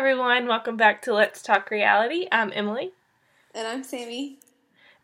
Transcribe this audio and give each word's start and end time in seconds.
everyone, 0.00 0.46
welcome 0.46 0.78
back 0.78 1.02
to 1.02 1.12
Let's 1.12 1.42
Talk 1.42 1.70
Reality. 1.70 2.26
I'm 2.32 2.50
Emily. 2.54 2.92
And 3.54 3.68
I'm 3.68 3.84
Sammy. 3.84 4.38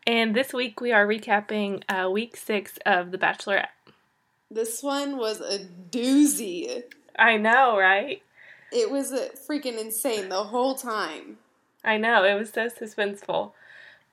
And 0.07 0.35
this 0.35 0.53
week 0.53 0.81
we 0.81 0.91
are 0.91 1.05
recapping 1.05 1.83
uh, 1.87 2.09
week 2.09 2.35
six 2.35 2.79
of 2.83 3.11
The 3.11 3.19
Bachelorette. 3.19 3.67
This 4.49 4.81
one 4.81 5.17
was 5.17 5.39
a 5.39 5.59
doozy. 5.91 6.81
I 7.15 7.37
know, 7.37 7.77
right? 7.77 8.23
It 8.71 8.89
was 8.89 9.11
uh, 9.11 9.27
freaking 9.47 9.79
insane 9.79 10.29
the 10.29 10.45
whole 10.45 10.73
time. 10.73 11.37
I 11.83 11.97
know, 11.97 12.23
it 12.23 12.33
was 12.33 12.49
so 12.49 12.67
suspenseful. 12.67 13.51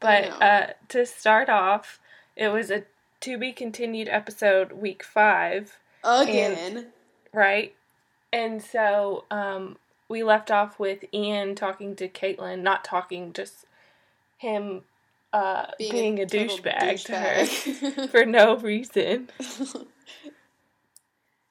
But 0.00 0.42
uh, 0.42 0.66
to 0.90 1.06
start 1.06 1.48
off, 1.48 1.98
it 2.36 2.48
was 2.48 2.70
a 2.70 2.84
to 3.20 3.38
be 3.38 3.52
continued 3.52 4.08
episode 4.10 4.72
week 4.72 5.02
five. 5.02 5.78
Again. 6.04 6.58
And, 6.58 6.86
right? 7.32 7.74
And 8.30 8.60
so 8.60 9.24
um, 9.30 9.78
we 10.08 10.22
left 10.22 10.50
off 10.50 10.78
with 10.78 11.04
Ian 11.12 11.54
talking 11.54 11.96
to 11.96 12.08
Kaitlyn, 12.08 12.62
not 12.62 12.84
talking, 12.84 13.32
just 13.32 13.64
him 14.38 14.82
uh, 15.32 15.66
being, 15.78 15.92
being, 15.92 16.18
a, 16.20 16.22
a 16.22 16.26
douchebag, 16.26 16.80
douchebag 16.80 17.04
to 17.04 17.94
her 17.94 18.06
for 18.08 18.24
no 18.24 18.56
reason. 18.58 19.30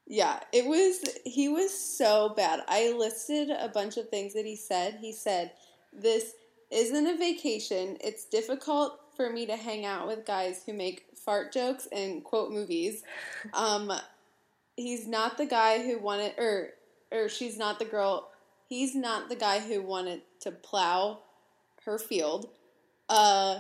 yeah, 0.08 0.40
it 0.52 0.66
was, 0.66 1.04
he 1.26 1.50
was 1.50 1.74
so 1.74 2.34
bad. 2.36 2.62
I 2.68 2.94
listed 2.98 3.50
a 3.50 3.68
bunch 3.68 3.98
of 3.98 4.10
things 4.10 4.34
that 4.34 4.46
he 4.46 4.56
said. 4.56 4.98
He 5.02 5.12
said, 5.12 5.52
This 5.92 6.34
isn't 6.72 7.08
a 7.08 7.18
vacation. 7.18 7.98
It's 8.02 8.26
difficult 8.26 9.00
for 9.16 9.30
me 9.30 9.46
to 9.46 9.56
hang 9.56 9.86
out 9.86 10.08
with 10.08 10.26
guys 10.26 10.64
who 10.66 10.74
make 10.74 11.06
fart 11.16 11.54
jokes 11.54 11.88
and 11.92 12.24
quote 12.24 12.52
movies. 12.52 13.04
Um, 13.54 13.92
he's 14.78 15.06
not 15.06 15.38
the 15.38 15.46
guy 15.46 15.84
who 15.84 16.00
wanted, 16.00 16.34
or, 16.38 16.70
or 17.12 17.28
she's 17.28 17.58
not 17.58 17.78
the 17.78 17.86
girl. 17.86 18.32
He's 18.68 18.96
not 18.96 19.30
the 19.30 19.36
guy 19.36 19.60
who 19.60 19.82
wanted 19.82 20.22
to 20.42 20.52
plow 20.52 21.20
her 21.86 21.98
field. 22.00 22.50
Uh, 23.10 23.60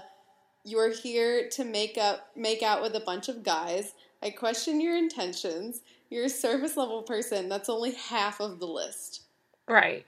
you're 0.64 0.94
here 0.94 1.50
to 1.50 1.66
make 1.66 1.98
up 1.98 2.30
make 2.36 2.64
out 2.64 2.82
with 2.82 2.96
a 2.96 3.02
bunch 3.02 3.30
of 3.30 3.44
guys. 3.44 3.94
I 4.22 4.30
question 4.30 4.80
your 4.80 4.96
intentions. 4.96 5.82
You're 6.10 6.26
a 6.26 6.30
service 6.30 6.78
level 6.78 7.04
person. 7.04 7.50
That's 7.50 7.70
only 7.70 7.94
half 7.94 8.40
of 8.40 8.60
the 8.60 8.68
list. 8.68 9.24
Right. 9.68 10.06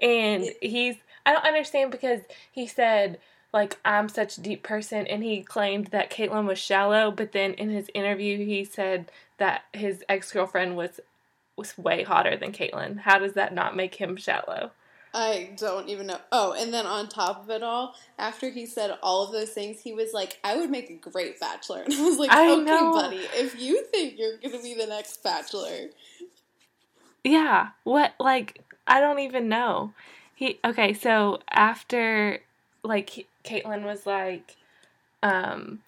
And 0.00 0.50
he's 0.60 0.96
I 1.24 1.32
don't 1.32 1.44
understand 1.44 1.92
because 1.92 2.20
he 2.50 2.66
said 2.66 3.18
like 3.52 3.78
I'm 3.84 4.08
such 4.08 4.38
a 4.38 4.40
deep 4.40 4.62
person 4.62 5.06
and 5.06 5.22
he 5.22 5.42
claimed 5.42 5.88
that 5.88 6.10
Kaitlyn 6.10 6.46
was 6.46 6.58
shallow, 6.58 7.10
but 7.10 7.32
then 7.32 7.54
in 7.54 7.70
his 7.70 7.90
interview 7.94 8.44
he 8.44 8.64
said 8.64 9.10
that 9.38 9.62
his 9.72 10.04
ex-girlfriend 10.08 10.76
was 10.76 11.00
was 11.60 11.78
way 11.78 12.02
hotter 12.02 12.36
than 12.36 12.52
Kaitlyn. 12.52 12.98
How 13.00 13.18
does 13.18 13.34
that 13.34 13.54
not 13.54 13.76
make 13.76 13.94
him 13.96 14.16
shallow? 14.16 14.72
I 15.12 15.50
don't 15.56 15.88
even 15.88 16.06
know. 16.06 16.18
Oh, 16.30 16.52
and 16.52 16.72
then 16.72 16.86
on 16.86 17.08
top 17.08 17.42
of 17.42 17.50
it 17.50 17.62
all, 17.62 17.94
after 18.18 18.48
he 18.50 18.64
said 18.66 18.96
all 19.02 19.24
of 19.24 19.32
those 19.32 19.50
things, 19.50 19.80
he 19.80 19.92
was 19.92 20.12
like, 20.12 20.38
"I 20.44 20.56
would 20.56 20.70
make 20.70 20.88
a 20.90 20.94
great 20.94 21.40
bachelor." 21.40 21.82
And 21.86 21.94
I 21.94 22.04
was 22.04 22.18
like, 22.18 22.30
I 22.30 22.46
"Okay, 22.46 22.64
know. 22.64 22.92
buddy, 22.92 23.28
if 23.34 23.58
you 23.60 23.84
think 23.86 24.18
you're 24.18 24.38
gonna 24.38 24.62
be 24.62 24.74
the 24.74 24.86
next 24.86 25.22
bachelor." 25.22 25.88
Yeah. 27.24 27.70
What? 27.84 28.14
Like, 28.20 28.62
I 28.86 29.00
don't 29.00 29.18
even 29.20 29.48
know. 29.48 29.92
He 30.34 30.58
okay. 30.64 30.94
So 30.94 31.40
after, 31.50 32.40
like, 32.84 33.26
Kaitlyn 33.44 33.84
was 33.84 34.06
like, 34.06 34.56
um, 35.22 35.80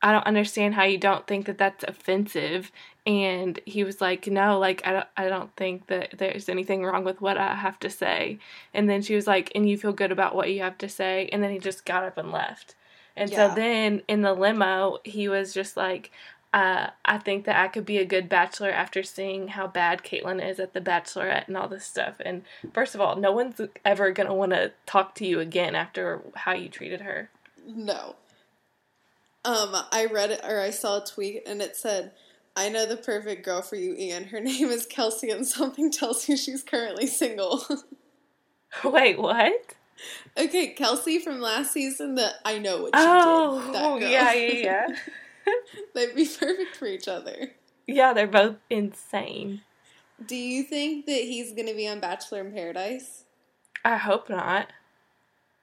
I 0.00 0.12
don't 0.12 0.26
understand 0.26 0.74
how 0.74 0.84
you 0.84 0.98
don't 0.98 1.26
think 1.26 1.46
that 1.46 1.58
that's 1.58 1.84
offensive 1.84 2.70
and 3.08 3.58
he 3.64 3.84
was 3.84 4.02
like 4.02 4.26
no 4.26 4.58
like 4.58 4.86
i 4.86 4.92
don't 4.92 5.06
i 5.16 5.28
don't 5.28 5.56
think 5.56 5.86
that 5.86 6.14
there's 6.18 6.48
anything 6.48 6.84
wrong 6.84 7.04
with 7.04 7.22
what 7.22 7.38
i 7.38 7.54
have 7.54 7.78
to 7.80 7.88
say 7.88 8.38
and 8.74 8.88
then 8.88 9.00
she 9.00 9.14
was 9.14 9.26
like 9.26 9.50
and 9.54 9.68
you 9.68 9.78
feel 9.78 9.94
good 9.94 10.12
about 10.12 10.34
what 10.34 10.50
you 10.50 10.60
have 10.60 10.76
to 10.76 10.88
say 10.88 11.26
and 11.32 11.42
then 11.42 11.50
he 11.50 11.58
just 11.58 11.86
got 11.86 12.04
up 12.04 12.18
and 12.18 12.30
left 12.30 12.74
and 13.16 13.30
yeah. 13.30 13.48
so 13.48 13.54
then 13.54 14.02
in 14.08 14.20
the 14.20 14.34
limo 14.34 14.98
he 15.04 15.26
was 15.26 15.54
just 15.54 15.76
like 15.76 16.12
uh, 16.54 16.88
I 17.04 17.18
think 17.18 17.44
that 17.44 17.62
I 17.62 17.68
could 17.68 17.84
be 17.84 17.98
a 17.98 18.06
good 18.06 18.26
bachelor 18.26 18.70
after 18.70 19.02
seeing 19.02 19.48
how 19.48 19.66
bad 19.66 20.02
Kaitlyn 20.02 20.42
is 20.42 20.58
at 20.58 20.72
the 20.72 20.80
Bachelorette 20.80 21.46
and 21.46 21.58
all 21.58 21.68
this 21.68 21.84
stuff. 21.84 22.16
And 22.24 22.42
first 22.72 22.94
of 22.94 23.02
all, 23.02 23.16
no 23.16 23.32
one's 23.32 23.60
ever 23.84 24.12
gonna 24.12 24.34
want 24.34 24.52
to 24.52 24.72
talk 24.86 25.14
to 25.16 25.26
you 25.26 25.40
again 25.40 25.74
after 25.74 26.22
how 26.36 26.54
you 26.54 26.70
treated 26.70 27.02
her. 27.02 27.28
No. 27.66 28.16
Um, 29.44 29.74
I 29.92 30.06
read 30.12 30.30
it 30.30 30.40
or 30.46 30.60
I 30.60 30.70
saw 30.70 31.02
a 31.02 31.06
tweet 31.06 31.42
and 31.46 31.62
it 31.62 31.76
said, 31.76 32.12
I 32.58 32.68
know 32.70 32.86
the 32.86 32.96
perfect 32.96 33.44
girl 33.44 33.62
for 33.62 33.76
you, 33.76 33.94
Ian. 33.96 34.24
Her 34.24 34.40
name 34.40 34.68
is 34.68 34.84
Kelsey, 34.84 35.30
and 35.30 35.46
something 35.46 35.92
tells 35.92 36.28
you 36.28 36.36
she's 36.36 36.64
currently 36.64 37.06
single. 37.06 37.64
Wait, 38.84 39.16
what? 39.18 39.76
Okay, 40.36 40.68
Kelsey 40.68 41.20
from 41.20 41.40
last 41.40 41.72
season. 41.72 42.16
That 42.16 42.34
I 42.44 42.58
know 42.58 42.82
what 42.82 42.90
oh, 42.94 43.62
did. 43.64 43.76
Oh, 43.76 43.96
yeah, 44.00 44.32
yeah, 44.32 44.52
yeah. 44.52 44.86
They'd 45.94 46.16
be 46.16 46.26
perfect 46.26 46.76
for 46.76 46.86
each 46.86 47.06
other. 47.06 47.52
Yeah, 47.86 48.12
they're 48.12 48.26
both 48.26 48.56
insane. 48.68 49.62
Do 50.26 50.34
you 50.34 50.64
think 50.64 51.06
that 51.06 51.22
he's 51.22 51.52
going 51.52 51.68
to 51.68 51.74
be 51.74 51.88
on 51.88 52.00
Bachelor 52.00 52.40
in 52.40 52.52
Paradise? 52.52 53.24
I 53.84 53.96
hope 53.96 54.28
not. 54.28 54.68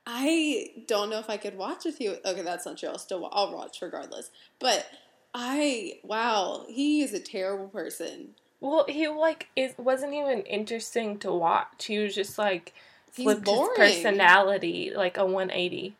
I 0.05 0.71
don't 0.87 1.09
know 1.09 1.19
if 1.19 1.29
I 1.29 1.37
could 1.37 1.57
watch 1.57 1.85
with 1.85 1.99
you. 1.99 2.17
Okay, 2.23 2.41
that's 2.41 2.65
not 2.65 2.77
true. 2.77 2.89
I'll 2.89 2.97
still 2.97 3.27
I'll 3.31 3.53
watch 3.53 3.81
regardless. 3.81 4.29
But 4.59 4.87
I 5.33 5.99
wow, 6.03 6.65
he 6.69 7.01
is 7.01 7.13
a 7.13 7.19
terrible 7.19 7.67
person. 7.67 8.35
Well, 8.61 8.85
he 8.87 9.07
like 9.07 9.47
it 9.55 9.77
wasn't 9.79 10.13
even 10.13 10.41
interesting 10.41 11.17
to 11.19 11.31
watch. 11.31 11.85
He 11.85 11.97
was 11.97 12.15
just 12.15 12.37
like 12.37 12.73
flipped 13.11 13.47
his 13.47 13.69
personality 13.75 14.91
like 14.95 15.17
a 15.17 15.25
180. 15.25 15.95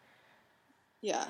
Yeah. 1.01 1.25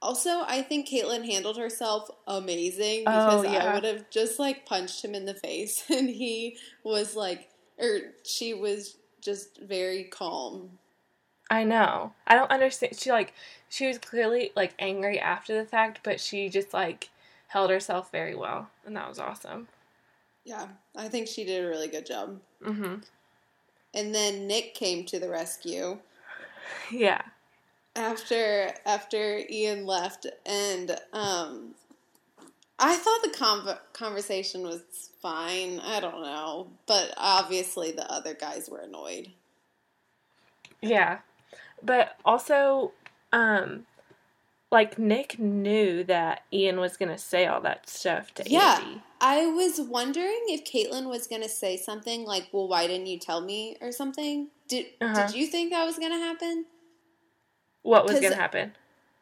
Also, 0.00 0.42
I 0.46 0.62
think 0.62 0.88
Kaitlyn 0.88 1.24
handled 1.24 1.56
herself 1.56 2.10
amazing 2.26 3.04
oh, 3.06 3.12
because 3.12 3.44
oh, 3.46 3.52
yeah. 3.52 3.70
I 3.70 3.74
would 3.74 3.84
have 3.84 4.10
just 4.10 4.38
like 4.38 4.66
punched 4.66 5.04
him 5.04 5.14
in 5.14 5.26
the 5.26 5.34
face 5.34 5.84
and 5.90 6.08
he 6.08 6.56
was 6.82 7.14
like 7.14 7.48
or 7.78 7.98
she 8.24 8.54
was 8.54 8.96
just 9.20 9.60
very 9.60 10.04
calm. 10.04 10.78
I 11.52 11.64
know. 11.64 12.14
I 12.26 12.34
don't 12.34 12.50
understand. 12.50 12.96
She 12.98 13.12
like 13.12 13.34
she 13.68 13.86
was 13.86 13.98
clearly 13.98 14.52
like 14.56 14.72
angry 14.78 15.20
after 15.20 15.54
the 15.54 15.68
fact, 15.68 16.00
but 16.02 16.18
she 16.18 16.48
just 16.48 16.72
like 16.72 17.10
held 17.48 17.68
herself 17.68 18.10
very 18.10 18.34
well, 18.34 18.70
and 18.86 18.96
that 18.96 19.06
was 19.06 19.18
awesome. 19.18 19.68
Yeah, 20.44 20.68
I 20.96 21.08
think 21.08 21.28
she 21.28 21.44
did 21.44 21.62
a 21.62 21.68
really 21.68 21.88
good 21.88 22.06
job. 22.06 22.40
Mm-hmm. 22.64 22.94
And 23.92 24.14
then 24.14 24.46
Nick 24.46 24.74
came 24.74 25.04
to 25.04 25.20
the 25.20 25.28
rescue. 25.28 25.98
Yeah. 26.90 27.20
After 27.96 28.72
after 28.86 29.42
Ian 29.50 29.84
left, 29.84 30.26
and 30.46 30.92
um, 31.12 31.74
I 32.78 32.94
thought 32.94 33.22
the 33.22 33.36
con- 33.36 33.78
conversation 33.92 34.62
was 34.62 35.10
fine. 35.20 35.80
I 35.80 36.00
don't 36.00 36.22
know, 36.22 36.68
but 36.86 37.12
obviously 37.18 37.90
the 37.90 38.10
other 38.10 38.32
guys 38.32 38.70
were 38.70 38.78
annoyed. 38.78 39.32
Yeah, 40.80 41.18
but 41.82 42.16
also, 42.24 42.92
um, 43.32 43.86
like 44.70 44.98
Nick 44.98 45.38
knew 45.38 46.02
that 46.04 46.44
Ian 46.52 46.80
was 46.80 46.96
gonna 46.96 47.18
say 47.18 47.46
all 47.46 47.60
that 47.60 47.88
stuff 47.88 48.32
to 48.34 48.44
yeah, 48.46 48.80
Andi. 48.80 49.02
I 49.20 49.46
was 49.46 49.80
wondering 49.80 50.44
if 50.48 50.64
Kaitlyn 50.64 51.08
was 51.08 51.26
gonna 51.26 51.48
say 51.48 51.76
something 51.76 52.24
like, 52.24 52.48
"Well, 52.52 52.68
why 52.68 52.86
didn't 52.86 53.06
you 53.06 53.18
tell 53.18 53.40
me?" 53.40 53.76
or 53.80 53.92
something. 53.92 54.48
Did 54.68 54.86
uh-huh. 55.00 55.26
Did 55.26 55.36
you 55.36 55.46
think 55.46 55.70
that 55.70 55.84
was 55.84 55.98
gonna 55.98 56.18
happen? 56.18 56.66
What 57.82 58.06
was 58.06 58.20
gonna 58.20 58.34
happen? 58.34 58.72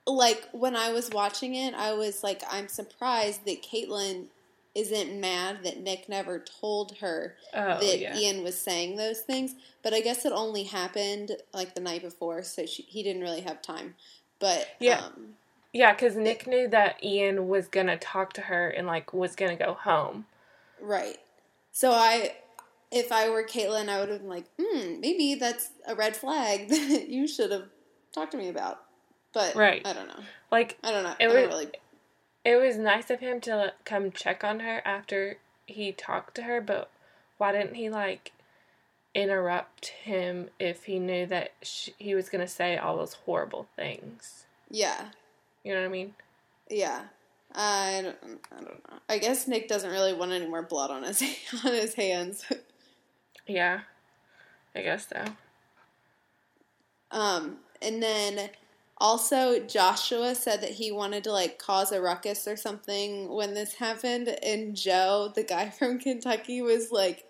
Like 0.06 0.48
when 0.52 0.76
I 0.76 0.92
was 0.92 1.10
watching 1.10 1.54
it, 1.54 1.74
I 1.74 1.92
was 1.94 2.22
like, 2.22 2.42
I'm 2.50 2.68
surprised 2.68 3.44
that 3.46 3.62
Kaitlyn 3.62 4.26
isn't 4.74 5.20
mad 5.20 5.64
that 5.64 5.80
Nick 5.80 6.08
never 6.08 6.38
told 6.60 6.96
her 6.98 7.34
oh, 7.54 7.80
that 7.80 7.98
yeah. 7.98 8.16
Ian 8.16 8.44
was 8.44 8.60
saying 8.60 8.96
those 8.96 9.20
things. 9.20 9.54
But 9.82 9.94
I 9.94 10.00
guess 10.00 10.24
it 10.24 10.32
only 10.32 10.64
happened 10.64 11.32
like 11.52 11.74
the 11.74 11.80
night 11.80 12.02
before, 12.02 12.42
so 12.42 12.66
she, 12.66 12.82
he 12.82 13.02
didn't 13.02 13.22
really 13.22 13.40
have 13.40 13.62
time. 13.62 13.94
But 14.38 14.68
yeah, 14.78 15.04
um, 15.04 15.34
yeah, 15.72 15.92
because 15.92 16.16
Nick 16.16 16.46
knew 16.46 16.68
that 16.68 17.02
Ian 17.02 17.48
was 17.48 17.68
gonna 17.68 17.96
talk 17.96 18.32
to 18.34 18.42
her 18.42 18.68
and 18.68 18.86
like 18.86 19.12
was 19.12 19.34
gonna 19.36 19.56
go 19.56 19.74
home. 19.74 20.26
Right. 20.80 21.18
So 21.72 21.92
I, 21.92 22.34
if 22.90 23.12
I 23.12 23.28
were 23.28 23.44
Kaitlyn, 23.44 23.88
I 23.88 24.00
would 24.00 24.08
have 24.08 24.20
been 24.20 24.28
like, 24.28 24.46
hmm, 24.60 25.00
maybe 25.00 25.34
that's 25.34 25.70
a 25.86 25.94
red 25.94 26.16
flag 26.16 26.68
that 26.70 27.08
you 27.08 27.26
should 27.26 27.50
have 27.50 27.66
talked 28.12 28.32
to 28.32 28.38
me 28.38 28.48
about. 28.48 28.82
But 29.32 29.54
right. 29.54 29.82
I 29.84 29.92
don't 29.92 30.08
know. 30.08 30.24
Like 30.50 30.78
I 30.82 30.90
don't 30.90 31.04
know. 31.04 31.14
It 31.18 31.24
I 31.24 31.26
was 31.28 31.34
really... 31.34 31.70
it 32.50 32.56
was 32.56 32.76
nice 32.76 33.10
of 33.10 33.20
him 33.20 33.40
to 33.42 33.72
come 33.84 34.10
check 34.10 34.42
on 34.42 34.58
her 34.58 34.82
after 34.84 35.36
he 35.66 35.92
talked 35.92 36.34
to 36.34 36.42
her, 36.42 36.60
but 36.60 36.90
why 37.38 37.52
didn't 37.52 37.74
he 37.74 37.88
like 37.88 38.32
interrupt 39.14 39.86
him 39.86 40.48
if 40.58 40.84
he 40.84 40.98
knew 40.98 41.26
that 41.26 41.52
she, 41.62 41.94
he 41.96 42.12
was 42.16 42.28
gonna 42.28 42.48
say 42.48 42.76
all 42.76 42.96
those 42.96 43.14
horrible 43.14 43.68
things? 43.76 44.46
Yeah. 44.68 45.10
You 45.62 45.74
know 45.74 45.80
what 45.80 45.86
I 45.86 45.90
mean? 45.90 46.14
Yeah. 46.68 47.02
I 47.54 48.00
don't, 48.02 48.40
I 48.50 48.56
don't 48.56 48.90
know. 48.90 48.98
I 49.08 49.18
guess 49.18 49.46
Nick 49.46 49.68
doesn't 49.68 49.90
really 49.90 50.12
want 50.12 50.32
any 50.32 50.48
more 50.48 50.62
blood 50.62 50.90
on 50.90 51.04
his 51.04 51.22
on 51.64 51.72
his 51.72 51.94
hands. 51.94 52.44
yeah. 53.46 53.82
I 54.74 54.82
guess 54.82 55.06
so. 55.06 55.24
Um, 57.12 57.58
and 57.80 58.02
then 58.02 58.50
also 59.00 59.60
Joshua 59.60 60.34
said 60.34 60.60
that 60.62 60.72
he 60.72 60.92
wanted 60.92 61.24
to 61.24 61.32
like 61.32 61.58
cause 61.58 61.92
a 61.92 62.00
ruckus 62.00 62.46
or 62.46 62.56
something 62.56 63.28
when 63.30 63.54
this 63.54 63.74
happened, 63.74 64.28
and 64.42 64.76
Joe, 64.76 65.32
the 65.34 65.42
guy 65.42 65.70
from 65.78 65.98
Kentucky, 65.98 66.62
was 66.62 66.90
like, 66.92 67.24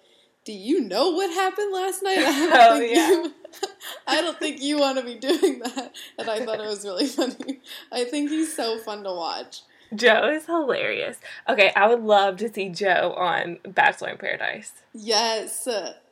"Do 0.44 0.52
you 0.52 0.80
know 0.80 1.10
what 1.10 1.30
happened 1.32 1.72
last 1.72 2.02
night? 2.02 2.18
I 2.18 2.38
don't 2.38 2.52
Oh, 2.52 2.78
think 2.78 2.96
yeah. 2.96 3.08
you, 3.10 3.34
I 4.06 4.20
don't 4.20 4.38
think 4.38 4.60
you 4.62 4.78
want 4.78 4.98
to 4.98 5.04
be 5.04 5.16
doing 5.16 5.60
that." 5.60 5.94
And 6.18 6.28
I 6.30 6.44
thought 6.44 6.60
it 6.60 6.68
was 6.68 6.84
really 6.84 7.06
funny. 7.06 7.60
I 7.92 8.04
think 8.04 8.30
he's 8.30 8.54
so 8.54 8.78
fun 8.78 9.04
to 9.04 9.12
watch. 9.12 9.62
Joe 9.94 10.28
is 10.30 10.46
hilarious. 10.46 11.16
Okay, 11.48 11.72
I 11.74 11.88
would 11.88 12.02
love 12.02 12.36
to 12.38 12.52
see 12.52 12.68
Joe 12.68 13.12
on 13.16 13.58
Bachelor 13.68 14.10
in 14.10 14.18
Paradise. 14.18 14.72
Yes, 14.94 15.66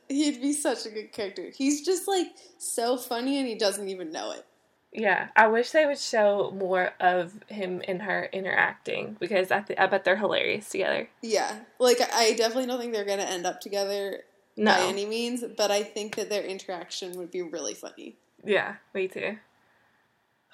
he'd 0.09 0.41
be 0.41 0.51
such 0.51 0.85
a 0.85 0.89
good 0.89 1.13
character. 1.13 1.49
He's 1.55 1.85
just 1.85 2.07
like 2.07 2.27
so 2.57 2.97
funny, 2.97 3.39
and 3.39 3.47
he 3.47 3.55
doesn't 3.55 3.87
even 3.87 4.11
know 4.11 4.31
it. 4.33 4.45
Yeah, 4.91 5.27
I 5.35 5.47
wish 5.47 5.69
they 5.71 5.85
would 5.85 5.99
show 5.99 6.51
more 6.51 6.91
of 6.99 7.33
him 7.47 7.81
and 7.87 8.01
her 8.01 8.27
interacting 8.33 9.17
because 9.19 9.51
I, 9.51 9.61
th- 9.61 9.77
I 9.77 9.85
bet 9.85 10.03
they're 10.03 10.17
hilarious 10.17 10.67
together. 10.69 11.09
Yeah, 11.21 11.59
like 11.79 11.99
I 12.13 12.33
definitely 12.33 12.65
don't 12.65 12.79
think 12.79 12.93
they're 12.93 13.05
gonna 13.05 13.21
end 13.23 13.45
up 13.45 13.61
together 13.61 14.21
No, 14.57 14.73
by 14.73 14.81
any 14.87 15.05
means, 15.05 15.43
but 15.55 15.69
I 15.69 15.83
think 15.83 16.15
that 16.15 16.29
their 16.29 16.43
interaction 16.43 17.17
would 17.19 17.29
be 17.29 17.43
really 17.43 17.75
funny. 17.75 18.15
yeah, 18.43 18.75
me 18.93 19.07
too. 19.07 19.37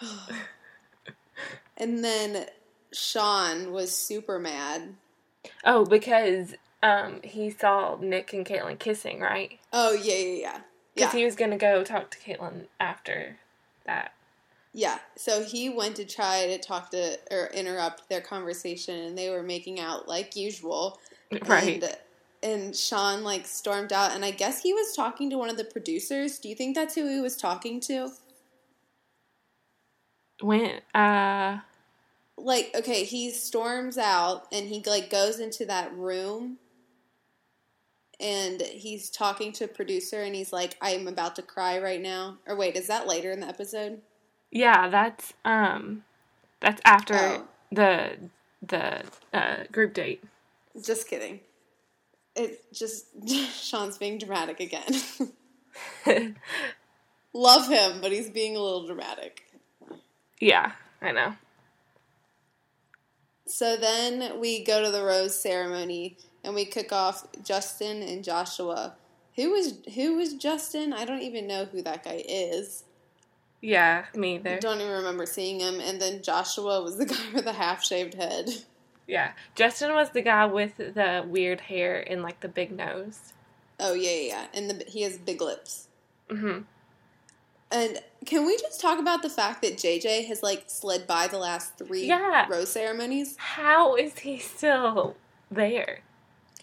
And 1.77 2.03
then 2.03 2.45
Sean 2.93 3.71
was 3.71 3.95
super 3.95 4.39
mad. 4.39 4.95
Oh, 5.63 5.85
because 5.85 6.55
um 6.81 7.19
he 7.23 7.49
saw 7.49 7.97
Nick 7.99 8.31
and 8.33 8.45
Kaitlyn 8.45 8.79
kissing, 8.79 9.19
right? 9.19 9.59
Oh 9.73 9.91
yeah, 9.91 10.13
yeah, 10.15 10.37
yeah, 10.39 10.57
Because 10.95 11.13
yeah, 11.13 11.19
he 11.19 11.25
was 11.25 11.35
gonna 11.35 11.57
go 11.57 11.83
talk 11.83 12.11
to 12.11 12.17
Kaitlyn 12.17 12.67
after 12.79 13.37
that. 13.85 14.13
Yeah. 14.75 14.99
So 15.15 15.41
he 15.41 15.69
went 15.69 15.95
to 15.95 16.05
try 16.05 16.47
to 16.47 16.57
talk 16.57 16.91
to 16.91 17.17
or 17.31 17.47
interrupt 17.53 18.09
their 18.09 18.19
conversation, 18.19 18.99
and 18.99 19.17
they 19.17 19.29
were 19.29 19.41
making 19.41 19.79
out 19.79 20.07
like 20.07 20.35
usual. 20.35 20.99
Right. 21.47 21.83
And, 21.83 21.97
and 22.43 22.75
Sean 22.75 23.23
like 23.23 23.47
stormed 23.47 23.91
out, 23.91 24.11
and 24.11 24.23
I 24.23 24.31
guess 24.31 24.61
he 24.61 24.73
was 24.73 24.95
talking 24.95 25.29
to 25.31 25.37
one 25.37 25.49
of 25.49 25.57
the 25.57 25.63
producers. 25.63 26.37
Do 26.37 26.49
you 26.49 26.55
think 26.55 26.75
that's 26.75 26.93
who 26.93 27.09
he 27.09 27.19
was 27.19 27.35
talking 27.35 27.79
to? 27.81 28.11
When 30.41 30.81
uh 30.93 31.59
like 32.37 32.71
okay 32.75 33.05
he 33.05 33.31
storms 33.31 33.97
out 33.97 34.45
and 34.51 34.67
he 34.67 34.83
like 34.85 35.09
goes 35.09 35.39
into 35.39 35.65
that 35.65 35.95
room 35.95 36.57
and 38.19 38.61
he's 38.61 39.09
talking 39.09 39.53
to 39.53 39.63
a 39.63 39.69
producer 39.69 40.21
and 40.21 40.35
he's 40.35 40.51
like 40.51 40.75
i'm 40.81 41.07
about 41.07 41.37
to 41.37 41.41
cry 41.41 41.79
right 41.79 42.01
now 42.01 42.37
or 42.45 42.57
wait 42.57 42.75
is 42.75 42.87
that 42.87 43.07
later 43.07 43.31
in 43.31 43.39
the 43.39 43.47
episode 43.47 44.01
yeah, 44.55 44.89
that's 44.89 45.33
um 45.45 46.03
that's 46.61 46.81
after 46.85 47.15
Oh. 47.15 47.47
the 47.71 48.17
the 48.63 49.03
uh 49.33 49.65
group 49.71 49.93
date. 49.95 50.23
just 50.83 51.07
kidding 51.09 51.41
it 52.35 52.63
just 52.73 53.07
sean's 53.53 53.97
being 53.97 54.17
dramatic 54.19 54.59
again 54.59 54.85
love 57.33 57.69
him 57.69 58.01
but 58.01 58.11
he's 58.11 58.29
being 58.29 58.55
a 58.55 58.61
little 58.61 58.87
dramatic 58.87 59.43
yeah, 60.41 60.73
I 61.01 61.11
know. 61.13 61.35
so 63.47 63.77
then 63.77 64.39
we 64.39 64.63
go 64.63 64.83
to 64.83 64.91
the 64.91 65.03
rose 65.03 65.39
ceremony 65.39 66.17
and 66.43 66.55
we 66.55 66.65
kick 66.65 66.91
off 66.93 67.25
justin 67.43 68.01
and 68.03 68.23
joshua 68.23 68.95
who 69.35 69.51
was 69.51 69.79
who 69.95 70.15
was 70.15 70.33
justin 70.35 70.93
i 70.93 71.05
don't 71.05 71.21
even 71.21 71.47
know 71.47 71.65
who 71.65 71.81
that 71.81 72.03
guy 72.03 72.23
is 72.27 72.83
Yeah, 73.65 74.05
me 74.13 74.35
either. 74.35 74.59
Don't 74.59 74.79
even 74.79 74.91
remember 74.91 75.25
seeing 75.25 75.59
him. 75.59 75.79
And 75.79 75.99
then 75.99 76.21
Joshua 76.21 76.83
was 76.83 76.97
the 76.97 77.05
guy 77.13 77.15
with 77.33 77.45
the 77.45 77.53
half 77.53 77.83
shaved 77.83 78.13
head. 78.13 78.49
Yeah. 79.07 79.31
Justin 79.55 79.93
was 79.95 80.11
the 80.11 80.21
guy 80.21 80.45
with 80.45 80.77
the 80.77 81.25
weird 81.27 81.61
hair 81.61 82.03
and 82.07 82.21
like 82.21 82.41
the 82.41 82.47
big 82.47 82.71
nose. 82.71 83.33
Oh 83.79 83.93
yeah, 83.93 84.11
yeah, 84.11 84.27
yeah. 84.27 84.45
And 84.53 84.69
the, 84.69 84.85
he 84.87 85.01
has 85.01 85.17
big 85.17 85.41
lips. 85.41 85.87
Mm-hmm. 86.29 86.59
And 87.71 87.99
can 88.25 88.45
we 88.45 88.55
just 88.57 88.79
talk 88.79 88.99
about 88.99 89.21
the 89.23 89.29
fact 89.29 89.61
that 89.63 89.77
JJ 89.77 90.27
has 90.27 90.43
like 90.43 90.65
slid 90.67 91.07
by 91.07 91.27
the 91.27 91.39
last 91.39 91.77
three 91.77 92.05
Yeah. 92.05 92.45
rose 92.47 92.69
ceremonies? 92.71 93.35
How 93.37 93.95
is 93.95 94.19
he 94.19 94.37
still 94.37 95.15
there? 95.49 96.01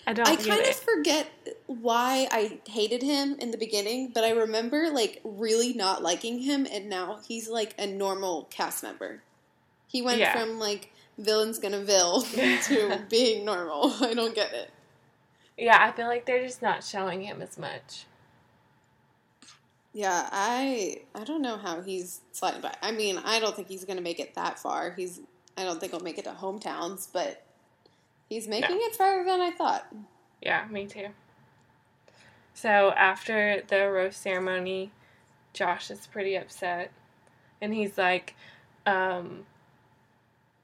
I 0.06 0.12
don't 0.12 0.28
I 0.28 0.36
kind 0.36 0.66
of 0.66 0.76
forget 0.76 1.30
why 1.66 2.26
I 2.30 2.58
hated 2.68 3.02
him 3.02 3.36
in 3.38 3.50
the 3.52 3.58
beginning, 3.58 4.10
but 4.12 4.24
I 4.24 4.30
remember 4.30 4.90
like 4.90 5.20
really 5.24 5.72
not 5.74 6.02
liking 6.02 6.40
him, 6.40 6.66
and 6.70 6.88
now 6.88 7.20
he's 7.26 7.48
like 7.48 7.74
a 7.78 7.86
normal 7.86 8.48
cast 8.50 8.82
member. 8.82 9.22
He 9.86 10.02
went 10.02 10.18
Yeah. 10.18 10.32
from 10.32 10.58
like 10.58 10.90
villain's 11.18 11.58
gonna 11.58 11.82
vil 11.82 12.22
to 12.22 13.00
being 13.08 13.44
normal. 13.44 13.92
I 14.00 14.14
don't 14.14 14.34
get 14.34 14.52
it. 14.52 14.70
Yeah, 15.56 15.78
I 15.80 15.92
feel 15.92 16.06
like 16.06 16.26
they're 16.26 16.42
just 16.44 16.62
not 16.62 16.82
showing 16.82 17.22
him 17.22 17.40
as 17.40 17.56
much. 17.56 18.06
Yeah, 19.92 20.28
I 20.32 21.02
I 21.14 21.24
don't 21.24 21.42
know 21.42 21.58
how 21.58 21.82
he's 21.82 22.22
sliding 22.32 22.62
by. 22.62 22.74
I 22.82 22.90
mean, 22.92 23.18
I 23.18 23.38
don't 23.38 23.54
think 23.54 23.68
he's 23.68 23.84
to 23.84 24.00
make 24.00 24.18
it 24.18 24.34
that 24.34 24.58
far. 24.58 24.92
He's 24.92 25.20
I 25.56 25.64
don't 25.64 25.78
think 25.78 25.92
he'll 25.92 26.00
make 26.00 26.18
it 26.18 26.24
to 26.24 26.30
hometowns, 26.30 27.08
but 27.12 27.44
he's 28.32 28.48
making 28.48 28.78
it 28.80 28.96
farther 28.96 29.24
than 29.24 29.40
I 29.40 29.50
thought. 29.50 29.86
Yeah, 30.40 30.66
me 30.70 30.86
too. 30.86 31.08
So 32.54 32.90
after 32.96 33.62
the 33.66 33.90
roast 33.90 34.22
ceremony, 34.22 34.90
Josh 35.52 35.90
is 35.90 36.06
pretty 36.06 36.36
upset. 36.36 36.90
And 37.60 37.74
he's 37.74 37.96
like, 37.96 38.34
um, 38.86 39.46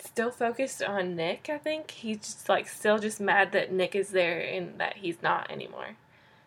still 0.00 0.30
focused 0.30 0.82
on 0.82 1.14
Nick, 1.14 1.48
I 1.48 1.58
think. 1.58 1.90
He's 1.92 2.18
just 2.18 2.48
like 2.48 2.68
still 2.68 2.98
just 2.98 3.20
mad 3.20 3.52
that 3.52 3.72
Nick 3.72 3.94
is 3.94 4.10
there 4.10 4.40
and 4.40 4.78
that 4.80 4.98
he's 4.98 5.22
not 5.22 5.50
anymore. 5.50 5.96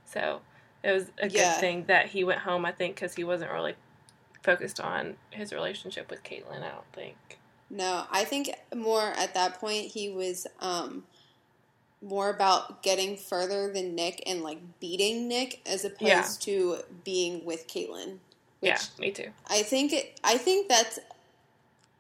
So 0.06 0.42
it 0.84 0.92
was 0.92 1.12
a 1.20 1.28
good 1.30 1.36
Yeah. 1.36 1.60
thing 1.60 1.86
that 1.86 2.08
he 2.08 2.24
went 2.24 2.40
home, 2.42 2.66
I 2.66 2.72
think, 2.72 2.96
because 2.96 3.16
he 3.16 3.24
wasn't 3.24 3.52
really 3.52 3.76
focused 4.44 4.80
on 4.80 5.18
his 5.30 5.54
relationship 5.54 6.10
with 6.10 6.24
Kaitlyn, 6.24 6.64
I 6.64 6.70
don't 6.70 6.94
think. 6.94 7.16
No, 7.70 8.06
I 8.12 8.26
think 8.26 8.50
more 8.76 9.14
at 9.16 9.34
that 9.36 9.60
point 9.62 9.92
he 9.92 10.10
was 10.10 10.46
um 10.60 11.06
more 12.02 12.30
about 12.30 12.82
getting 12.84 13.16
further 13.16 13.72
than 13.72 13.94
Nick 13.96 14.24
and 14.26 14.42
like 14.42 14.60
beating 14.80 15.28
Nick 15.28 15.62
as 15.66 15.86
opposed 15.86 16.02
Yeah. 16.02 16.24
to 16.40 16.78
being 17.04 17.46
with 17.46 17.68
Kaitlyn. 17.68 18.18
Yeah, 18.62 18.80
me 19.00 19.12
too. 19.12 19.32
I 19.48 19.64
think 19.64 19.94
it, 19.94 20.20
I 20.24 20.38
think 20.38 20.68
that's 20.68 21.00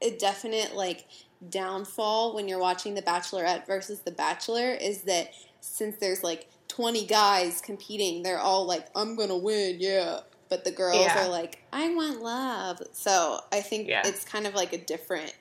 a 0.01 0.11
definite 0.17 0.75
like 0.75 1.05
downfall 1.49 2.33
when 2.35 2.47
you're 2.47 2.59
watching 2.59 2.93
The 2.95 3.01
Bachelorette 3.01 3.65
versus 3.67 3.99
The 4.01 4.11
Bachelor 4.11 4.71
is 4.73 5.01
that 5.03 5.33
since 5.59 5.97
there's 5.97 6.23
like 6.23 6.47
20 6.67 7.05
guys 7.05 7.61
competing, 7.61 8.23
they're 8.23 8.39
all 8.39 8.65
like, 8.65 8.87
"I'm 8.95 9.15
gonna 9.15 9.37
win, 9.37 9.77
yeah," 9.79 10.21
but 10.49 10.63
the 10.63 10.71
girls 10.71 11.01
Yeah. 11.05 11.25
are 11.25 11.29
like, 11.29 11.59
"I 11.73 11.93
want 11.93 12.21
love." 12.21 12.81
So 12.93 13.41
I 13.51 13.61
think 13.61 13.87
Yeah. 13.87 14.01
it's 14.07 14.23
kind 14.23 14.47
of 14.47 14.53
like 14.55 14.71
a 14.73 14.77
different 14.77 15.33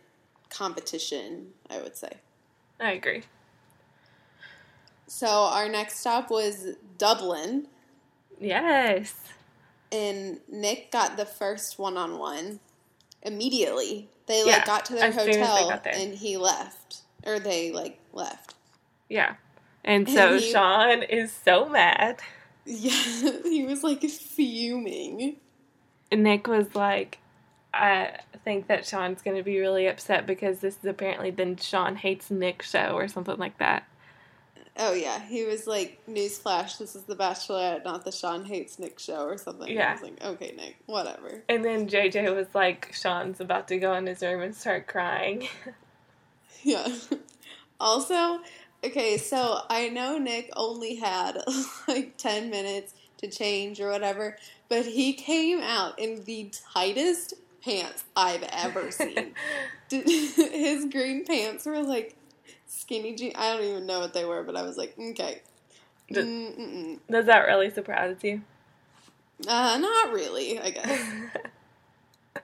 competition, 0.48 1.52
I 1.70 1.78
would 1.80 1.96
say. 1.96 2.10
I 2.80 2.92
agree. 2.92 3.22
So 5.12 5.26
our 5.26 5.68
next 5.68 5.98
stop 5.98 6.30
was 6.30 6.68
Dublin, 6.96 7.66
Yes. 8.38 9.12
and 9.90 10.38
Nick 10.48 10.92
got 10.92 11.16
the 11.16 11.26
first 11.26 11.80
one-on-one 11.80 12.60
immediately. 13.22 14.08
They 14.26 14.44
like 14.44 14.54
Yeah, 14.60 14.64
got 14.66 14.84
to 14.86 14.92
their 14.94 15.04
as 15.06 15.14
soon 15.16 15.28
as 15.30 15.34
they 15.36 15.42
hotel 15.42 15.80
and 15.84 16.14
he 16.14 16.36
left, 16.36 17.02
or 17.26 17.40
they 17.40 17.72
like 17.72 17.98
left. 18.12 18.54
Yeah. 19.08 19.34
And 19.84 20.06
And 20.06 20.16
so 20.16 20.38
he- 20.38 20.52
Sean 20.52 21.02
is 21.02 21.32
so 21.32 21.68
mad. 21.68 22.20
Yeah, 22.66 23.32
he 23.42 23.64
was 23.64 23.82
like 23.82 24.02
fuming. 24.02 25.36
And 26.12 26.22
Nick 26.22 26.46
was 26.46 26.72
like, 26.76 27.18
I 27.74 28.18
think 28.44 28.68
that 28.68 28.86
Sean's 28.86 29.22
going 29.22 29.36
to 29.38 29.42
be 29.42 29.58
really 29.58 29.88
upset 29.88 30.24
because 30.26 30.60
this 30.60 30.76
is 30.76 30.84
apparently 30.84 31.30
the 31.32 31.56
Sean 31.60 31.96
hates 31.96 32.30
Nick 32.30 32.62
show 32.62 32.92
or 32.92 33.08
something 33.08 33.38
like 33.38 33.58
that. 33.58 33.88
Oh 34.76 34.92
yeah, 34.94 35.20
he 35.20 35.44
was 35.44 35.66
like, 35.66 35.98
"Newsflash: 36.08 36.78
This 36.78 36.94
is 36.96 37.02
the 37.04 37.16
Bachelorette, 37.16 37.84
not 37.84 38.04
the 38.04 38.12
Sean 38.12 38.44
hates 38.44 38.78
Nick 38.78 38.98
show 38.98 39.24
or 39.24 39.36
something." 39.36 39.68
I 39.68 39.72
Yeah. 39.72 39.92
was 39.94 40.02
like, 40.02 40.24
"Okay, 40.24 40.54
Nick, 40.56 40.76
whatever." 40.86 41.42
And 41.48 41.64
then 41.64 41.88
JJ 41.88 42.34
was 42.34 42.54
like, 42.54 42.92
Sean's 42.94 43.40
about 43.40 43.68
to 43.68 43.78
go 43.78 43.94
in 43.94 44.06
his 44.06 44.22
room 44.22 44.40
and 44.42 44.54
start 44.54 44.86
crying. 44.86 45.48
Yeah. 46.62 46.86
Also, 47.80 48.40
okay, 48.84 49.16
so 49.16 49.60
I 49.70 49.88
know 49.88 50.18
Nick 50.18 50.50
only 50.56 50.96
had 50.96 51.38
like 51.88 52.18
10 52.18 52.50
minutes 52.50 52.92
to 53.18 53.28
change 53.30 53.80
or 53.80 53.88
whatever, 53.90 54.36
but 54.68 54.84
he 54.84 55.14
came 55.14 55.60
out 55.62 55.98
in 55.98 56.22
the 56.24 56.50
tightest 56.74 57.32
pants 57.64 58.04
I've 58.14 58.42
ever 58.52 58.90
seen. 58.90 59.34
Did- 59.88 60.06
His 60.36 60.84
green 60.86 61.24
pants 61.24 61.64
were 61.64 61.80
like 61.82 62.14
skinny 62.70 63.14
jeans. 63.14 63.34
I 63.36 63.52
don't 63.54 63.64
even 63.64 63.86
know 63.86 64.00
what 64.00 64.14
they 64.14 64.24
were, 64.24 64.42
but 64.42 64.56
I 64.56 64.62
was 64.62 64.76
like, 64.76 64.94
okay. 64.98 65.42
The- 66.10 66.98
Does 67.10 67.26
that 67.26 67.46
really 67.46 67.70
surprise 67.70 68.16
you? 68.22 68.42
Uh, 69.46 69.78
not 69.78 70.12
really, 70.12 70.58
I 70.58 70.70
guess. 70.70 71.02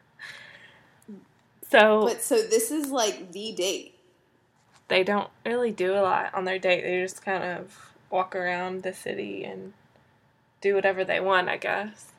so 1.71 2.03
But 2.07 2.23
so 2.23 2.37
this 2.43 2.71
is 2.71 2.91
like 2.91 3.33
the 3.33 3.53
date. 3.53 3.95
they 4.89 5.03
don't 5.05 5.31
really 5.45 5.71
do 5.73 5.93
a 5.95 6.01
lot 6.01 6.33
on 6.35 6.45
their 6.45 6.59
date. 6.59 6.83
They 6.83 7.01
just 7.03 7.25
kind 7.25 7.43
of 7.45 7.91
walk 8.11 8.35
around 8.37 8.83
the 8.83 8.95
city 8.95 9.45
and 9.45 9.73
do 10.61 10.75
whatever 10.75 11.05
they 11.05 11.21
want, 11.21 11.49
I 11.49 11.57
guess. 11.57 12.13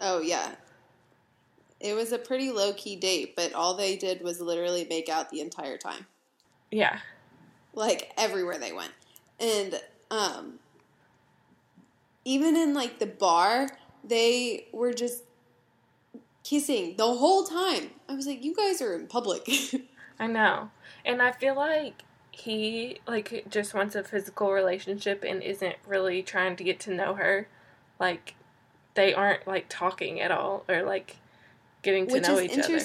Oh 0.00 0.20
yeah. 0.20 0.52
It 1.80 1.94
was 1.94 2.10
a 2.12 2.18
pretty 2.18 2.50
low 2.50 2.72
key 2.72 2.96
date, 2.96 3.36
but 3.36 3.52
all 3.52 3.74
they 3.74 3.96
did 3.96 4.22
was 4.22 4.40
literally 4.40 4.86
make 4.88 5.08
out 5.08 5.30
the 5.30 5.40
entire 5.40 5.76
time. 5.76 6.06
Yeah. 6.70 7.00
Like 7.74 8.12
everywhere 8.16 8.58
they 8.58 8.72
went. 8.72 8.92
And 9.38 9.80
um 10.10 10.58
even 12.24 12.56
in 12.56 12.74
like 12.74 12.98
the 12.98 13.06
bar, 13.06 13.68
they 14.04 14.66
were 14.72 14.92
just 14.92 15.24
kissing 16.44 16.96
the 16.96 17.14
whole 17.14 17.44
time. 17.44 17.90
I 18.08 18.14
was 18.14 18.26
like, 18.26 18.44
you 18.44 18.54
guys 18.54 18.80
are 18.82 18.94
in 18.94 19.06
public. 19.06 19.48
I 20.18 20.26
know. 20.26 20.70
And 21.04 21.22
I 21.22 21.32
feel 21.32 21.54
like 21.54 22.02
he 22.30 23.00
like 23.06 23.46
just 23.50 23.74
wants 23.74 23.94
a 23.94 24.04
physical 24.04 24.52
relationship 24.52 25.24
and 25.26 25.42
isn't 25.42 25.76
really 25.86 26.22
trying 26.22 26.56
to 26.56 26.64
get 26.64 26.80
to 26.80 26.94
know 26.94 27.14
her. 27.14 27.48
Like 27.98 28.34
they 28.94 29.14
aren't 29.14 29.46
like 29.46 29.66
talking 29.68 30.20
at 30.20 30.30
all 30.30 30.64
or 30.68 30.82
like 30.82 31.16
getting 31.82 32.06
to 32.08 32.14
which 32.14 32.22
know 32.24 32.40
each 32.40 32.58
other. 32.58 32.80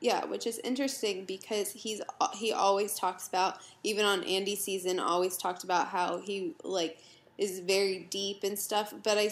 Yeah, 0.00 0.26
which 0.26 0.46
is 0.46 0.58
interesting 0.58 1.24
because 1.24 1.72
he's 1.72 2.02
he 2.34 2.52
always 2.52 2.94
talks 2.94 3.28
about 3.28 3.58
even 3.82 4.04
on 4.04 4.22
Andi 4.22 4.56
season 4.56 5.00
always 5.00 5.36
talked 5.36 5.64
about 5.64 5.88
how 5.88 6.18
he 6.18 6.54
like 6.62 6.98
is 7.38 7.60
very 7.60 8.06
deep 8.10 8.44
and 8.44 8.58
stuff, 8.58 8.92
but 9.02 9.16
I 9.18 9.30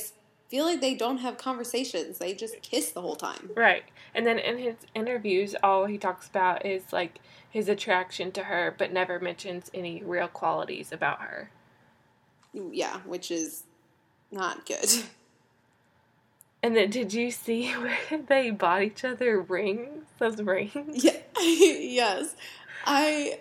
feel 0.48 0.64
like 0.64 0.80
they 0.80 0.94
don't 0.94 1.18
have 1.18 1.36
conversations. 1.36 2.18
They 2.18 2.34
just 2.34 2.62
kiss 2.62 2.92
the 2.92 3.00
whole 3.00 3.16
time. 3.16 3.50
Right. 3.54 3.84
And 4.14 4.26
then 4.26 4.38
in 4.38 4.58
his 4.58 4.76
interviews 4.94 5.54
all 5.62 5.86
he 5.86 5.98
talks 5.98 6.28
about 6.28 6.64
is 6.64 6.92
like 6.92 7.18
his 7.50 7.68
attraction 7.68 8.32
to 8.32 8.44
her 8.44 8.74
but 8.76 8.92
never 8.92 9.20
mentions 9.20 9.70
any 9.74 10.02
real 10.02 10.28
qualities 10.28 10.92
about 10.92 11.20
her. 11.20 11.50
Yeah, 12.52 12.98
which 13.00 13.30
is 13.30 13.64
not 14.30 14.64
good. 14.64 14.88
And 16.64 16.74
then 16.74 16.88
did 16.88 17.12
you 17.12 17.30
see 17.30 17.70
where 17.72 17.98
they 18.26 18.50
bought 18.50 18.82
each 18.82 19.04
other 19.04 19.38
rings? 19.42 20.06
Those 20.18 20.40
rings? 20.40 21.04
Yeah. 21.04 21.18
yes. 21.38 22.34
I 22.86 23.38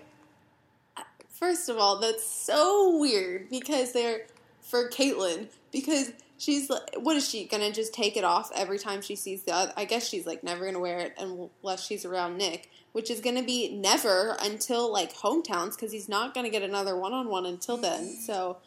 First 1.30 1.70
of 1.70 1.78
all, 1.78 2.00
that's 2.00 2.26
so 2.28 2.98
weird 2.98 3.50
because 3.50 3.94
they're 3.94 4.28
for 4.62 4.90
Kaitlyn 4.90 5.48
because 5.72 6.12
she's 6.38 6.70
like, 6.70 6.96
what 6.98 7.16
is 7.16 7.30
she 7.30 7.46
gonna 7.46 7.72
just 7.72 7.94
take 7.94 8.18
it 8.18 8.26
off 8.26 8.52
every 8.56 8.78
time 8.78 9.02
she 9.02 9.16
sees 9.16 9.44
the 9.44 9.56
other? 9.56 9.72
I 9.78 9.86
guess 9.86 10.06
she's 10.06 10.26
like 10.26 10.44
never 10.44 10.66
gonna 10.66 10.82
wear 10.82 11.00
it 11.00 11.14
unless 11.18 11.86
she's 11.86 12.04
around 12.04 12.38
Nick, 12.38 12.70
which 12.92 13.10
is 13.10 13.22
gonna 13.22 13.44
be 13.44 13.74
never 13.74 14.36
until 14.42 14.92
like 14.92 15.16
hometowns 15.16 15.76
because 15.76 15.94
he's 15.94 16.10
not 16.10 16.34
gonna 16.34 16.50
get 16.50 16.62
another 16.62 16.98
one 16.98 17.14
on 17.14 17.30
one 17.30 17.46
until 17.46 17.78
then. 17.78 18.06
So 18.06 18.58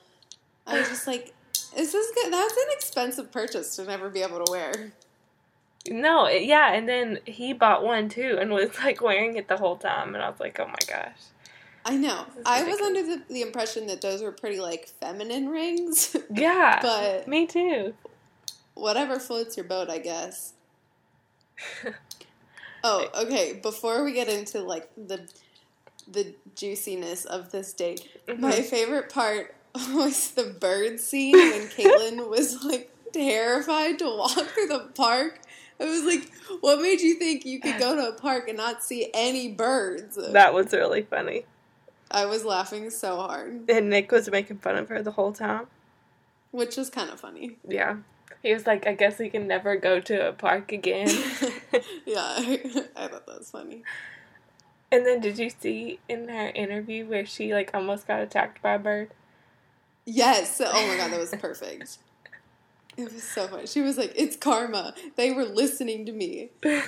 I 0.66 0.78
was 0.78 0.88
just 0.88 1.06
like, 1.06 1.34
is 1.76 1.92
this 1.92 2.10
good? 2.14 2.32
That's 2.32 2.52
an 2.52 2.66
expensive 2.72 3.30
purchase 3.32 3.76
to 3.76 3.84
never 3.84 4.08
be 4.10 4.22
able 4.22 4.44
to 4.44 4.50
wear. 4.50 4.92
No, 5.88 6.24
it- 6.26 6.44
yeah, 6.44 6.72
and 6.72 6.88
then 6.88 7.20
he 7.26 7.52
bought 7.52 7.84
one 7.84 8.08
too 8.08 8.38
and 8.40 8.50
was 8.50 8.76
like 8.84 9.00
wearing 9.00 9.36
it 9.36 9.46
the 9.48 9.56
whole 9.56 9.76
time 9.76 10.14
and 10.14 10.22
I 10.24 10.28
was 10.30 10.40
like, 10.40 10.58
"Oh 10.58 10.66
my 10.66 10.74
gosh." 10.88 11.18
I 11.84 11.96
know. 11.96 12.26
I 12.44 12.64
was 12.64 12.80
under 12.80 13.00
the, 13.04 13.22
the 13.28 13.42
impression 13.42 13.86
that 13.86 14.00
those 14.00 14.20
were 14.20 14.32
pretty 14.32 14.58
like 14.58 14.88
feminine 15.00 15.48
rings, 15.48 16.16
Yeah. 16.34 16.80
but 16.82 17.28
me 17.28 17.46
too. 17.46 17.94
whatever 18.74 19.20
floats 19.20 19.56
your 19.56 19.66
boat, 19.66 19.88
I 19.88 19.98
guess. 19.98 20.54
Oh, 22.84 23.08
okay. 23.24 23.54
Before 23.62 24.04
we 24.04 24.12
get 24.12 24.28
into 24.28 24.60
like 24.60 24.88
the 24.96 25.28
the 26.08 26.34
juiciness 26.54 27.24
of 27.24 27.50
this 27.50 27.72
date, 27.72 28.08
my 28.38 28.52
Mhm. 28.52 28.64
favorite 28.64 29.08
part 29.10 29.54
was 29.94 30.30
the 30.32 30.44
bird 30.44 31.00
scene 31.00 31.36
when 31.36 31.68
Kaitlyn 31.68 32.28
was 32.28 32.62
like 32.64 32.90
terrified 33.12 33.98
to 34.00 34.04
walk 34.06 34.30
through 34.32 34.66
the 34.68 34.88
park. 34.94 35.40
I 35.80 35.84
was 35.84 36.04
like, 36.04 36.30
"What 36.60 36.80
made 36.80 37.00
you 37.00 37.14
think 37.16 37.44
you 37.44 37.60
could 37.60 37.78
go 37.78 37.94
to 37.96 38.08
a 38.08 38.12
park 38.12 38.48
and 38.48 38.56
not 38.56 38.82
see 38.82 39.10
any 39.14 39.48
birds?" 39.52 40.16
That 40.16 40.54
was 40.54 40.72
really 40.72 41.02
funny. 41.02 41.44
I 42.10 42.24
was 42.26 42.44
laughing 42.44 42.90
so 42.90 43.16
hard, 43.16 43.68
And 43.68 43.90
Nick 43.90 44.12
was 44.12 44.30
making 44.30 44.58
fun 44.58 44.76
of 44.76 44.88
her 44.88 45.02
the 45.02 45.10
whole 45.12 45.32
time. 45.32 45.66
which 46.52 46.76
was 46.76 46.88
kind 46.88 47.10
of 47.10 47.18
funny. 47.20 47.58
Yeah. 47.68 47.96
He 48.42 48.54
was 48.54 48.64
like, 48.66 48.86
I 48.86 48.92
guess 48.94 49.18
we 49.18 49.28
can 49.28 49.48
never 49.48 49.76
go 49.76 49.98
to 50.00 50.28
a 50.28 50.32
park 50.32 50.70
again. 50.70 51.08
yeah, 52.06 52.36
I 52.38 53.08
thought 53.08 53.26
that 53.26 53.38
was 53.38 53.50
funny. 53.50 53.82
and 54.92 55.04
then 55.04 55.20
did 55.20 55.36
you 55.38 55.50
see 55.50 55.98
in 56.08 56.28
her 56.28 56.48
interview 56.54 57.04
where 57.06 57.26
she 57.26 57.52
like 57.52 57.72
almost 57.74 58.06
got 58.06 58.20
attacked 58.20 58.62
by 58.62 58.74
a 58.74 58.78
bird? 58.78 59.10
Yes. 60.06 60.60
Oh 60.64 60.86
my 60.86 60.96
god, 60.96 61.12
that 61.12 61.20
was 61.20 61.30
perfect. 61.40 61.98
It 62.96 63.12
was 63.12 63.22
so 63.24 63.46
funny. 63.48 63.66
She 63.66 63.82
was 63.82 63.98
like, 63.98 64.12
"It's 64.16 64.36
karma. 64.36 64.94
They 65.16 65.32
were 65.32 65.44
listening 65.44 66.06
to 66.06 66.12
me." 66.12 66.50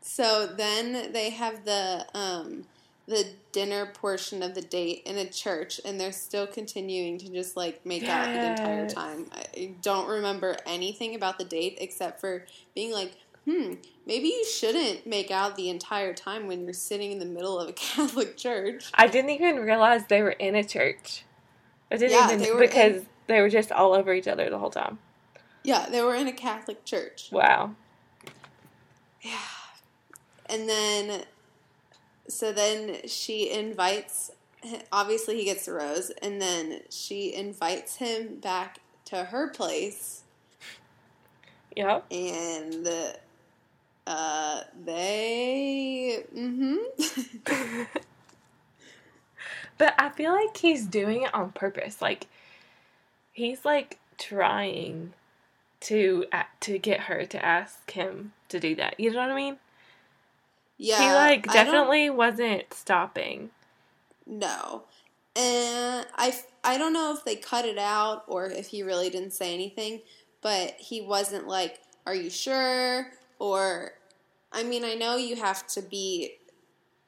So 0.00 0.46
then 0.46 1.12
they 1.12 1.30
have 1.30 1.64
the 1.64 2.06
um, 2.14 2.64
the 3.06 3.26
dinner 3.52 3.86
portion 3.86 4.42
of 4.42 4.54
the 4.54 4.62
date 4.62 5.02
in 5.04 5.16
a 5.16 5.28
church, 5.28 5.80
and 5.84 6.00
they're 6.00 6.12
still 6.12 6.46
continuing 6.46 7.18
to 7.18 7.28
just 7.28 7.56
like 7.56 7.84
make 7.84 8.08
out 8.08 8.32
the 8.32 8.44
entire 8.46 8.86
time. 8.86 9.26
I 9.32 9.74
don't 9.82 10.08
remember 10.08 10.56
anything 10.64 11.14
about 11.16 11.38
the 11.38 11.44
date 11.44 11.78
except 11.80 12.20
for 12.20 12.46
being 12.74 12.92
like, 12.92 13.14
"Hmm, 13.46 13.74
maybe 14.06 14.28
you 14.28 14.44
shouldn't 14.44 15.06
make 15.06 15.30
out 15.30 15.56
the 15.56 15.68
entire 15.68 16.14
time 16.14 16.46
when 16.46 16.64
you're 16.64 16.72
sitting 16.72 17.12
in 17.12 17.18
the 17.18 17.26
middle 17.26 17.58
of 17.58 17.68
a 17.68 17.72
Catholic 17.74 18.36
church." 18.36 18.90
I 18.94 19.06
didn't 19.06 19.30
even 19.30 19.56
realize 19.56 20.06
they 20.08 20.22
were 20.22 20.30
in 20.30 20.54
a 20.54 20.64
church. 20.64 21.24
I 21.90 21.96
didn't 21.96 22.12
Yeah, 22.12 22.26
even 22.26 22.38
they 22.40 22.66
because 22.66 22.96
in- 22.96 23.06
they 23.26 23.40
were 23.40 23.50
just 23.50 23.72
all 23.72 23.92
over 23.94 24.12
each 24.14 24.28
other 24.28 24.48
the 24.50 24.58
whole 24.58 24.70
time. 24.70 24.98
Yeah, 25.64 25.88
they 25.90 26.00
were 26.02 26.14
in 26.14 26.28
a 26.28 26.32
Catholic 26.32 26.84
church. 26.84 27.28
Wow. 27.32 27.74
Yeah. 29.20 29.38
And 30.48 30.68
then, 30.68 31.24
so 32.28 32.52
then 32.52 32.98
she 33.08 33.50
invites, 33.50 34.30
obviously 34.92 35.36
he 35.38 35.44
gets 35.44 35.66
the 35.66 35.72
rose, 35.72 36.10
and 36.22 36.40
then 36.40 36.82
she 36.90 37.34
invites 37.34 37.96
him 37.96 38.36
back 38.36 38.78
to 39.06 39.24
her 39.24 39.48
place, 39.50 40.22
Yep. 41.74 42.04
and 42.12 42.86
uh, 44.06 44.60
they, 44.84 46.24
mm-hmm. 46.34 47.82
But 49.78 49.94
I 49.98 50.08
feel 50.08 50.32
like 50.32 50.56
he's 50.56 50.86
doing 50.86 51.22
it 51.22 51.34
on 51.34 51.52
purpose. 51.52 52.00
Like 52.00 52.26
he's 53.32 53.64
like 53.64 53.98
trying 54.18 55.12
to 55.80 56.24
a- 56.32 56.46
to 56.60 56.78
get 56.78 57.00
her 57.00 57.26
to 57.26 57.44
ask 57.44 57.90
him 57.90 58.32
to 58.48 58.58
do 58.58 58.74
that. 58.76 58.98
You 58.98 59.12
know 59.12 59.20
what 59.20 59.30
I 59.30 59.36
mean? 59.36 59.58
yeah. 60.78 61.00
he 61.00 61.14
like 61.14 61.52
definitely 61.52 62.10
wasn't 62.10 62.72
stopping. 62.72 63.50
No. 64.26 64.84
And 65.34 66.06
I, 66.16 66.34
I 66.64 66.78
don't 66.78 66.94
know 66.94 67.14
if 67.14 67.24
they 67.24 67.36
cut 67.36 67.66
it 67.66 67.76
out 67.76 68.24
or 68.26 68.46
if 68.46 68.68
he 68.68 68.82
really 68.82 69.10
didn't 69.10 69.32
say 69.32 69.52
anything, 69.52 70.00
but 70.40 70.72
he 70.78 71.02
wasn't 71.02 71.46
like, 71.46 71.80
Are 72.06 72.14
you 72.14 72.30
sure? 72.30 73.10
Or, 73.38 73.92
I 74.52 74.62
mean, 74.62 74.84
I 74.84 74.94
know 74.94 75.16
you 75.16 75.36
have 75.36 75.66
to 75.68 75.82
be 75.82 76.34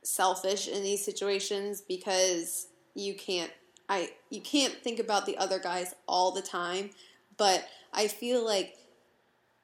selfish 0.03 0.69
in 0.69 0.83
these 0.83 1.05
situations 1.05 1.81
because 1.81 2.69
you 2.95 3.15
can't. 3.15 3.51
I 3.89 4.11
you 4.31 4.41
can't 4.41 4.75
think 4.75 4.99
about 4.99 5.25
the 5.25 5.37
other 5.39 5.59
guys 5.59 5.95
all 6.07 6.33
the 6.33 6.43
time, 6.43 6.91
but 7.37 7.67
I 7.93 8.09
feel 8.09 8.45
like 8.45 8.77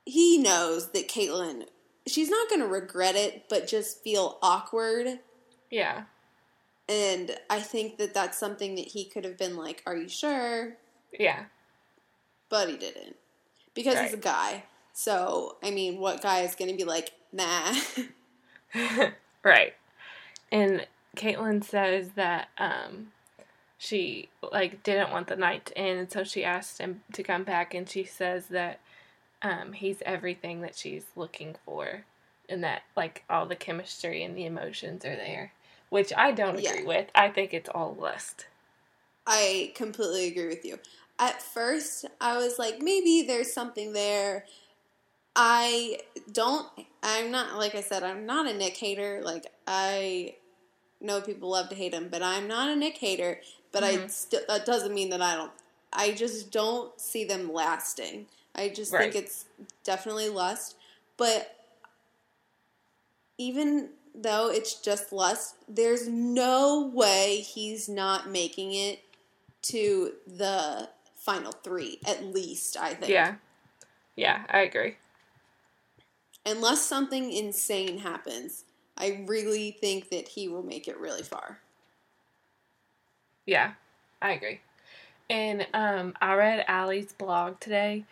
he 0.06 0.38
knows 0.38 0.92
that 0.92 1.08
Kaitlyn 1.08 1.64
she's 2.06 2.28
not 2.28 2.48
going 2.48 2.60
to 2.60 2.66
regret 2.66 3.16
it, 3.16 3.48
but 3.48 3.66
just 3.66 4.02
feel 4.02 4.38
awkward 4.42 5.18
Yeah. 5.70 6.04
and 6.88 7.34
I 7.48 7.60
think 7.60 7.96
that 7.98 8.14
that's 8.14 8.36
something 8.38 8.74
that 8.76 8.88
he 8.88 9.04
could 9.06 9.24
have 9.24 9.38
been 9.38 9.56
like, 9.56 9.82
Are 9.86 9.96
you 9.96 10.08
sure? 10.08 10.76
Yeah. 11.18 11.44
But 12.48 12.68
he 12.68 12.76
didn't. 12.76 13.16
Because 13.74 13.98
he's 13.98 14.14
a 14.14 14.18
guy. 14.18 14.64
So, 14.94 15.56
I 15.62 15.70
mean, 15.70 15.98
what 15.98 16.22
guy 16.22 16.40
is 16.42 16.54
going 16.54 16.70
to 16.70 16.76
be 16.76 16.84
like, 16.84 17.12
Nah. 17.32 17.74
right. 19.44 19.74
And 20.52 20.86
Kaitlyn 21.16 21.64
says 21.64 22.10
that 22.10 22.48
um 22.58 23.08
she 23.76 24.28
like 24.52 24.82
didn't 24.84 25.10
want 25.10 25.26
the 25.26 25.36
night 25.36 25.66
to 25.66 25.78
end, 25.78 25.98
and 25.98 26.12
so 26.12 26.24
she 26.24 26.44
asked 26.44 26.78
him 26.78 27.02
to 27.12 27.22
come 27.24 27.42
back 27.44 27.74
and 27.74 27.88
she 27.90 28.04
says 28.04 28.46
that 28.48 28.78
um 29.42 29.72
he's 29.72 30.00
everything 30.06 30.60
that 30.62 30.76
she's 30.76 31.06
looking 31.16 31.56
for 31.64 32.04
and 32.48 32.62
that 32.62 32.82
like 32.96 33.24
all 33.28 33.46
the 33.46 33.56
chemistry 33.56 34.22
and 34.22 34.36
the 34.36 34.46
emotions 34.46 35.04
are 35.04 35.16
there. 35.16 35.52
Which 35.90 36.12
I 36.16 36.32
don't 36.32 36.58
agree 36.58 36.82
Yeah. 36.82 36.86
with. 36.86 37.06
I 37.16 37.28
think 37.30 37.52
it's 37.52 37.68
all 37.68 37.96
lust. 37.98 38.46
I 39.26 39.72
completely 39.74 40.28
agree 40.28 40.46
with 40.48 40.64
you. 40.64 40.78
at 41.18 41.42
first 41.42 42.04
I 42.20 42.36
was 42.36 42.58
like, 42.58 42.80
maybe 42.80 43.24
there's 43.26 43.52
something 43.52 43.92
there. 43.92 44.44
I 45.36 45.98
don't, 46.32 46.66
I'm 47.02 47.30
not, 47.30 47.56
like 47.56 47.74
I 47.74 47.80
said, 47.80 48.02
I'm 48.02 48.26
not 48.26 48.46
a 48.46 48.54
Nick 48.56 48.76
hater. 48.76 49.20
Like, 49.24 49.46
I 49.66 50.36
know 51.00 51.20
people 51.20 51.50
love 51.50 51.68
to 51.70 51.74
hate 51.74 51.92
him, 51.92 52.08
but 52.10 52.22
I'm 52.22 52.46
not 52.46 52.68
a 52.70 52.76
Nick 52.76 52.98
hater. 52.98 53.40
But 53.72 53.82
I 53.82 53.96
mm-hmm. 53.96 54.08
still, 54.08 54.40
that 54.48 54.64
doesn't 54.64 54.94
mean 54.94 55.10
that 55.10 55.20
I 55.20 55.34
don't, 55.34 55.52
I 55.92 56.12
just 56.12 56.52
don't 56.52 56.98
see 57.00 57.24
them 57.24 57.52
lasting. 57.52 58.26
I 58.54 58.68
just 58.68 58.92
Right. 58.92 59.12
think 59.12 59.24
it's 59.24 59.46
definitely 59.82 60.28
lust. 60.28 60.76
But 61.16 61.66
even 63.36 63.90
though 64.14 64.48
it's 64.48 64.74
just 64.74 65.12
lust, 65.12 65.56
there's 65.68 66.06
no 66.06 66.90
way 66.94 67.38
he's 67.40 67.88
not 67.88 68.28
making 68.28 68.72
it 68.72 69.00
to 69.62 70.12
the 70.26 70.88
final 71.16 71.50
three, 71.50 71.98
at 72.06 72.24
least, 72.24 72.76
I 72.76 72.94
think. 72.94 73.10
Yeah. 73.10 73.36
Yeah, 74.14 74.44
I 74.48 74.60
agree. 74.60 74.96
Unless 76.46 76.82
something 76.82 77.32
insane 77.32 77.98
happens, 77.98 78.64
I 78.96 79.24
really 79.26 79.70
think 79.70 80.10
that 80.10 80.28
he 80.28 80.48
will 80.48 80.62
make 80.62 80.86
it 80.88 80.98
really 80.98 81.22
far. 81.22 81.60
Yeah, 83.46 83.72
I 84.20 84.32
agree. 84.32 84.60
And 85.28 85.66
um, 85.72 86.14
I 86.20 86.34
read 86.34 86.64
Allie's 86.68 87.12
blog 87.12 87.60
today, 87.60 88.04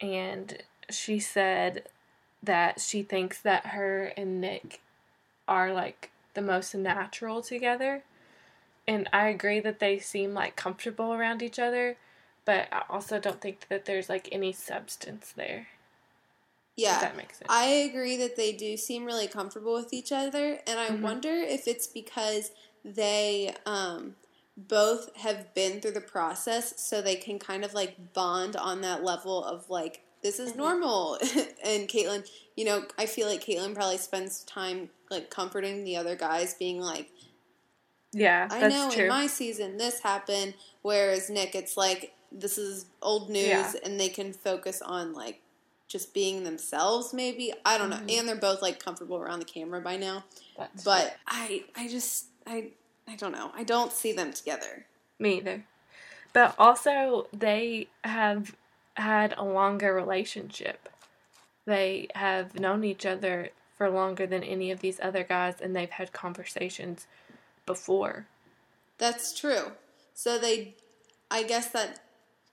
and 0.00 0.62
she 0.88 1.18
said 1.18 1.88
that 2.42 2.80
she 2.80 3.02
thinks 3.02 3.40
that 3.42 3.66
her 3.66 4.12
and 4.16 4.40
Nick 4.40 4.80
are 5.48 5.72
like 5.72 6.10
the 6.34 6.42
most 6.42 6.74
natural 6.74 7.42
together. 7.42 8.04
And 8.86 9.08
I 9.12 9.28
agree 9.28 9.60
that 9.60 9.78
they 9.78 9.98
seem 9.98 10.32
like 10.32 10.56
comfortable 10.56 11.12
around 11.12 11.42
each 11.42 11.58
other, 11.58 11.96
but 12.44 12.68
I 12.72 12.82
also 12.88 13.20
don't 13.20 13.40
think 13.40 13.66
that 13.68 13.84
there's 13.84 14.08
like 14.08 14.28
any 14.32 14.52
substance 14.52 15.32
there. 15.36 15.68
If 16.80 16.84
Yeah. 16.86 17.00
that 17.00 17.16
makes 17.16 17.38
sense. 17.38 17.46
I 17.48 17.66
agree 17.66 18.16
that 18.16 18.36
they 18.36 18.52
do 18.52 18.76
seem 18.76 19.04
really 19.04 19.26
comfortable 19.28 19.74
with 19.74 19.92
each 19.92 20.12
other, 20.12 20.60
and 20.66 20.78
I 20.80 20.88
Mhm. 20.88 21.02
wonder 21.02 21.30
if 21.32 21.68
it's 21.68 21.86
because 21.86 22.50
they 22.84 23.54
um, 23.66 24.16
both 24.56 25.14
have 25.16 25.52
been 25.54 25.80
through 25.80 25.92
the 25.92 26.00
process, 26.00 26.80
so 26.82 27.00
they 27.02 27.16
can 27.16 27.38
kind 27.38 27.64
of 27.64 27.74
like 27.74 28.12
bond 28.14 28.56
on 28.56 28.80
that 28.82 29.04
level 29.04 29.44
of 29.44 29.68
like, 29.70 30.02
this 30.22 30.38
is 30.38 30.52
Mhm. 30.52 30.56
normal. 30.56 31.14
and 31.62 31.88
Kaitlyn, 31.88 32.28
you 32.56 32.64
know, 32.64 32.86
I 32.98 33.06
feel 33.06 33.26
like 33.28 33.44
Kaitlyn 33.44 33.74
probably 33.74 33.98
spends 33.98 34.44
time 34.44 34.90
like 35.10 35.28
comforting 35.30 35.84
the 35.84 35.96
other 35.96 36.14
guys, 36.16 36.54
being 36.54 36.80
like, 36.80 37.10
yeah, 38.12 38.48
I 38.50 38.60
that's 38.60 38.74
know 38.74 38.90
true. 38.90 39.02
in 39.04 39.08
my 39.08 39.26
season 39.26 39.76
this 39.76 40.00
happened, 40.00 40.54
whereas 40.82 41.30
Nick, 41.30 41.54
it's 41.54 41.76
like 41.76 42.14
this 42.32 42.58
is 42.58 42.86
old 43.02 43.28
news, 43.30 43.46
Yeah. 43.48 43.72
and 43.84 43.98
they 43.98 44.08
can 44.08 44.32
focus 44.32 44.82
on 44.82 45.12
like 45.14 45.40
just 45.90 46.14
being 46.14 46.44
themselves. 46.44 47.12
Maybe 47.12 47.52
I 47.66 47.76
don't 47.76 47.90
know, 47.90 47.96
Mhm. 47.96 48.18
and 48.18 48.28
they're 48.28 48.36
both 48.36 48.62
like 48.62 48.82
comfortable 48.82 49.16
around 49.16 49.40
the 49.40 49.44
camera 49.44 49.80
by 49.80 49.96
now. 49.96 50.24
That's 50.56 50.84
But 50.84 51.16
I, 51.26 51.64
I 51.74 51.88
just, 51.88 52.26
I, 52.46 52.70
I 53.08 53.16
don't 53.16 53.32
know. 53.32 53.50
I 53.54 53.64
don't 53.64 53.92
see 53.92 54.12
them 54.12 54.32
together. 54.32 54.86
Me 55.18 55.38
either. 55.38 55.66
But 56.32 56.54
also, 56.58 57.26
they 57.32 57.88
have 58.04 58.54
had 58.94 59.34
a 59.36 59.44
longer 59.44 59.92
relationship. 59.92 60.88
They 61.66 62.06
have 62.14 62.58
known 62.58 62.84
each 62.84 63.04
other 63.04 63.50
for 63.76 63.90
longer 63.90 64.26
than 64.28 64.44
any 64.44 64.70
of 64.70 64.78
these 64.80 65.00
other 65.00 65.24
guys, 65.24 65.60
and 65.60 65.74
they've 65.74 65.90
had 65.90 66.12
conversations 66.12 67.08
before. 67.66 68.26
That's 68.98 69.36
true. 69.36 69.72
So 70.14 70.38
they, 70.38 70.76
I 71.30 71.42
guess 71.42 71.68
that, 71.70 71.98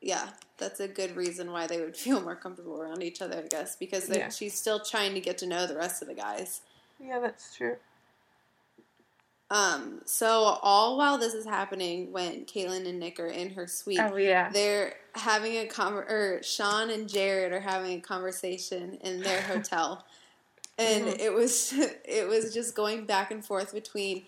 yeah, 0.02 0.30
that's 0.58 0.80
a 0.80 0.88
good 0.88 1.16
reason 1.16 1.52
why 1.52 1.68
they 1.68 1.80
would 1.80 1.96
feel 2.06 2.22
more 2.22 2.36
comfortable 2.36 2.82
around 2.82 3.04
each 3.04 3.22
other. 3.22 3.38
I 3.40 3.48
guess 3.48 3.76
because 3.76 4.10
Yeah. 4.10 4.30
she's 4.30 4.54
still 4.54 4.80
trying 4.80 5.14
to 5.14 5.20
get 5.20 5.38
to 5.40 5.46
know 5.48 5.68
the 5.68 5.76
rest 5.76 6.02
of 6.02 6.08
the 6.08 6.14
guys. 6.16 6.62
Yeah, 7.00 7.20
that's 7.20 7.56
true. 7.56 7.76
Um, 9.50 10.02
so 10.06 10.30
all 10.62 10.98
while 10.98 11.18
this 11.18 11.34
is 11.34 11.46
happening, 11.46 12.12
when 12.12 12.44
Kaitlyn 12.46 12.86
and 12.86 13.00
Nick 13.00 13.18
are 13.18 13.28
in 13.28 13.52
her 13.52 13.66
suite, 13.66 14.00
Oh, 14.02 14.18
yeah. 14.18 14.50
they're 14.50 14.96
having 15.16 15.54
a 15.54 15.66
conver- 15.68 16.10
or 16.10 16.44
Sean 16.44 16.90
and 16.90 17.08
Jared 17.08 17.54
are 17.54 17.62
having 17.62 17.98
a 17.98 18.02
conversation 18.02 18.96
in 19.02 19.22
their 19.22 19.42
hotel, 19.44 20.04
and 20.78 21.06
Mhm. 21.06 21.20
it 21.20 21.34
was 21.34 21.72
it 22.06 22.28
was 22.28 22.54
just 22.54 22.76
going 22.76 23.06
back 23.06 23.32
and 23.32 23.46
forth 23.46 23.72
between 23.74 24.26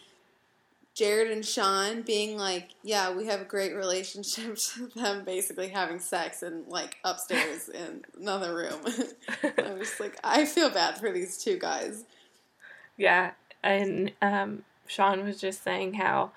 Jared 0.99 1.31
and 1.31 1.45
Sean 1.45 2.01
being 2.01 2.37
like, 2.37 2.71
"Yeah, 2.83 3.15
we 3.15 3.27
have 3.27 3.39
a 3.39 3.45
great 3.45 3.73
relationship," 3.73 4.57
to 4.75 4.87
them 4.87 5.23
basically 5.23 5.69
having 5.69 5.97
sex 5.97 6.43
and 6.43 6.67
like 6.67 6.97
upstairs 7.05 7.69
in 7.73 8.03
another 8.19 8.53
room. 8.53 8.81
I 8.83 9.71
was 9.71 9.87
just 9.87 10.01
like, 10.01 10.19
I 10.25 10.43
feel 10.43 10.69
bad 10.69 10.97
for 10.97 11.09
these 11.09 11.41
two 11.41 11.57
guys. 11.57 12.03
Yeah, 12.97 13.31
and 13.63 14.11
um, 14.21 14.63
Sean 14.87 15.23
was 15.23 15.39
just 15.39 15.63
saying 15.63 15.93
how 15.93 16.31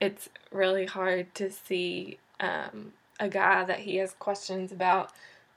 it's 0.00 0.28
really 0.50 0.86
hard 0.86 1.32
to 1.36 1.48
see 1.48 2.18
um, 2.40 2.94
a 3.20 3.28
guy 3.28 3.62
that 3.64 3.78
he 3.78 3.98
has 3.98 4.14
questions 4.14 4.72
about 4.72 5.12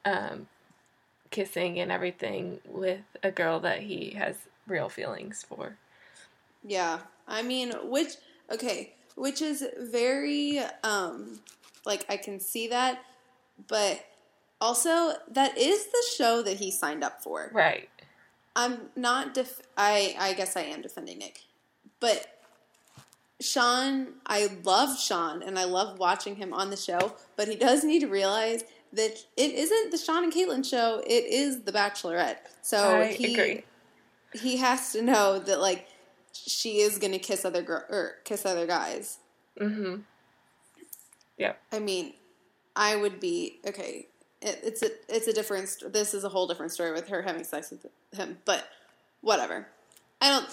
um, 0.06 0.46
kissing 1.32 1.80
and 1.80 1.92
everything 1.92 2.60
with 2.70 3.02
a 3.24 3.32
girl 3.32 3.60
that 3.62 3.80
he 3.80 4.12
has 4.12 4.36
real 4.68 4.90
feelings 4.90 5.44
for. 5.44 5.78
Yeah. 6.64 7.00
I 7.28 7.42
mean, 7.42 7.72
which 7.84 8.18
okay, 8.54 8.94
which 9.16 9.42
is 9.42 9.66
very 9.80 10.60
um 10.84 11.40
like 11.86 12.06
I 12.10 12.18
can 12.18 12.40
see 12.40 12.68
that, 12.68 13.04
but 13.68 14.06
also 14.62 15.14
that 15.32 15.58
is 15.58 15.86
the 15.88 16.04
show 16.18 16.42
that 16.44 16.58
he 16.58 16.72
signed 16.72 17.04
up 17.04 17.22
for. 17.24 17.52
Right. 17.54 17.90
I'm 18.56 18.90
not 18.96 19.34
def- 19.34 19.62
I 19.78 20.16
I 20.20 20.34
guess 20.34 20.56
I 20.56 20.62
am 20.62 20.82
defending 20.82 21.20
Nick. 21.20 21.42
But 22.00 22.28
Sean, 23.42 24.14
I 24.26 24.50
love 24.64 25.00
Sean 25.00 25.44
and 25.44 25.60
I 25.60 25.66
love 25.66 26.00
watching 26.00 26.36
him 26.36 26.54
on 26.54 26.70
the 26.70 26.78
show, 26.78 27.16
but 27.36 27.48
he 27.48 27.56
does 27.56 27.84
need 27.84 28.00
to 28.00 28.08
realize 28.08 28.64
that 28.94 29.26
it 29.36 29.52
isn't 29.52 29.92
the 29.92 29.98
Sean 29.98 30.24
and 30.24 30.32
Kaitlyn 30.32 30.64
show, 30.64 31.02
it 31.06 31.26
is 31.26 31.64
the 31.64 31.72
Bachelorette. 31.72 32.38
So 32.62 33.02
I 33.02 33.08
he 33.08 33.34
agree. 33.34 33.64
he 34.34 34.58
has 34.58 34.94
to 34.94 35.02
know 35.02 35.40
that 35.40 35.60
like 35.60 35.88
she 36.34 36.80
is 36.80 36.98
gonna 36.98 37.20
kiss 37.20 37.46
other 37.46 37.62
girl 37.62 37.84
or 37.90 38.16
kiss 38.26 38.46
other 38.46 38.66
guys. 38.68 39.20
Mm-hmm. 39.60 40.02
Yep. 41.38 41.62
I 41.72 41.80
mean, 41.80 42.14
I 42.76 42.96
would 42.96 43.20
be 43.20 43.60
okay. 43.68 44.08
It, 44.42 44.60
it's 44.64 44.82
a 44.84 44.90
it's 45.08 45.28
a 45.28 45.34
different. 45.34 45.70
st- 45.70 45.94
This 45.94 46.14
is 46.14 46.24
a 46.24 46.30
whole 46.30 46.48
different 46.48 46.72
story 46.72 46.92
with 46.92 47.08
her 47.08 47.22
having 47.22 47.44
sex 47.44 47.72
with 47.72 47.86
him, 48.18 48.38
but 48.46 48.68
whatever. 49.22 49.68
I 50.22 50.30
don't. 50.30 50.50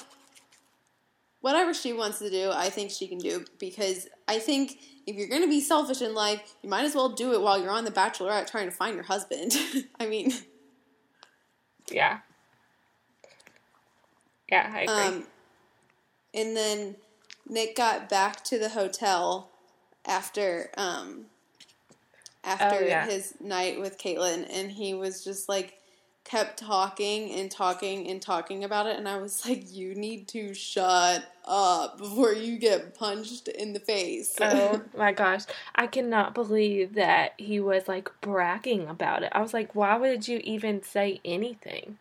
Whatever 1.42 1.72
she 1.72 1.94
wants 1.94 2.18
to 2.18 2.28
do, 2.28 2.50
I 2.52 2.68
think 2.68 2.90
she 2.90 3.06
can 3.08 3.16
do 3.16 3.46
because 3.58 4.06
I 4.28 4.38
think 4.38 4.78
if 5.06 5.16
you're 5.16 5.28
going 5.28 5.40
to 5.40 5.48
be 5.48 5.60
selfish 5.62 6.02
in 6.02 6.12
life, 6.14 6.54
you 6.62 6.68
might 6.68 6.84
as 6.84 6.94
well 6.94 7.08
do 7.08 7.32
it 7.32 7.40
while 7.40 7.58
you're 7.58 7.70
on 7.70 7.84
The 7.86 7.90
Bachelorette 7.90 8.50
trying 8.50 8.66
to 8.68 8.74
find 8.74 8.94
your 8.94 9.04
husband. 9.04 9.52
I 9.98 10.06
mean, 10.06 10.34
Yeah. 11.90 12.18
Yeah, 14.52 14.70
I 14.70 14.80
agree. 14.82 14.94
Um, 15.18 15.26
and 16.34 16.56
then 16.56 16.96
Nick 17.48 17.76
got 17.76 18.08
back 18.08 18.44
to 18.44 18.58
the 18.58 18.70
hotel 18.70 19.50
after 20.06 20.70
um, 20.76 21.26
after 22.44 22.76
Oh, 22.82 22.86
yeah. 22.86 23.06
his 23.06 23.34
night 23.40 23.80
with 23.80 23.98
Kaitlyn, 23.98 24.46
and 24.50 24.70
he 24.70 24.94
was 24.94 25.24
just 25.24 25.48
like 25.48 25.76
kept 26.24 26.58
talking 26.60 27.32
and 27.32 27.50
talking 27.50 28.08
and 28.08 28.22
talking 28.22 28.62
about 28.62 28.86
it, 28.86 28.96
and 28.96 29.08
I 29.08 29.16
was 29.18 29.44
like, 29.48 29.72
"You 29.74 29.94
need 29.94 30.28
to 30.28 30.54
shut 30.54 31.24
up 31.44 31.98
before 31.98 32.32
you 32.32 32.58
get 32.58 32.96
punched 32.96 33.48
in 33.48 33.72
the 33.72 33.80
face." 33.80 34.36
oh 34.40 34.80
my 34.96 35.12
gosh. 35.12 35.42
I 35.74 35.86
cannot 35.86 36.34
believe 36.34 36.94
that 36.94 37.34
he 37.36 37.58
was 37.60 37.88
like 37.88 38.08
bragging 38.20 38.86
about 38.86 39.22
it. 39.22 39.32
I 39.32 39.40
was 39.42 39.52
like, 39.52 39.74
why 39.74 39.96
would 39.96 40.28
you 40.28 40.40
even 40.44 40.82
say 40.82 41.20
anything? 41.24 41.98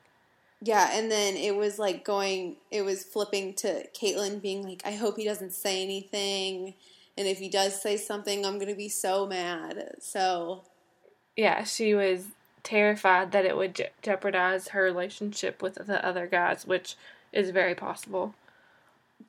Yeah, 0.62 0.90
and 0.94 1.10
then 1.12 1.36
it 1.38 1.56
was 1.56 1.80
like 1.80 2.04
going, 2.04 2.58
it 2.70 2.82
was 2.84 3.04
flipping 3.04 3.54
to 3.56 3.88
Kaitlyn 3.94 4.42
being 4.42 4.64
like, 4.64 4.82
I 4.86 4.92
hope 4.92 5.16
he 5.18 5.24
doesn't 5.26 5.54
say 5.54 5.82
anything. 5.84 6.74
And 7.18 7.28
if 7.28 7.40
he 7.40 7.50
does 7.50 7.82
say 7.82 7.98
something, 7.98 8.46
I'm 8.46 8.56
going 8.56 8.68
to 8.70 8.76
be 8.76 8.90
so 8.90 9.26
mad. 9.28 9.96
So, 10.02 10.64
Yeah, 11.38 11.64
she 11.64 11.94
was 11.94 12.26
terrified 12.64 13.32
that 13.32 13.46
it 13.46 13.56
would 13.58 13.76
je- 13.76 13.90
jeopardize 14.02 14.70
her 14.70 14.84
relationship 14.84 15.62
with 15.62 15.76
the 15.76 16.06
other 16.06 16.28
guys, 16.28 16.66
which 16.68 16.96
is 17.32 17.52
very 17.52 17.76
possible. 17.76 18.36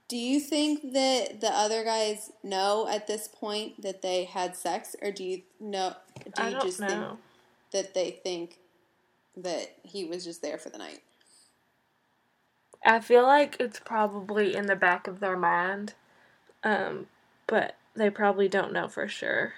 do 0.08 0.16
you 0.16 0.40
think 0.40 0.92
that 0.92 1.40
the 1.40 1.50
other 1.50 1.84
guys 1.84 2.32
know 2.42 2.88
at 2.88 3.06
this 3.06 3.28
point 3.28 3.80
that 3.82 4.02
they 4.02 4.24
had 4.24 4.56
sex? 4.56 4.96
Or 5.02 5.12
do 5.12 5.22
you 5.24 5.42
know, 5.60 5.94
do 6.34 6.42
I 6.42 6.48
you 6.48 6.50
don't 6.50 6.62
just 6.62 6.80
know. 6.80 6.88
think 6.88 7.20
that 7.72 7.94
they 7.94 8.10
think 8.10 8.58
that 9.36 9.76
he 9.84 10.04
was 10.04 10.24
just 10.24 10.42
there 10.42 10.58
for 10.58 10.70
the 10.70 10.78
night? 10.78 11.00
I 12.84 13.00
feel 13.00 13.22
like 13.24 13.56
it's 13.60 13.78
probably 13.80 14.54
in 14.54 14.66
the 14.66 14.76
back 14.76 15.06
of 15.06 15.20
their 15.20 15.36
mind, 15.36 15.94
um, 16.64 17.06
but 17.46 17.76
they 17.94 18.10
probably 18.10 18.48
don't 18.48 18.72
know 18.72 18.88
for 18.88 19.06
sure. 19.06 19.54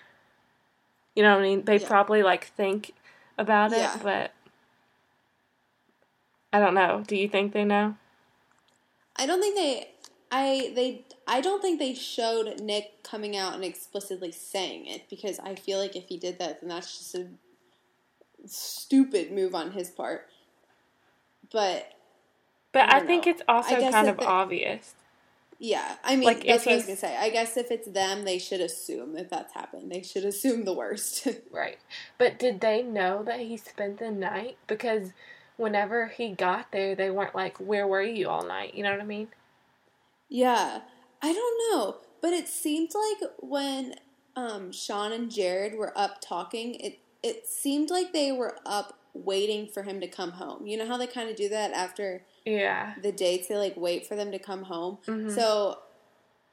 You 1.14 1.22
know 1.22 1.34
what 1.34 1.40
I 1.40 1.42
mean? 1.42 1.64
They 1.64 1.78
Yeah. 1.78 1.86
probably 1.86 2.22
like 2.22 2.46
think 2.46 2.94
about 3.38 3.72
it, 3.72 3.78
Yeah. 3.78 3.98
but 4.02 4.32
I 6.52 6.58
don't 6.58 6.74
know. 6.74 7.02
Do 7.06 7.16
you 7.16 7.28
think 7.28 7.52
they 7.52 7.64
know? 7.64 7.96
I 9.16 9.26
don't 9.26 9.40
think 9.40 9.56
they 9.56 9.90
I 10.30 10.72
they 10.74 11.04
I 11.26 11.40
don't 11.40 11.60
think 11.60 11.78
they 11.78 11.94
showed 11.94 12.60
Nick 12.60 13.02
coming 13.02 13.36
out 13.36 13.54
and 13.54 13.64
explicitly 13.64 14.32
saying 14.32 14.86
it 14.86 15.08
because 15.08 15.38
I 15.38 15.54
feel 15.54 15.78
like 15.78 15.94
if 15.96 16.08
he 16.08 16.18
did 16.18 16.38
that 16.38 16.60
then 16.60 16.70
that's 16.70 16.98
just 16.98 17.14
a 17.14 17.28
stupid 18.46 19.30
move 19.32 19.54
on 19.54 19.72
his 19.72 19.90
part. 19.90 20.28
But 21.52 21.92
But 22.72 22.88
I 22.92 22.98
I, 22.98 23.00
think 23.00 23.26
know. 23.26 23.32
it's 23.32 23.42
also 23.48 23.84
kind 23.86 24.08
of 24.08 24.20
obvious. 24.20 24.94
yeah, 25.58 25.96
I 26.04 26.16
mean 26.16 26.24
Like, 26.26 26.46
that's 26.46 26.66
what 26.66 26.72
I 26.72 26.76
was 26.76 26.86
gonna 26.86 26.96
say. 26.96 27.16
I 27.16 27.30
guess 27.30 27.56
if 27.56 27.70
it's 27.70 27.88
them, 27.88 28.24
they 28.24 28.38
should 28.38 28.60
assume 28.60 29.14
that 29.14 29.30
that's 29.30 29.54
happened. 29.54 29.92
They 29.92 30.02
should 30.02 30.24
assume 30.24 30.64
the 30.64 30.74
worst. 30.74 31.28
Right. 31.52 31.78
But 32.18 32.38
did 32.38 32.60
they 32.60 32.82
know 32.82 33.22
that 33.24 33.40
he 33.40 33.56
spent 33.58 33.98
the 33.98 34.10
night? 34.10 34.58
Because 34.66 35.12
whenever 35.56 36.08
he 36.08 36.30
got 36.32 36.72
there, 36.72 36.94
they 36.96 37.10
weren't 37.10 37.34
like, 37.34 37.58
Where 37.58 37.86
were 37.86 38.02
you 38.02 38.28
all 38.28 38.46
night? 38.46 38.74
You 38.74 38.82
know 38.84 38.92
what 38.92 39.00
I 39.00 39.04
mean? 39.06 39.28
Yeah, 40.28 40.80
I 41.22 41.32
don't 41.32 41.72
know, 41.72 41.96
but 42.20 42.32
it 42.32 42.48
seemed 42.48 42.90
like 42.94 43.30
when 43.40 43.96
um, 44.36 44.72
Sean 44.72 45.12
and 45.12 45.30
Jared 45.30 45.76
were 45.76 45.96
up 45.96 46.20
talking, 46.20 46.74
it 46.76 46.98
it 47.22 47.46
seemed 47.48 47.90
like 47.90 48.12
they 48.12 48.32
were 48.32 48.58
up 48.66 48.98
waiting 49.14 49.68
for 49.68 49.84
him 49.84 50.00
to 50.00 50.08
come 50.08 50.32
home. 50.32 50.66
You 50.66 50.78
know 50.78 50.86
how 50.86 50.96
they 50.96 51.06
kind 51.06 51.30
of 51.30 51.36
do 51.36 51.48
that 51.50 51.72
after 51.72 52.24
Yeah. 52.44 52.94
the 53.00 53.12
dates; 53.12 53.48
they 53.48 53.56
like 53.56 53.76
wait 53.76 54.06
for 54.06 54.16
them 54.16 54.32
to 54.32 54.38
come 54.38 54.64
home. 54.64 54.98
Mhm. 55.06 55.34
So 55.34 55.78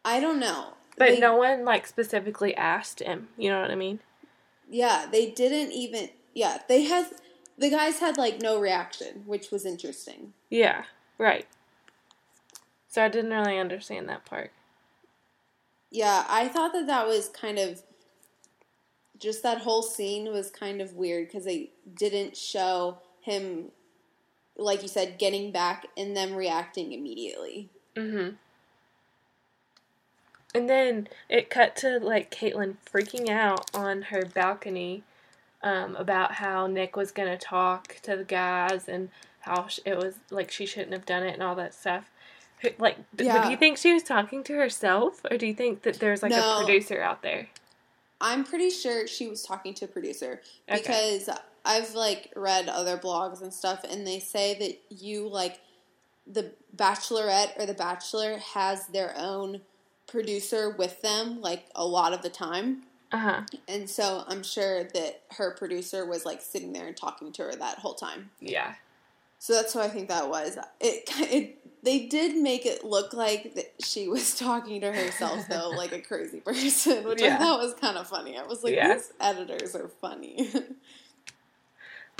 I 0.06 0.19
don't 0.19 0.39
know, 0.39 0.73
But 0.97 1.12
They- 1.12 1.19
no 1.19 1.38
one 1.38 1.63
like 1.63 1.88
specifically 1.88 2.54
asked 2.56 2.99
him. 2.99 3.30
You 3.38 3.49
know 3.49 3.62
what 3.62 3.71
I 3.71 3.75
mean? 3.75 3.99
Yeah, 4.69 5.08
they 5.10 5.32
didn't 5.32 5.71
even. 5.71 6.10
Yeah, 6.34 6.62
they 6.67 6.84
had 6.84 7.08
the 7.58 7.69
guys 7.69 7.99
had 7.99 8.17
like 8.17 8.41
no 8.41 8.60
reaction, 8.60 9.23
which 9.25 9.49
was 9.52 9.65
interesting. 9.65 10.34
Yeah. 10.49 10.86
Right. 11.17 11.47
So 12.89 13.04
I 13.04 13.08
didn't 13.10 13.32
really 13.32 13.58
understand 13.58 14.10
that 14.10 14.25
part. 14.25 14.52
Yeah, 15.91 16.25
I 16.30 16.47
thought 16.47 16.73
that 16.73 16.88
that 16.88 17.08
was 17.08 17.30
kind 17.30 17.58
of 17.60 17.82
just 19.17 19.43
that 19.43 19.60
whole 19.60 19.84
scene 19.84 20.32
was 20.32 20.49
kind 20.52 20.82
of 20.82 20.93
weird 20.93 21.28
because 21.28 21.45
they 21.45 21.71
didn't 21.93 22.36
show 22.38 22.99
him, 23.21 23.71
like 24.60 24.82
you 24.82 24.88
said, 24.88 25.17
getting 25.17 25.52
back 25.52 25.88
and 25.98 26.15
them 26.15 26.36
reacting 26.36 26.91
immediately. 26.91 27.69
Mm-hmm. 27.95 28.36
And 30.56 30.69
then 30.69 31.08
it 31.30 31.50
cut 31.50 31.76
to 31.78 32.00
like 32.00 32.32
Kaitlyn 32.32 32.76
freaking 32.91 33.30
out 33.30 33.69
on 33.74 34.04
her 34.04 34.24
balcony 34.26 35.04
um, 35.62 35.95
about 35.95 36.34
how 36.34 36.67
Nick 36.67 36.95
was 36.95 37.12
gonna 37.12 37.38
talk 37.38 37.98
to 38.04 38.15
the 38.15 38.24
guys 38.24 38.88
and 38.88 39.10
how 39.41 39.67
sh- 39.67 39.80
it 39.86 39.95
was 39.98 40.15
like 40.32 40.50
she 40.52 40.65
shouldn't 40.65 40.93
have 40.93 41.06
done 41.06 41.24
it 41.24 41.34
and 41.34 41.43
all 41.43 41.56
that 41.56 41.74
stuff. 41.74 42.10
Like, 42.78 42.98
Yeah. 43.17 43.43
do 43.43 43.52
you 43.52 43.58
think 43.58 43.78
she 43.78 43.93
was 43.93 44.04
talking 44.04 44.43
to 44.43 44.54
herself, 44.56 45.22
or 45.32 45.38
do 45.38 45.48
you 45.48 45.54
think 45.54 45.84
that 45.84 46.00
there's 46.00 46.22
like 46.22 46.32
No. 46.32 46.58
a 46.58 46.65
producer 46.65 47.02
out 47.02 47.22
there? 47.22 47.48
I'm 48.21 48.43
pretty 48.43 48.69
sure 48.69 49.08
she 49.08 49.27
was 49.27 49.43
talking 49.43 49.73
to 49.75 49.86
a 49.86 49.88
producer 49.88 50.41
Okay. 50.69 50.79
because 50.82 51.29
I've 51.65 51.93
like 51.95 52.32
read 52.36 52.67
other 52.67 52.97
blogs 52.97 53.41
and 53.41 53.53
stuff, 53.53 53.84
and 53.89 54.05
they 54.05 54.19
say 54.19 54.58
that 54.60 54.95
you 54.95 55.27
like 55.27 55.60
the 56.27 56.51
Bachelorette 56.75 57.60
or 57.60 57.65
the 57.65 57.73
Bachelor 57.73 58.38
has 58.53 58.88
their 58.88 59.13
own 59.17 59.62
producer 60.08 60.69
with 60.71 61.01
them 61.01 61.41
like 61.41 61.65
a 61.75 61.86
lot 61.86 62.13
of 62.13 62.21
the 62.21 62.29
time. 62.29 62.84
Uh 63.12 63.17
huh. 63.17 63.41
And 63.67 63.89
so 63.89 64.23
I'm 64.27 64.43
sure 64.43 64.84
that 64.84 65.23
her 65.32 65.51
producer 65.55 66.05
was 66.05 66.25
like 66.25 66.41
sitting 66.41 66.73
there 66.73 66.88
and 66.88 66.95
talking 66.95 67.32
to 67.34 67.43
her 67.43 67.55
that 67.55 67.79
whole 67.79 67.95
time. 67.95 68.29
Yeah. 68.39 68.75
So 69.39 69.53
that's 69.53 69.73
what 69.73 69.86
I 69.86 69.89
think 69.89 70.10
that 70.10 70.29
was. 70.29 70.58
It, 70.79 71.10
it 71.19 71.59
they 71.83 72.05
did 72.07 72.35
make 72.35 72.65
it 72.65 72.83
look 72.83 73.13
like 73.13 73.55
that 73.55 73.73
she 73.83 74.07
was 74.07 74.35
talking 74.39 74.81
to 74.81 74.91
herself 74.91 75.47
though, 75.47 75.69
like 75.69 75.91
a 75.91 76.01
crazy 76.01 76.39
person, 76.45 77.03
which 77.05 77.21
I 77.21 77.37
thought 77.37 77.59
was 77.59 77.73
kind 77.75 77.97
of 77.97 78.07
funny. 78.07 78.37
I 78.37 78.43
was 78.45 78.63
like, 78.63 78.75
Yeah. 78.75 78.93
these 78.95 79.13
editors 79.19 79.75
are 79.75 79.87
funny. 80.01 80.49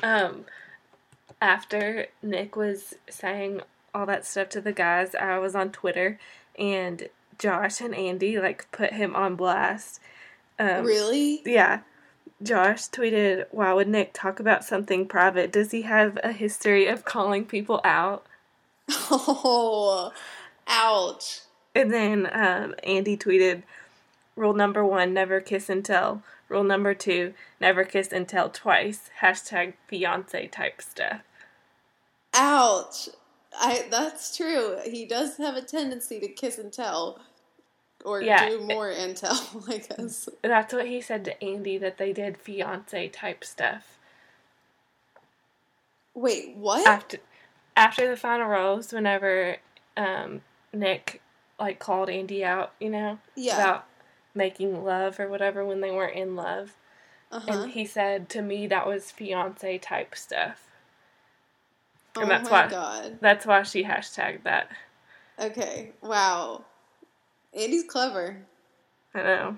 Um, 0.02 0.46
after 1.42 2.08
Nick 2.22 2.56
was 2.56 2.96
saying 3.10 3.62
all 3.94 4.06
that 4.06 4.26
stuff 4.26 4.50
to 4.50 4.62
the 4.62 4.72
guys, 4.72 5.16
I 5.16 5.40
was 5.40 5.56
on 5.56 5.72
Twitter, 5.72 6.20
and 6.58 7.10
Josh 7.38 7.82
and 7.82 7.94
Andi 7.94 8.42
like 8.42 8.72
put 8.72 8.94
him 8.94 9.16
on 9.16 9.36
blast. 9.36 10.00
Um, 10.58 10.86
really? 10.86 11.42
Yeah. 11.46 11.82
Josh 12.42 12.84
tweeted, 12.90 13.46
Why 13.52 13.74
would 13.74 13.90
Nick 13.90 14.12
talk 14.14 14.40
about 14.40 14.64
something 14.64 15.06
private? 15.06 15.52
Does 15.52 15.72
he 15.72 15.82
have 15.82 16.18
a 16.24 16.32
history 16.32 16.88
of 16.88 17.04
calling 17.04 17.44
people 17.46 17.82
out? 17.84 18.26
Oh, 18.92 20.12
ouch. 20.68 21.42
And 21.76 21.92
then 21.94 22.26
um, 22.32 22.76
Andi 22.88 23.18
tweeted, 23.18 23.64
Rule 24.36 24.54
number 24.54 24.86
one, 24.86 25.14
never 25.14 25.42
kiss 25.42 25.70
and 25.70 25.84
tell. 25.84 26.24
Rule 26.48 26.64
number 26.64 26.94
two, 26.94 27.34
never 27.60 27.84
kiss 27.84 28.12
and 28.12 28.28
tell 28.28 28.50
twice. 28.50 29.10
Hashtag 29.22 29.74
fiance 29.88 30.48
type 30.48 30.82
stuff. 30.82 31.22
Ouch. 32.34 33.10
I 33.54 33.86
that's 33.90 34.36
true. 34.38 34.78
He 34.86 35.06
does 35.06 35.38
have 35.38 35.56
a 35.56 35.62
tendency 35.62 36.20
to 36.20 36.28
kiss 36.28 36.58
and 36.58 36.72
tell. 36.72 37.20
Or 38.06 38.22
Yeah. 38.22 38.48
do 38.50 38.62
more 38.62 38.90
and 38.90 39.16
tell, 39.18 39.38
I 39.68 39.80
guess. 39.80 40.30
That's 40.42 40.74
what 40.74 40.88
he 40.88 41.02
said 41.02 41.26
to 41.26 41.36
Andi 41.42 41.80
that 41.82 41.98
they 41.98 42.14
did 42.14 42.38
fiance 42.38 43.10
type 43.10 43.44
stuff. 43.44 43.98
Wait, 46.14 46.56
what? 46.56 46.88
After 46.88 47.18
after 47.80 48.10
the 48.10 48.18
final 48.18 48.48
rose, 48.48 48.92
whenever 48.92 49.56
um, 49.96 50.42
Nick 50.74 51.22
like 51.58 51.80
called 51.80 52.10
Andi 52.10 52.44
out, 52.44 52.74
you 52.80 52.90
know, 52.90 53.20
yeah. 53.36 53.56
about 53.56 53.86
making 54.36 54.84
love 54.84 55.20
or 55.20 55.30
whatever 55.30 55.66
when 55.66 55.80
they 55.82 55.92
weren't 55.92 56.16
in 56.18 56.36
love. 56.36 56.76
uh-huh. 57.32 57.52
And 57.52 57.72
he 57.72 57.86
said 57.86 58.30
to 58.30 58.42
me 58.42 58.68
that 58.68 58.86
was 58.86 59.12
fiance 59.12 59.78
type 59.78 60.16
stuff. 60.16 60.68
oh 62.18 62.22
and 62.22 62.30
that's 62.30 62.50
my 62.50 62.66
why- 62.66 62.70
god. 62.70 63.18
That's 63.22 63.46
why 63.46 63.64
she 63.64 63.84
hashtagged 63.84 64.44
that. 64.44 64.70
Okay. 65.40 65.92
Wow. 66.02 66.66
Andi's 67.58 67.86
clever. 67.86 68.38
I 69.16 69.24
know. 69.24 69.58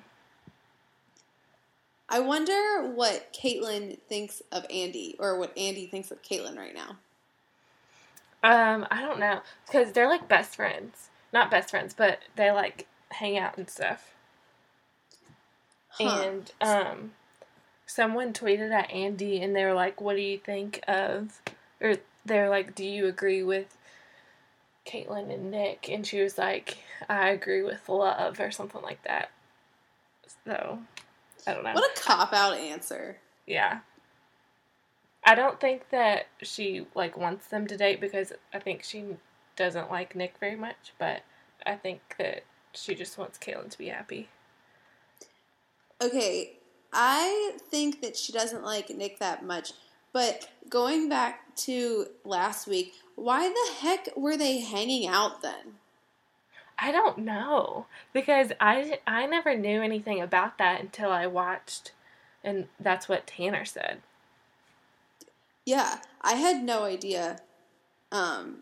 I 2.08 2.20
wonder 2.20 2.92
what 2.94 3.34
Kaitlyn 3.34 3.98
thinks 4.08 4.42
of 4.52 4.68
Andi, 4.68 5.16
or 5.18 5.40
what 5.40 5.56
Andi 5.56 5.90
thinks 5.90 6.12
of 6.12 6.22
Kaitlyn 6.22 6.58
right 6.58 6.76
now. 6.76 6.98
Um, 8.44 8.88
I 8.90 9.02
don't 9.02 9.20
know 9.20 9.42
because 9.66 9.92
they're 9.92 10.10
like 10.10 10.28
best 10.28 10.56
friends, 10.56 11.10
not 11.32 11.52
best 11.52 11.70
friends, 11.70 11.94
but 11.94 12.20
they 12.36 12.52
like 12.52 12.88
hang 13.10 13.38
out 13.38 13.58
and 13.58 13.70
stuff. 13.70 14.14
Huh. 15.90 16.24
And 16.24 16.52
um, 16.62 17.12
someone 17.86 18.34
tweeted 18.34 18.72
at 18.72 18.90
Andi, 18.90 19.44
and 19.44 19.56
they 19.56 19.66
were 19.66 19.74
like, 19.74 20.02
"What 20.02 20.16
do 20.16 20.22
you 20.22 20.38
think 20.38 20.82
of?" 20.88 21.42
Or 21.80 21.96
they're 22.26 22.50
like, 22.50 22.74
"Do 22.74 22.86
you 22.86 23.08
agree 23.08 23.44
with 23.44 23.78
Kaitlyn 24.88 25.32
and 25.32 25.52
Nick?" 25.52 25.90
And 25.90 26.06
she 26.08 26.22
was 26.22 26.38
like, 26.38 26.78
"I 27.08 27.30
agree 27.30 27.62
with 27.62 27.88
love," 27.90 28.40
or 28.40 28.52
something 28.52 28.82
like 28.82 29.04
that. 29.04 29.30
So, 30.46 30.80
I 31.46 31.54
don't 31.54 31.64
know. 31.64 31.74
What 31.74 31.98
a 31.98 32.02
cop 32.02 32.34
out 32.34 32.58
answer. 32.58 33.18
Yeah. 33.46 33.80
I 35.24 35.36
don't 35.36 35.60
think 35.60 35.90
that 35.92 36.28
she 36.42 36.88
like 36.96 37.18
wants 37.18 37.48
them 37.48 37.68
to 37.68 37.78
date 37.78 38.02
because 38.02 38.34
I 38.54 38.60
think 38.60 38.84
she 38.84 39.06
doesn't 39.56 39.92
like 39.92 40.16
Nick 40.16 40.36
very 40.40 40.56
much, 40.56 40.94
but 40.98 41.22
I 41.66 41.76
think 41.76 42.16
that 42.18 42.44
she 42.74 42.96
just 42.96 43.18
wants 43.18 43.38
Kaitlyn 43.38 43.70
to 43.70 43.78
be 43.78 43.90
happy. 43.90 44.30
Okay, 46.02 46.54
I 46.92 47.58
think 47.70 48.02
that 48.02 48.18
she 48.18 48.34
doesn't 48.34 48.64
like 48.64 48.90
Nick 48.90 49.20
that 49.20 49.46
much, 49.46 49.74
but 50.14 50.50
going 50.70 51.08
back 51.08 51.56
to 51.58 52.08
last 52.26 52.68
week, 52.68 52.94
why 53.16 53.48
the 53.48 53.74
heck 53.80 54.10
were 54.18 54.38
they 54.38 54.62
hanging 54.62 55.08
out 55.08 55.44
then? 55.44 55.76
I 56.80 56.92
don't 56.92 57.20
know 57.20 57.86
because 58.12 58.52
I 58.60 59.00
I 59.06 59.28
never 59.28 59.56
knew 59.56 59.84
anything 59.84 60.20
about 60.20 60.58
that 60.58 60.82
until 60.82 61.12
I 61.12 61.28
watched 61.28 61.92
and 62.44 62.68
that's 62.80 63.08
what 63.08 63.28
Tanner 63.28 63.66
said. 63.66 64.02
Yeah, 65.72 66.00
I 66.22 66.34
had 66.34 66.66
no 66.66 66.84
idea. 66.84 67.40
Um, 68.12 68.58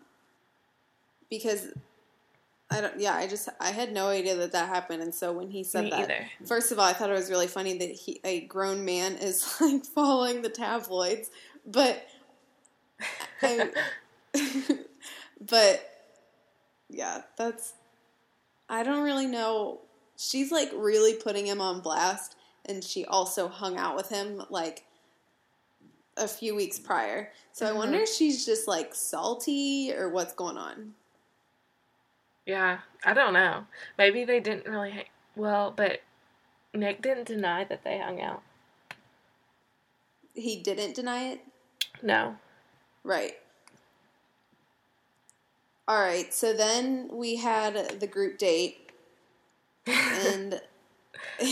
because 1.28 1.70
I 2.70 2.82
don't. 2.82 3.00
Yeah, 3.00 3.16
I 3.16 3.26
just 3.26 3.50
I 3.60 3.72
had 3.72 3.92
no 3.92 4.10
idea 4.10 4.36
that 4.36 4.52
that 4.52 4.70
happened, 4.70 5.02
and 5.02 5.14
so 5.14 5.32
when 5.32 5.50
he 5.50 5.64
said 5.64 5.86
Me 5.86 5.90
that, 5.90 6.02
either. 6.02 6.28
first 6.46 6.72
of 6.72 6.78
all, 6.78 6.86
I 6.86 6.94
thought 6.94 7.10
it 7.10 7.14
was 7.14 7.32
really 7.32 7.48
funny 7.48 7.80
that 7.80 7.90
he 7.90 8.20
a 8.24 8.42
grown 8.42 8.86
man 8.86 9.16
is 9.16 9.56
like 9.62 9.86
following 9.86 10.44
the 10.44 10.50
tabloids, 10.50 11.32
but 11.66 12.08
I, 13.42 13.72
but 15.42 15.90
yeah, 16.92 17.24
that's 17.40 17.74
I 18.70 18.84
don't 18.84 19.04
really 19.04 19.26
know. 19.26 19.80
She's 20.16 20.52
like 20.52 20.70
really 20.76 21.16
putting 21.16 21.48
him 21.48 21.60
on 21.60 21.82
blast, 21.82 22.36
and 22.68 22.84
she 22.84 23.04
also 23.06 23.48
hung 23.48 23.78
out 23.78 23.96
with 23.96 24.10
him 24.10 24.44
like 24.52 24.86
a 26.20 26.28
few 26.28 26.56
weeks 26.56 26.78
prior. 26.80 27.32
So 27.54 27.66
I 27.66 27.72
wonder 27.72 27.98
Mhm. 27.98 28.04
if 28.04 28.10
she's 28.10 28.46
just 28.46 28.68
like 28.68 28.94
salty 28.94 29.94
or 29.94 30.10
what's 30.10 30.34
going 30.34 30.58
on. 30.58 30.96
Yeah, 32.46 32.82
I 33.04 33.14
don't 33.14 33.34
know. 33.34 33.68
Maybe 33.98 34.26
they 34.26 34.40
didn't 34.40 34.68
really. 34.68 34.92
Hang- 34.92 35.10
well, 35.36 35.72
but 35.72 36.02
Nick 36.74 37.02
didn't 37.02 37.26
deny 37.28 37.64
that 37.66 37.84
they 37.84 38.00
hung 38.00 38.22
out. 38.22 38.44
He 40.34 40.62
didn't 40.62 40.96
deny 40.96 41.30
it. 41.30 41.42
No. 42.02 42.38
Right. 43.04 43.40
All 45.88 46.00
right. 46.00 46.34
So 46.34 46.54
then 46.54 47.10
we 47.12 47.38
had 47.38 48.00
the 48.00 48.08
group 48.08 48.38
date, 48.38 48.92
and 49.88 50.62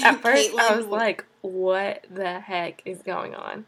At 0.04 0.22
first, 0.22 0.52
I 0.58 0.76
was 0.76 0.86
like, 0.86 1.26
"What 1.42 2.06
the 2.10 2.40
heck 2.40 2.82
is 2.86 3.02
going 3.02 3.36
on?" 3.36 3.66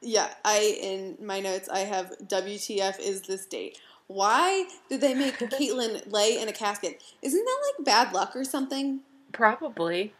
"Yeah." 0.00 0.32
I 0.44 0.78
in 0.80 1.16
my 1.24 1.40
notes 1.40 1.68
I 1.68 1.80
have 1.80 2.12
WTF 2.26 2.98
is 3.00 3.22
this 3.22 3.46
date? 3.46 3.78
Why 4.06 4.66
did 4.88 5.00
they 5.00 5.14
make 5.14 5.38
Kaitlyn 5.38 6.10
lay 6.12 6.40
in 6.40 6.48
a 6.48 6.52
casket? 6.52 7.02
Isn't 7.22 7.44
that 7.44 7.72
like 7.78 7.86
bad 7.86 8.12
luck 8.12 8.34
or 8.34 8.44
something? 8.44 9.00
Probably. 9.32 10.12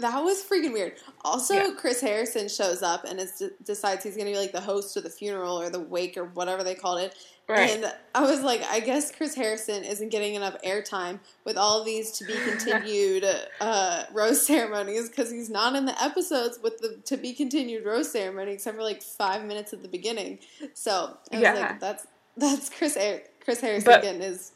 That 0.00 0.22
was 0.24 0.42
freaking 0.42 0.72
weird. 0.72 0.94
Also, 1.24 1.54
Yeah. 1.54 1.70
Chris 1.76 2.00
Harrison 2.00 2.48
shows 2.48 2.82
up 2.82 3.04
and 3.04 3.20
is, 3.20 3.42
decides 3.64 4.04
he's 4.04 4.14
going 4.16 4.26
to 4.26 4.32
be 4.32 4.38
like 4.38 4.52
the 4.52 4.60
host 4.60 4.96
of 4.96 5.02
the 5.02 5.10
funeral 5.10 5.60
or 5.60 5.70
the 5.70 5.80
wake 5.80 6.16
or 6.16 6.24
whatever 6.26 6.62
they 6.64 6.74
called 6.74 7.00
it. 7.00 7.14
Right. 7.48 7.70
And 7.70 7.92
I 8.14 8.22
was 8.22 8.42
like, 8.42 8.62
I 8.70 8.78
guess 8.78 9.10
Chris 9.10 9.34
Harrison 9.34 9.82
isn't 9.82 10.10
getting 10.10 10.36
enough 10.36 10.56
airtime 10.64 11.18
with 11.44 11.56
all 11.56 11.82
these 11.82 12.12
to 12.12 12.24
be 12.24 12.32
continued 12.48 13.24
uh, 13.60 14.04
rose 14.12 14.46
ceremonies 14.46 15.08
because 15.08 15.32
he's 15.32 15.50
not 15.50 15.74
in 15.74 15.84
the 15.84 16.00
episodes 16.02 16.60
with 16.62 16.78
the 16.78 16.98
to 17.06 17.16
be 17.16 17.32
continued 17.32 17.84
rose 17.84 18.10
ceremony 18.12 18.52
except 18.52 18.76
for 18.76 18.84
like 18.84 19.02
five 19.02 19.44
minutes 19.44 19.72
at 19.72 19.82
the 19.82 19.88
beginning. 19.88 20.38
So 20.74 21.16
I 21.32 21.36
was 21.36 21.42
Yeah. 21.42 21.52
like, 21.54 21.80
that's 21.80 22.06
that's 22.36 22.68
Chris 22.70 22.96
Har- 22.96 23.22
Chris 23.44 23.60
Harrison 23.60 23.84
But- 23.84 24.02
getting 24.02 24.20
his 24.20 24.52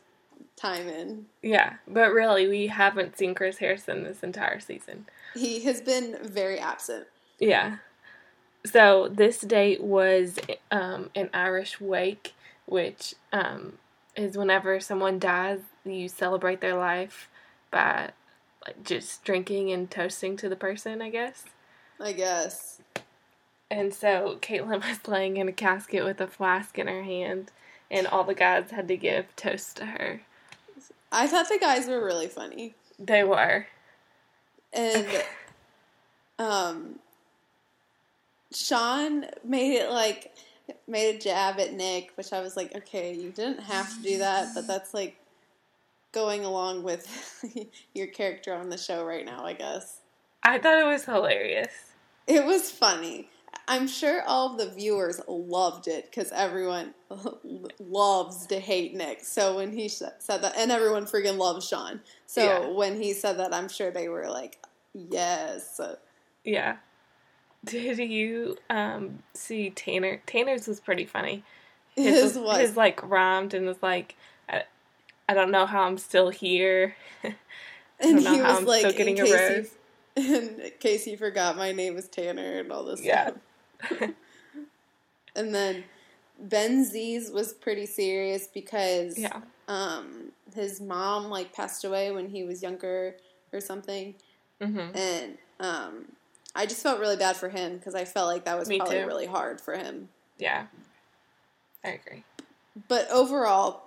time 0.57 0.87
in. 0.88 1.26
yeah, 1.42 1.74
but 1.88 2.12
really, 2.12 2.46
we 2.46 2.68
haven't 2.68 3.18
seen 3.18 3.35
Chris 3.35 3.59
Harrison 3.59 4.04
this 4.04 4.22
entire 4.22 4.61
season. 4.61 5.04
He 5.35 5.61
has 5.64 5.81
been 5.81 6.18
very 6.23 6.59
absent. 6.59 7.07
Yeah. 7.38 7.79
So 8.64 9.09
this 9.12 9.40
date 9.40 9.83
was 9.83 10.38
um, 10.70 11.11
an 11.14 11.29
Irish 11.35 11.81
wake, 11.81 12.35
which 12.66 13.14
um, 13.33 13.75
is 14.16 14.38
whenever 14.38 14.81
someone 14.81 15.18
dies, 15.18 15.61
you 15.85 16.09
celebrate 16.09 16.61
their 16.61 16.77
life 16.77 17.29
by 17.70 18.11
like 18.66 18.83
just 18.85 19.25
drinking 19.25 19.70
and 19.73 19.90
toasting 19.90 20.37
to 20.38 20.49
the 20.49 20.57
person, 20.57 21.03
I 21.03 21.11
guess. 21.11 21.44
I 22.01 22.12
guess. 22.12 22.81
And 23.70 23.92
so 23.92 24.38
Kaitlyn 24.40 24.83
was 24.88 25.07
laying 25.07 25.37
in 25.37 25.49
a 25.49 25.53
casket 25.53 26.05
with 26.05 26.20
a 26.20 26.27
flask 26.27 26.79
in 26.79 26.87
her 26.87 27.03
hand, 27.03 27.51
and 27.90 28.07
all 28.07 28.25
the 28.25 28.35
guys 28.35 28.70
had 28.70 28.88
to 28.88 28.97
give 28.97 29.35
toast 29.37 29.77
to 29.79 29.87
her. 29.87 30.23
I 31.12 31.27
thought 31.27 31.49
the 31.49 31.59
guys 31.59 31.87
were 31.87 32.05
really 32.05 32.29
funny. 32.29 32.75
They 32.99 33.25
were. 33.25 33.66
And 34.74 35.06
um 36.38 36.98
Sean 38.52 39.26
made 39.44 39.76
it 39.76 39.90
like 39.90 40.34
made 40.87 41.16
a 41.16 41.18
jab 41.18 41.58
at 41.60 41.74
Nick, 41.74 42.12
which 42.16 42.32
I 42.32 42.40
was 42.40 42.56
like, 42.56 42.74
okay, 42.74 43.14
you 43.14 43.30
didn't 43.30 43.60
have 43.60 43.94
to 43.96 44.02
do 44.02 44.18
that, 44.18 44.48
but 44.54 44.66
that's 44.66 44.94
like 44.94 45.16
going 46.12 46.44
along 46.44 46.82
with 46.84 47.06
your 47.94 48.06
character 48.06 48.54
on 48.54 48.70
the 48.70 48.78
show 48.78 49.04
right 49.04 49.24
now, 49.26 49.44
I 49.44 49.52
guess. 49.52 49.98
I 50.42 50.58
thought 50.58 50.78
it 50.78 50.87
was 50.87 51.04
hilarious. 51.04 51.92
It 52.26 52.44
was 52.46 52.70
funny. 52.70 53.28
I'm 53.66 53.87
sure 53.87 54.22
all 54.26 54.52
of 54.52 54.58
the 54.58 54.74
viewers 54.74 55.20
loved 55.26 55.88
it 55.88 56.10
because 56.10 56.30
everyone 56.32 56.94
loves 57.80 58.46
to 58.46 58.60
hate 58.60 58.94
Nick. 58.94 59.24
So 59.24 59.56
when 59.56 59.72
he 59.72 59.88
said 59.88 60.12
that, 60.28 60.54
and 60.56 60.70
everyone 60.70 61.06
freaking 61.06 61.38
loves 61.38 61.66
Sean. 61.66 62.00
So 62.26 62.44
Yeah. 62.44 62.68
when 62.74 63.00
he 63.00 63.12
said 63.12 63.38
that, 63.38 63.54
I'm 63.54 63.68
sure 63.68 63.90
they 63.90 64.08
were 64.08 64.28
like, 64.28 64.58
yes. 64.94 65.80
Yeah. 66.44 66.76
Did 67.64 67.98
you 67.98 68.57
um, 68.70 69.22
see 69.33 69.70
Tanner? 69.70 70.20
Tanner's 70.26 70.66
was 70.68 70.80
pretty 70.80 71.07
funny. 71.07 71.42
His 71.96 72.37
was. 72.37 72.59
his 72.59 72.76
like 72.76 73.02
rhymed 73.09 73.54
and 73.54 73.66
was 73.66 73.83
like, 73.83 74.16
I, 74.48 74.64
I 75.28 75.35
don't 75.35 75.50
know 75.50 75.64
how 75.64 75.83
I'm 75.83 75.96
still 75.96 76.30
here. 76.30 76.96
and 77.22 78.20
he 78.20 78.40
was 78.42 78.59
I'm 78.59 78.64
like, 78.66 78.80
still 78.80 78.90
in 78.90 78.96
getting 78.96 79.20
a 79.20 79.24
case, 79.24 79.74
he, 80.16 80.35
in 80.35 80.70
case 80.80 81.04
he 81.04 81.16
forgot, 81.16 81.57
my 81.57 81.72
name 81.72 81.96
is 81.96 82.09
Tanner 82.09 82.59
and 82.59 82.72
all 82.72 82.85
this 82.85 83.02
Yeah. 83.02 83.30
stuff. 83.87 84.11
And 85.37 85.54
then 85.54 85.85
Ben 86.38 86.85
Z's 86.85 87.30
was 87.30 87.52
pretty 87.52 87.87
serious 87.87 88.46
because 88.46 89.18
yeah. 89.18 89.40
um, 89.68 90.33
his 90.54 90.80
mom 90.80 91.24
like 91.24 91.52
passed 91.52 91.85
away 91.85 92.11
when 92.11 92.28
he 92.28 92.44
was 92.44 92.62
younger 92.62 93.16
or 93.52 93.61
something, 93.61 94.14
hmm 94.66 94.96
and 94.96 95.38
um, 95.61 96.05
I 96.55 96.66
just 96.66 96.83
felt 96.83 97.00
really 97.00 97.16
bad 97.16 97.37
for 97.37 97.48
him 97.48 97.77
because 97.77 97.94
I 97.94 98.05
felt 98.05 98.29
like 98.29 98.44
that 98.44 98.59
was 98.59 98.68
Me 98.68 98.79
probably 98.79 99.00
too. 99.00 99.07
really 99.07 99.27
hard 99.27 99.61
for 99.61 99.77
him. 99.77 100.09
Yeah. 100.38 100.66
I 101.85 101.90
agree. 101.90 102.24
But 102.88 103.11
overall, 103.11 103.83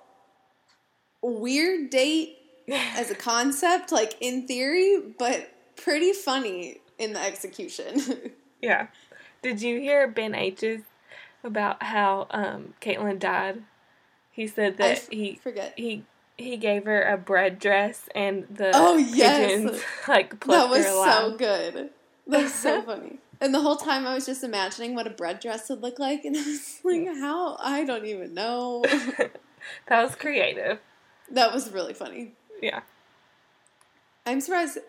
weird 1.22 1.90
date 1.90 2.38
as 2.72 3.12
a 3.12 3.16
concept, 3.16 3.92
like 3.92 4.16
in 4.22 4.48
theory, 4.48 5.02
but 5.18 5.50
pretty 5.76 6.14
funny 6.14 6.80
in 6.98 7.14
the 7.14 7.22
execution. 7.22 8.02
yeah. 8.62 8.88
Did 9.42 9.62
you 9.62 9.80
hear 9.80 10.08
Ben 10.08 10.34
H's 10.36 10.82
about 11.44 11.84
how 11.84 12.28
um, 12.32 12.74
Kaitlyn 12.82 13.20
died? 13.20 13.64
He 14.32 14.48
said 14.48 14.78
that 14.78 14.98
f- 14.98 15.10
he 15.10 15.36
forget. 15.36 15.74
he 15.78 16.04
he 16.38 16.58
gave 16.58 16.86
her 16.86 17.02
a 17.04 17.18
bread 17.18 17.60
dress 17.60 18.08
and 18.14 18.46
the 18.50 18.72
Oh, 18.74 18.98
yes. 18.98 19.48
pigeons 19.62 19.82
like 20.08 20.40
That 20.46 20.70
was 20.70 20.86
so 20.86 21.36
good. 21.38 21.90
That 22.28 22.44
was 22.44 22.54
so 22.54 22.82
funny. 22.84 23.20
And 23.40 23.54
the 23.54 23.62
whole 23.62 23.76
time 23.76 24.06
I 24.08 24.14
was 24.16 24.26
just 24.26 24.44
imagining 24.44 24.96
what 24.96 25.06
a 25.08 25.12
bread 25.12 25.40
dress 25.40 25.70
would 25.70 25.82
look 25.82 26.00
like, 26.00 26.26
and 26.26 26.36
I 26.38 26.40
was 26.40 26.80
like, 26.84 27.08
how? 27.20 27.56
I 27.60 27.84
don't 27.86 28.06
even 28.06 28.34
know. 28.34 28.84
that 29.88 30.04
was 30.04 30.16
creative. 30.16 30.80
that 31.32 31.54
was 31.54 31.72
really 31.72 31.94
funny. 31.94 32.34
Yeah. 32.62 32.82
I'm 34.26 34.42
surprised. 34.42 34.80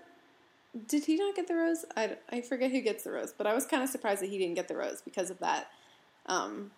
Did 0.87 1.04
he 1.04 1.16
not 1.16 1.34
get 1.37 1.46
the 1.48 1.54
rose? 1.56 1.84
I, 1.96 2.16
I 2.30 2.40
forget 2.40 2.70
who 2.70 2.80
gets 2.80 3.04
the 3.04 3.11
rose, 3.12 3.32
but 3.37 3.46
I 3.46 3.54
was 3.54 3.66
kind 3.66 3.82
of 3.82 3.88
surprised 3.88 4.22
that 4.22 4.28
he 4.30 4.38
didn't 4.38 4.54
get 4.54 4.68
the 4.68 4.76
rose 4.76 5.00
because 5.02 5.30
of 5.30 5.38
that 5.40 5.68
um, 6.26 6.70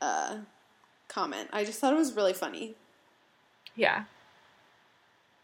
uh, 0.00 0.38
comment. 1.08 1.48
I 1.52 1.64
just 1.64 1.78
thought 1.80 1.92
it 1.92 1.96
was 1.96 2.14
really 2.14 2.32
funny. 2.34 2.74
Yeah. 3.80 4.04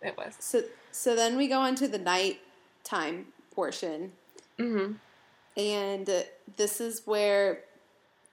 It 0.03 0.15
was. 0.19 0.37
So, 0.41 0.63
so 0.93 1.17
then 1.17 1.39
we 1.39 1.49
go 1.49 1.59
on 1.61 1.75
to 1.77 1.89
the 1.89 1.99
nighttime 1.99 3.29
portion. 3.55 4.13
hmm 4.59 4.93
And 5.57 6.09
uh, 6.11 6.23
this 6.59 6.83
is 6.83 7.03
where 7.07 7.61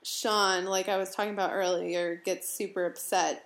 Sean, 0.04 0.66
like 0.66 0.90
I 0.90 0.98
was 0.98 1.16
talking 1.16 1.32
about 1.34 1.52
earlier, 1.54 2.16
gets 2.18 2.50
super 2.50 2.86
upset. 2.86 3.46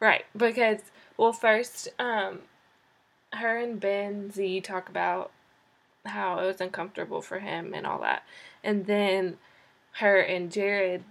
Right, 0.00 0.24
because 0.34 0.80
well, 1.18 1.34
first, 1.34 1.88
um, 1.98 2.40
her 3.34 3.58
and 3.58 3.78
Ben 3.78 4.30
Z 4.32 4.62
talk 4.62 4.88
about 4.88 5.30
how 6.06 6.38
it 6.38 6.46
was 6.46 6.62
uncomfortable 6.62 7.20
for 7.20 7.40
him 7.40 7.74
and 7.74 7.86
all 7.86 8.00
that, 8.00 8.24
and 8.64 8.86
then 8.86 9.36
her 9.98 10.18
and 10.18 10.50
Jared 10.50 11.04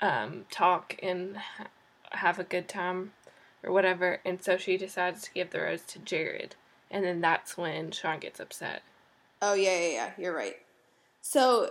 um, 0.00 0.46
talk 0.50 0.96
and 1.02 1.36
ha- 1.36 1.68
have 2.12 2.38
a 2.38 2.44
good 2.44 2.68
time 2.68 3.12
or 3.62 3.72
whatever, 3.72 4.20
and 4.24 4.42
so 4.42 4.56
she 4.56 4.76
decides 4.76 5.22
to 5.22 5.32
give 5.32 5.50
the 5.50 5.60
rose 5.60 5.82
to 5.82 5.98
Jared, 5.98 6.56
and 6.90 7.04
then 7.04 7.20
that's 7.20 7.56
when 7.56 7.90
Sean 7.90 8.18
gets 8.18 8.40
upset. 8.40 8.82
Oh, 9.40 9.54
yeah, 9.54 9.78
yeah, 9.78 9.88
yeah, 9.88 10.10
you're 10.18 10.34
right. 10.34 10.56
So 11.20 11.70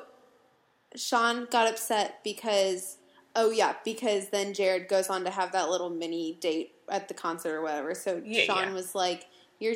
Sean 0.95 1.47
got 1.49 1.67
upset 1.69 2.19
because, 2.23 2.97
oh, 3.35 3.49
yeah, 3.51 3.75
because 3.85 4.29
then 4.29 4.53
Jared 4.53 4.87
goes 4.87 5.09
on 5.09 5.23
to 5.23 5.29
have 5.29 5.51
that 5.53 5.69
little 5.69 5.89
mini 5.89 6.37
date 6.41 6.73
at 6.89 7.07
the 7.07 7.13
concert 7.13 7.53
or 7.55 7.61
whatever. 7.61 7.93
So 7.95 8.21
Yeah, 8.25 8.43
Sean 8.43 8.67
yeah. 8.69 8.73
was 8.73 8.95
like, 8.95 9.25
You're. 9.59 9.75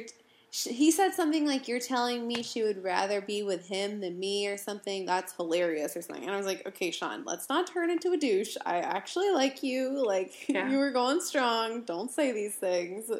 He 0.64 0.90
said 0.90 1.14
something 1.14 1.46
like, 1.46 1.68
You're 1.68 1.80
telling 1.80 2.28
me 2.28 2.42
she 2.42 2.64
would 2.64 2.82
rather 2.84 3.20
be 3.20 3.44
with 3.44 3.68
him 3.68 4.00
than 4.00 4.18
me 4.18 4.48
or 4.48 4.58
something. 4.58 5.06
That's 5.06 5.34
hilarious 5.36 5.98
or 5.98 6.02
something. 6.02 6.24
And 6.24 6.34
I 6.34 6.38
was 6.38 6.46
like, 6.46 6.66
Okay, 6.68 6.92
Sean, 6.92 7.26
let's 7.26 7.50
not 7.50 7.68
turn 7.68 7.90
into 7.90 8.12
a 8.14 8.18
douche. 8.18 8.56
I 8.66 8.78
actually 8.78 9.32
like 9.32 9.64
you. 9.64 10.06
Like, 10.06 10.34
Yeah. 10.48 10.70
you 10.70 10.78
were 10.78 10.92
going 10.92 11.20
strong. 11.20 11.84
Don't 11.84 12.10
say 12.10 12.32
these 12.32 12.56
things. 12.56 13.12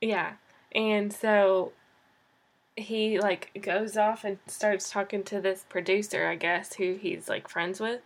Yeah. 0.00 0.34
And 0.74 1.12
so 1.12 1.72
he 2.76 3.18
like 3.18 3.50
goes 3.60 3.96
off 3.96 4.24
and 4.24 4.38
starts 4.46 4.90
talking 4.90 5.22
to 5.24 5.40
this 5.40 5.64
producer, 5.68 6.26
I 6.26 6.36
guess, 6.36 6.74
who 6.74 6.94
he's 6.94 7.28
like 7.28 7.48
friends 7.48 7.80
with. 7.80 8.00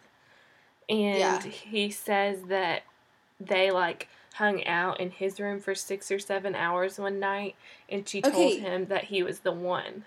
And 0.89 1.19
Yeah. 1.19 1.43
he 1.43 1.91
says 1.91 2.45
that 2.49 2.83
they 3.41 3.71
like 3.71 4.09
hung 4.39 4.65
out 4.67 5.01
in 5.01 5.11
his 5.11 5.39
room 5.41 5.59
for 5.61 5.75
six 5.75 6.11
or 6.11 6.19
seven 6.19 6.55
hours 6.55 6.99
one 6.99 7.19
night, 7.21 7.55
and 7.89 8.09
she 8.09 8.23
told 8.23 8.35
Okay. 8.35 8.59
him 8.59 8.87
that 8.87 9.05
he 9.05 9.23
was 9.23 9.41
the 9.41 9.53
one. 9.53 10.05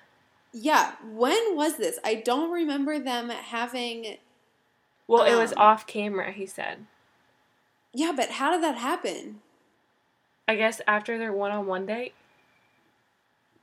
Yeah, 0.53 0.95
when 1.03 1.55
was 1.55 1.77
this? 1.77 1.99
I 2.03 2.15
don't 2.15 2.51
remember 2.51 2.97
them 2.99 3.29
having. 3.29 4.17
Well, 5.07 5.23
it 5.23 5.35
was 5.35 5.51
Um. 5.53 5.57
off 5.59 5.85
camera, 5.87 6.31
he 6.31 6.45
said. 6.45 6.85
Yeah, 7.93 8.13
but 8.15 8.31
how 8.31 8.51
did 8.51 8.63
that 8.63 8.77
happen? 8.77 9.41
I 10.47 10.55
guess 10.55 10.81
after 10.87 11.17
their 11.17 11.33
one 11.33 11.51
on 11.51 11.67
one 11.67 11.85
date. 11.85 12.13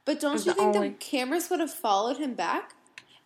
But 0.04 0.20
don't 0.20 0.38
you 0.38 0.52
the 0.52 0.54
think 0.54 0.76
only- 0.76 0.88
the 0.90 0.94
cameras 0.96 1.50
would 1.50 1.60
have 1.60 1.72
followed 1.72 2.16
him 2.18 2.34
back? 2.34 2.74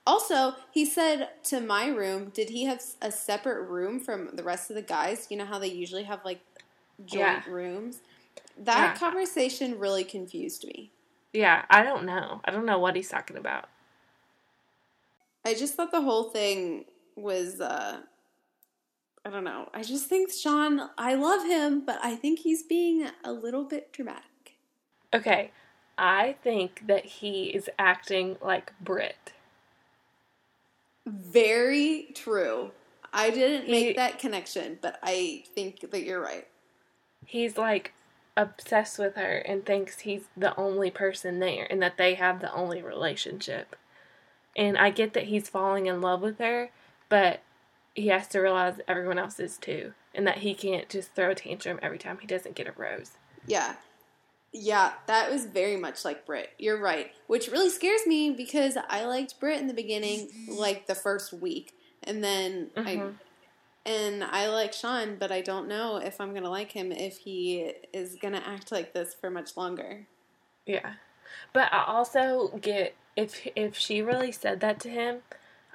Also, 0.05 0.57
he 0.72 0.85
said 0.85 1.31
to 1.44 1.61
my 1.61 1.87
room, 1.87 2.31
did 2.31 2.50
he 2.50 2.64
have 2.64 2.83
a 3.00 3.12
separate 3.12 3.62
room 3.68 4.00
from 4.00 4.35
the 4.35 4.42
rest 4.42 4.68
of 4.68 4.74
the 4.74 4.83
guys? 4.83 5.28
You 5.31 5.37
know 5.37 5.44
how 5.44 5.61
they 5.61 5.68
usually 5.68 6.02
have 6.02 6.24
like 6.24 6.40
joint 7.06 7.44
Yeah. 7.46 7.50
rooms? 7.50 8.00
That 8.56 8.92
Yeah. 8.94 8.98
conversation 8.98 9.78
really 9.78 10.04
confused 10.04 10.64
me. 10.66 10.92
Yeah, 11.32 11.64
I 11.70 11.82
don't 11.82 12.04
know. 12.04 12.40
I 12.44 12.50
don't 12.50 12.66
know 12.66 12.78
what 12.78 12.94
he's 12.96 13.08
talking 13.08 13.36
about. 13.36 13.68
I 15.44 15.54
just 15.54 15.74
thought 15.74 15.90
the 15.90 16.02
whole 16.02 16.24
thing 16.24 16.84
was 17.16 17.60
uh 17.60 18.02
I 19.24 19.30
don't 19.30 19.44
know. 19.44 19.68
I 19.72 19.82
just 19.82 20.08
think 20.08 20.32
Shawn, 20.32 20.90
I 20.98 21.14
love 21.14 21.44
him, 21.46 21.84
but 21.84 22.00
I 22.02 22.16
think 22.16 22.40
he's 22.40 22.64
being 22.64 23.08
a 23.24 23.32
little 23.32 23.62
bit 23.64 23.92
dramatic. 23.92 24.56
Okay, 25.14 25.52
I 25.96 26.36
think 26.42 26.86
that 26.88 27.04
he 27.04 27.44
is 27.54 27.70
acting 27.78 28.36
like 28.42 28.72
Britt. 28.80 29.32
Very 31.06 32.08
true. 32.14 32.72
I 33.12 33.30
didn't 33.30 33.66
He- 33.66 33.70
make 33.72 33.96
that 33.96 34.18
connection, 34.18 34.78
but 34.80 34.98
I 35.02 35.44
think 35.54 35.80
that 35.90 36.02
you're 36.02 36.20
right. 36.20 36.48
He's 37.24 37.56
like 37.56 37.92
obsessed 38.37 38.98
with 38.98 39.14
her 39.16 39.38
and 39.38 39.64
thinks 39.64 40.00
he's 40.00 40.24
the 40.37 40.56
only 40.56 40.90
person 40.90 41.38
there 41.38 41.66
and 41.70 41.82
that 41.82 41.98
they 41.98 42.14
have 42.14 42.40
the 42.40 42.52
only 42.52 42.82
relationship. 42.82 43.76
And 44.56 44.76
I 44.76 44.90
get 44.90 45.14
that 45.14 45.24
he's 45.24 45.48
falling 45.48 45.87
in 45.87 46.00
love 46.00 46.20
with 46.20 46.38
her, 46.38 46.70
but 47.08 47.40
he 47.94 48.08
has 48.08 48.26
to 48.28 48.40
realize 48.40 48.80
everyone 48.88 49.18
else 49.18 49.38
is 49.38 49.56
too. 49.58 49.92
And 50.14 50.26
that 50.26 50.38
he 50.38 50.54
can't 50.54 50.88
just 50.88 51.14
throw 51.14 51.30
a 51.30 51.35
tantrum 51.35 51.78
every 51.82 51.98
time 51.98 52.18
he 52.20 52.26
doesn't 52.26 52.54
get 52.54 52.68
a 52.68 52.72
rose. 52.72 53.12
Yeah. 53.46 53.76
Yeah, 54.52 54.92
that 55.06 55.30
was 55.30 55.46
very 55.46 55.76
much 55.76 56.04
like 56.04 56.26
Britt. 56.26 56.50
You're 56.58 56.78
right. 56.78 57.12
Which 57.26 57.48
really 57.48 57.70
scares 57.70 58.06
me 58.06 58.30
because 58.30 58.76
I 58.88 59.06
liked 59.06 59.40
Britt 59.40 59.61
in 59.61 59.66
the 59.66 59.74
beginning, 59.74 60.28
like 60.48 60.87
the 60.87 60.94
first 60.94 61.32
week. 61.32 61.72
And 62.02 62.22
then 62.22 62.70
I 62.76 62.96
Mhm. 62.96 63.14
And 63.84 64.22
I 64.22 64.46
like 64.48 64.72
Shawn, 64.72 65.16
but 65.18 65.32
I 65.32 65.40
don't 65.40 65.66
know 65.68 65.96
if 65.96 66.20
I'm 66.20 66.32
gonna 66.34 66.50
like 66.50 66.72
him 66.72 66.92
if 66.92 67.18
he 67.18 67.72
is 67.92 68.16
gonna 68.20 68.42
act 68.44 68.70
like 68.70 68.92
this 68.92 69.14
for 69.14 69.30
much 69.30 69.56
longer. 69.56 70.06
Yeah. 70.66 70.94
But 71.52 71.72
I 71.72 71.84
also 71.84 72.48
get 72.60 72.94
if 73.16 73.46
if 73.56 73.76
she 73.76 74.00
really 74.02 74.30
said 74.32 74.60
that 74.60 74.78
to 74.80 74.88
him, 74.88 75.18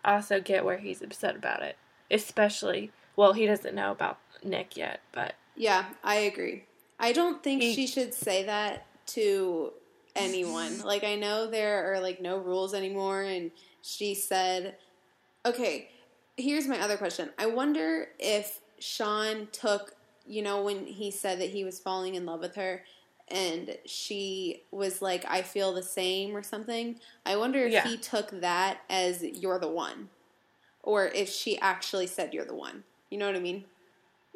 I 0.06 0.16
also 0.16 0.40
get 0.40 0.64
where 0.64 0.78
he's 0.78 1.02
upset 1.02 1.36
about 1.36 1.62
it. 1.64 1.78
Especially 2.10 2.92
well, 3.16 3.34
he 3.34 3.46
doesn't 3.46 3.76
know 3.76 3.92
about 3.92 4.20
Nick 4.44 4.78
yet, 4.78 5.02
but 5.12 5.34
Yeah, 5.56 5.86
I 6.04 6.16
agree. 6.16 6.66
I 7.00 7.12
don't 7.12 7.44
think 7.44 7.62
He- 7.62 7.74
she 7.76 7.88
should 7.88 8.14
say 8.14 8.44
that 8.44 8.86
to 9.08 9.74
anyone. 10.16 10.80
Like 10.82 11.04
I 11.04 11.16
know 11.16 11.48
there 11.48 11.92
are 11.94 12.00
like 12.00 12.22
no 12.22 12.38
rules 12.38 12.74
anymore 12.74 13.22
and 13.22 13.52
she 13.82 14.16
said 14.16 14.78
Okay, 15.46 15.90
here's 16.38 16.68
my 16.68 16.80
other 16.80 16.98
question. 16.98 17.30
I 17.38 17.48
wonder 17.48 18.08
if 18.20 18.60
Shawn 18.80 19.48
took, 19.52 19.96
you 20.26 20.42
know, 20.42 20.64
when 20.64 20.86
he 20.86 21.12
said 21.12 21.40
that 21.42 21.50
he 21.50 21.64
was 21.64 21.80
falling 21.80 22.16
in 22.16 22.26
love 22.26 22.40
with 22.42 22.56
her 22.56 22.84
and 23.30 23.76
she 23.86 24.64
was 24.72 25.02
like 25.02 25.26
I 25.28 25.42
feel 25.42 25.74
the 25.74 25.84
same 25.84 26.36
or 26.36 26.44
something. 26.44 27.00
I 27.26 27.36
wonder 27.36 27.60
if 27.66 27.74
Yeah. 27.74 27.88
he 27.88 27.98
took 27.98 28.30
that 28.42 28.80
as 28.90 29.22
you're 29.24 29.60
the 29.60 29.68
one 29.68 30.10
or 30.84 31.08
if 31.08 31.28
she 31.30 31.60
actually 31.60 32.08
said 32.08 32.34
you're 32.34 32.46
the 32.46 32.56
one. 32.56 32.84
You 33.10 33.18
know 33.18 33.28
what 33.28 33.36
I 33.36 33.40
mean? 33.40 33.66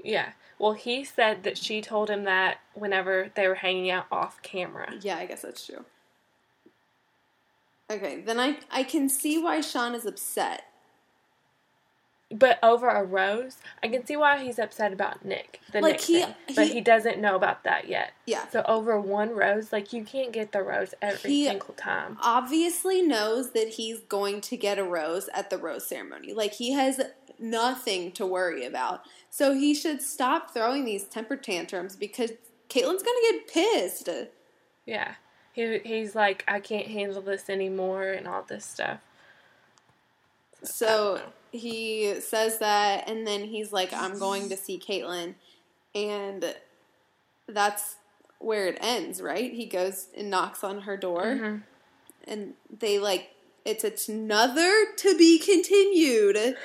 yeah. 0.04 0.32
Well, 0.58 0.74
he 0.74 1.04
said 1.04 1.44
that 1.44 1.58
she 1.58 1.82
told 1.82 2.10
him 2.10 2.24
that 2.26 2.60
whenever 2.76 3.32
they 3.36 3.48
were 3.48 3.56
hanging 3.56 3.90
out 3.92 4.06
off 4.12 4.42
camera. 4.44 4.94
Yeah, 5.02 5.18
I 5.18 5.26
guess 5.26 5.42
that's 5.42 5.66
true. 5.66 5.86
Okay, 7.90 8.22
then 8.22 8.40
I 8.40 8.58
I 8.72 8.84
can 8.84 9.10
see 9.10 9.38
why 9.42 9.62
Shawn 9.62 9.94
is 9.96 10.06
upset. 10.06 10.64
But 12.34 12.60
over 12.63 12.88
a 12.88 13.04
rose, 13.04 13.58
I 13.84 13.88
can 13.89 14.06
see 14.06 14.15
why 14.15 14.41
he's 14.44 14.58
upset 14.58 14.94
about 14.94 15.26
Nick, 15.26 15.60
the 15.72 15.82
Like, 15.82 15.94
Nick 15.94 16.02
he- 16.02 16.22
thing. 16.24 16.36
But 16.56 16.67
he- 16.67 16.74
he 16.76 16.82
doesn't 16.82 17.20
know 17.20 17.36
about 17.36 17.63
that 17.65 17.88
yet. 17.88 18.13
Yeah. 18.26 18.48
So 18.50 18.63
over 18.67 19.00
one 19.00 19.32
rose, 19.36 19.74
like 19.74 19.91
you 19.91 20.04
can't 20.06 20.32
get 20.32 20.52
the 20.54 20.63
rose 20.63 20.94
every 21.02 21.30
He- 21.30 21.46
single 21.46 21.74
time. 21.74 22.17
Obviously 22.22 23.02
knows 23.02 23.52
that 23.52 23.70
he's 23.70 24.00
going 24.02 24.39
to 24.41 24.56
get 24.58 24.80
a 24.80 24.84
rose 24.84 25.30
at 25.34 25.50
the 25.50 25.58
rose 25.58 25.86
ceremony. 25.86 26.34
Like 26.34 26.54
he 26.54 26.72
has 26.74 27.02
nothing 27.38 28.12
to 28.13 28.26
worry 28.26 28.65
about. 28.65 29.02
So 29.30 29.54
he 29.54 29.74
should 29.74 30.02
stop 30.02 30.54
throwing 30.54 30.86
these 30.86 31.04
temper 31.06 31.36
tantrums 31.36 31.96
because 31.96 32.32
Kaitlyn's 32.70 33.04
gonna 33.04 33.20
get 33.32 33.48
pissed. 33.48 34.08
Yeah. 34.86 35.15
He 35.54 35.80
he's 35.80 36.15
like, 36.15 36.46
I 36.48 36.62
can't 36.62 36.88
handle 36.88 37.22
this 37.22 37.50
anymore 37.50 38.04
and 38.04 38.26
all 38.28 38.44
this 38.44 38.65
stuff. 38.65 39.00
So. 40.63 41.20
He 41.52 42.20
says 42.22 42.60
that, 42.60 43.10
and 43.10 43.28
then 43.28 43.44
he's 43.46 43.72
like, 43.74 43.92
"I'm 43.94 44.18
going 44.18 44.50
to 44.50 44.58
see 44.58 44.80
Kaitlyn," 44.80 45.36
and 45.94 46.56
that's 47.48 47.96
where 48.40 48.68
it 48.68 48.78
ends, 48.82 49.22
right? 49.22 49.52
He 49.54 49.66
goes 49.66 50.08
and 50.18 50.30
knocks 50.30 50.64
on 50.64 50.82
her 50.82 50.98
door, 50.98 51.24
Mhm. 51.24 51.64
and 52.26 52.54
they 52.80 53.00
like 53.00 53.32
it's 53.66 53.84
it's 53.84 54.08
another 54.10 54.94
to 54.98 55.18
be 55.18 55.38
continued. 55.38 56.56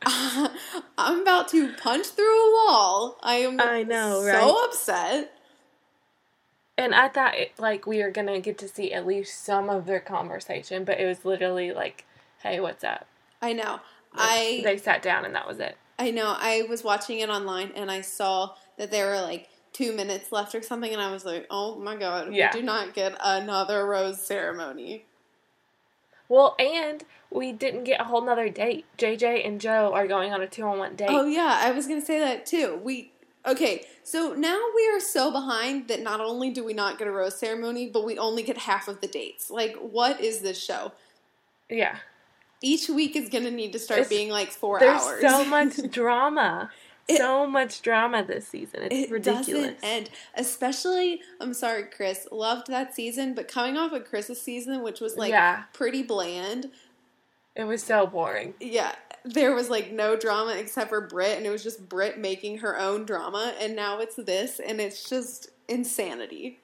I'm 0.06 1.20
about 1.20 1.48
to 1.48 1.72
punch 1.74 2.06
through 2.06 2.24
a 2.50 2.54
wall. 2.66 3.18
I 3.22 3.36
am 3.36 3.60
I 3.60 3.82
know, 3.82 4.20
so 4.20 4.26
right? 4.26 4.54
upset. 4.68 5.34
And 6.76 6.94
I 6.94 7.08
thought 7.08 7.34
it, 7.34 7.52
like 7.58 7.86
we 7.86 8.02
were 8.02 8.10
gonna 8.10 8.40
get 8.40 8.56
to 8.58 8.68
see 8.68 8.92
at 8.92 9.06
least 9.06 9.44
some 9.44 9.68
of 9.68 9.86
their 9.86 10.00
conversation, 10.00 10.84
but 10.84 11.00
it 11.00 11.06
was 11.06 11.24
literally 11.24 11.72
like, 11.72 12.04
"Hey, 12.42 12.60
what's 12.60 12.84
up?" 12.84 13.06
I 13.42 13.52
know. 13.52 13.80
I 14.14 14.60
they 14.64 14.76
sat 14.78 15.02
down 15.02 15.24
and 15.24 15.34
that 15.34 15.46
was 15.46 15.58
it. 15.58 15.76
I 15.98 16.10
know. 16.10 16.34
I 16.38 16.62
was 16.68 16.84
watching 16.84 17.18
it 17.20 17.28
online 17.28 17.72
and 17.74 17.90
I 17.90 18.02
saw 18.02 18.54
that 18.76 18.90
there 18.90 19.08
were 19.10 19.20
like 19.20 19.48
two 19.72 19.92
minutes 19.92 20.32
left 20.32 20.54
or 20.54 20.62
something, 20.62 20.92
and 20.92 21.00
I 21.00 21.10
was 21.12 21.24
like, 21.24 21.46
"Oh 21.50 21.78
my 21.78 21.96
god, 21.96 22.32
Yeah. 22.32 22.50
we 22.54 22.60
do 22.60 22.66
not 22.66 22.94
get 22.94 23.16
another 23.20 23.86
rose 23.86 24.20
ceremony." 24.20 25.04
Well, 26.28 26.56
and 26.58 27.04
we 27.30 27.52
didn't 27.52 27.84
get 27.84 28.00
a 28.00 28.04
whole 28.04 28.20
nother 28.22 28.48
date. 28.48 28.84
JJ 28.98 29.46
and 29.46 29.60
Joe 29.60 29.92
are 29.94 30.06
going 30.06 30.32
on 30.32 30.42
a 30.42 30.46
two 30.46 30.62
on 30.62 30.78
one 30.78 30.94
date. 30.94 31.08
Oh 31.10 31.26
yeah, 31.26 31.58
I 31.60 31.70
was 31.72 31.86
gonna 31.86 32.04
say 32.04 32.18
that 32.18 32.46
too. 32.46 32.80
We 32.82 33.12
okay, 33.46 33.86
so 34.02 34.34
now 34.34 34.60
we 34.74 34.88
are 34.88 35.00
so 35.00 35.30
behind 35.30 35.88
that 35.88 36.00
not 36.02 36.20
only 36.20 36.50
do 36.50 36.64
we 36.64 36.74
not 36.74 36.98
get 36.98 37.08
a 37.08 37.10
rose 37.10 37.38
ceremony, 37.38 37.88
but 37.88 38.04
we 38.04 38.18
only 38.18 38.42
get 38.42 38.58
half 38.58 38.88
of 38.88 39.00
the 39.00 39.06
dates. 39.06 39.50
Like, 39.50 39.76
what 39.76 40.20
is 40.20 40.40
this 40.40 40.62
show? 40.62 40.92
Yeah. 41.70 41.96
Each 42.60 42.88
week 42.88 43.14
is 43.16 43.28
gonna 43.28 43.50
need 43.50 43.72
to 43.72 43.78
start 43.78 44.00
It's- 44.00 44.08
being 44.08 44.30
like 44.30 44.50
four 44.50 44.78
There's 44.80 45.00
hours. 45.02 45.20
so 45.20 45.44
much 45.56 45.76
drama. 45.90 46.70
It- 47.06 47.16
so 47.18 47.46
much 47.46 47.80
drama 47.82 48.22
this 48.24 48.46
season. 48.48 48.82
It's 48.84 48.94
It 48.94 49.10
ridiculous. 49.10 49.46
doesn't 49.46 49.78
end. 49.82 50.10
Especially, 50.34 51.22
I'm 51.40 51.54
sorry, 51.54 51.84
Chris. 51.84 52.28
Loved 52.30 52.66
that 52.66 52.94
season, 52.94 53.32
but 53.34 53.48
coming 53.48 53.76
off 53.78 53.92
of 53.92 54.04
Chris's 54.04 54.42
season, 54.42 54.82
which 54.82 55.00
was 55.00 55.16
like 55.16 55.30
Yeah. 55.30 55.62
pretty 55.72 56.02
bland. 56.02 56.70
It 57.54 57.64
was 57.64 57.82
so 57.82 58.06
boring. 58.06 58.54
Yeah, 58.60 58.94
there 59.24 59.54
was 59.54 59.70
like 59.70 59.90
no 59.90 60.16
drama 60.16 60.52
except 60.52 60.90
for 60.90 61.00
Britt, 61.00 61.38
and 61.38 61.46
it 61.46 61.50
was 61.50 61.62
just 61.62 61.88
Britt 61.88 62.18
making 62.18 62.58
her 62.58 62.78
own 62.78 63.04
drama. 63.06 63.54
And 63.58 63.74
now 63.74 63.98
it's 64.00 64.16
this, 64.16 64.60
and 64.60 64.80
it's 64.80 65.08
just 65.08 65.48
insanity. 65.66 66.60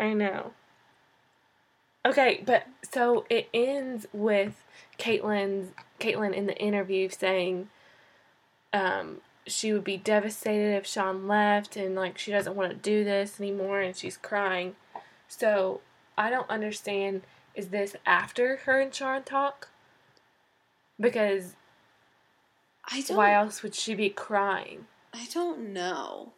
I 0.00 0.12
know. 0.14 0.52
Okay, 2.06 2.40
but 2.46 2.68
so 2.88 3.24
it 3.28 3.48
ends 3.52 4.06
with 4.12 4.62
Kaitlyn's 4.96 5.72
Kaitlyn 5.98 6.32
in 6.32 6.46
the 6.46 6.56
interview 6.56 7.08
saying 7.08 7.68
um 8.72 9.20
she 9.46 9.72
would 9.72 9.82
be 9.82 9.96
devastated 9.96 10.76
if 10.76 10.86
Shawn 10.86 11.26
left 11.26 11.76
and 11.76 11.96
like 11.96 12.16
she 12.16 12.30
doesn't 12.30 12.54
want 12.54 12.70
to 12.70 12.76
do 12.76 13.02
this 13.02 13.40
anymore 13.40 13.80
and 13.80 13.96
she's 13.96 14.16
crying. 14.16 14.76
So 15.26 15.80
I 16.16 16.30
don't 16.30 16.48
understand 16.48 17.22
is 17.56 17.68
this 17.68 17.96
after 18.06 18.58
her 18.58 18.80
and 18.80 18.94
Sean 18.94 19.24
talk? 19.24 19.68
Because 21.00 21.56
I 22.84 23.00
don't. 23.00 23.16
why 23.16 23.34
else 23.34 23.64
would 23.64 23.74
she 23.74 23.94
be 23.94 24.10
crying? 24.10 24.86
I 25.12 25.26
don't 25.32 25.72
know. 25.72 26.34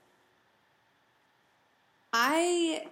I 2.12 2.86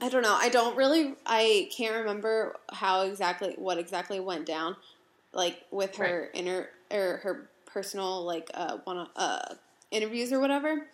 I 0.00 0.08
don't 0.08 0.22
know. 0.22 0.36
I 0.38 0.48
don't 0.48 0.76
really 0.76 1.14
I 1.24 1.70
can't 1.76 1.96
remember 1.96 2.56
how 2.70 3.02
exactly 3.02 3.54
what 3.56 3.78
exactly 3.78 4.20
went 4.20 4.46
down 4.46 4.76
like 5.32 5.62
with 5.70 5.96
her 5.96 6.30
inner 6.34 6.68
or 6.90 7.18
her 7.18 7.50
personal 7.66 8.24
like 8.24 8.50
uh 8.54 8.78
one 8.84 9.08
uh 9.16 9.54
interviews 9.90 10.32
or 10.32 10.40
whatever. 10.40 10.86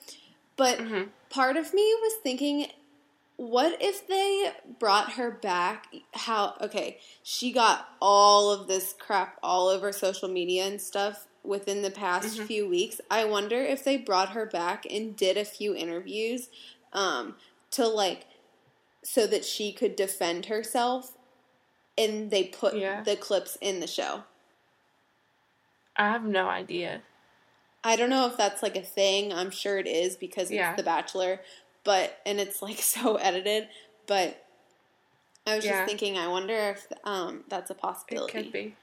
But 0.57 0.79
Mhm. 0.79 1.09
part 1.31 1.57
of 1.57 1.73
me 1.75 1.95
was 2.01 2.15
thinking, 2.23 2.67
what 3.37 3.77
if 3.81 4.07
they 4.07 4.53
brought 4.79 5.13
her 5.15 5.31
back? 5.31 5.87
How, 6.15 6.55
okay, 6.61 6.99
she 7.23 7.53
got 7.53 7.89
all 8.01 8.53
of 8.53 8.69
this 8.69 8.95
crap 8.99 9.39
all 9.43 9.69
over 9.69 9.91
social 9.93 10.29
media 10.29 10.67
and 10.67 10.81
stuff 10.81 11.27
within 11.43 11.83
the 11.83 11.91
past 11.91 12.39
Mhm. 12.39 12.47
few 12.47 12.69
weeks. 12.69 13.01
I 13.11 13.25
wonder 13.25 13.57
if 13.57 13.83
they 13.83 13.97
brought 13.97 14.31
her 14.31 14.47
back 14.47 14.87
and 14.89 15.17
did 15.17 15.37
a 15.37 15.45
few 15.45 15.75
interviews 15.75 16.51
um, 16.93 17.37
to 17.73 17.87
like, 17.89 18.27
so 19.03 19.27
that 19.27 19.45
she 19.45 19.73
could 19.73 19.97
defend 19.97 20.47
herself 20.47 21.17
and 21.99 22.31
they 22.31 22.45
put 22.45 22.75
Yeah. 22.75 23.03
the 23.03 23.17
clips 23.17 23.57
in 23.61 23.81
the 23.81 23.87
show. 23.87 24.25
I 25.97 26.09
have 26.11 26.25
no 26.25 26.49
idea. 26.49 27.03
I 27.85 27.97
don't 27.97 28.11
know 28.11 28.27
if 28.27 28.37
that's 28.37 28.63
like 28.63 28.77
a 28.77 28.83
thing. 28.83 29.33
I'm 29.33 29.51
sure 29.51 29.79
it 29.79 29.87
is 29.87 30.17
because 30.17 30.45
it's 30.45 30.53
Yeah. 30.53 30.77
The 30.77 30.83
Bachelor, 30.83 31.41
but 31.85 32.21
and 32.25 32.41
it's 32.41 32.63
like 32.63 32.79
so 32.83 33.17
edited. 33.17 33.69
But 34.07 34.47
I 35.47 35.57
was 35.57 35.65
Yeah. 35.65 35.73
just 35.73 35.89
thinking, 35.89 36.17
I 36.17 36.29
wonder 36.29 36.55
if 36.55 36.87
um, 37.05 37.45
that's 37.49 37.71
a 37.71 37.75
possibility. 37.75 38.39
It 38.39 38.43
could 38.45 38.53
be. 38.53 38.77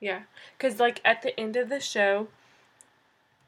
Yeah, 0.00 0.22
because 0.56 0.78
like 0.78 1.00
at 1.04 1.22
the 1.22 1.38
end 1.40 1.56
of 1.56 1.70
the 1.70 1.80
show, 1.80 2.28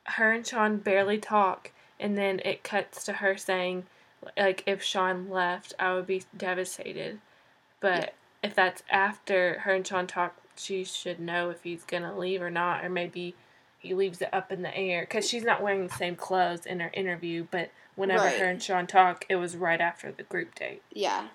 her 0.04 0.32
and 0.32 0.46
Shawn 0.46 0.78
barely 0.78 1.18
talk, 1.18 1.70
and 2.00 2.16
then 2.16 2.40
it 2.44 2.62
cuts 2.62 3.04
to 3.04 3.14
her 3.14 3.36
saying, 3.36 3.86
like, 4.36 4.62
if 4.66 4.82
Shawn 4.82 5.28
left, 5.30 5.74
I 5.78 5.94
would 5.94 6.06
be 6.06 6.24
devastated. 6.36 7.20
But 7.80 8.14
Yeah. 8.42 8.48
if 8.50 8.54
that's 8.54 8.82
after 8.90 9.60
her 9.60 9.74
and 9.74 9.86
Shawn 9.86 10.06
talk, 10.06 10.36
she 10.56 10.84
should 10.84 11.20
know 11.20 11.50
if 11.50 11.62
he's 11.62 11.84
gonna 11.84 12.16
leave 12.18 12.42
or 12.42 12.50
not, 12.50 12.84
or 12.84 12.88
maybe 12.88 13.34
he 13.78 13.94
leaves 13.94 14.20
it 14.22 14.30
up 14.32 14.50
in 14.50 14.62
the 14.62 14.74
air 14.76 15.02
because 15.02 15.28
she's 15.28 15.44
not 15.44 15.62
wearing 15.62 15.86
the 15.86 15.94
same 15.94 16.16
clothes 16.16 16.66
in 16.66 16.80
her 16.80 16.90
interview. 16.94 17.46
But 17.50 17.70
whenever 17.94 18.24
Right. 18.24 18.38
her 18.40 18.46
and 18.46 18.62
Shawn 18.62 18.86
talk, 18.86 19.24
it 19.28 19.36
was 19.36 19.56
right 19.56 19.80
after 19.80 20.10
the 20.10 20.22
group 20.24 20.54
date. 20.54 20.82
Yeah, 20.90 21.28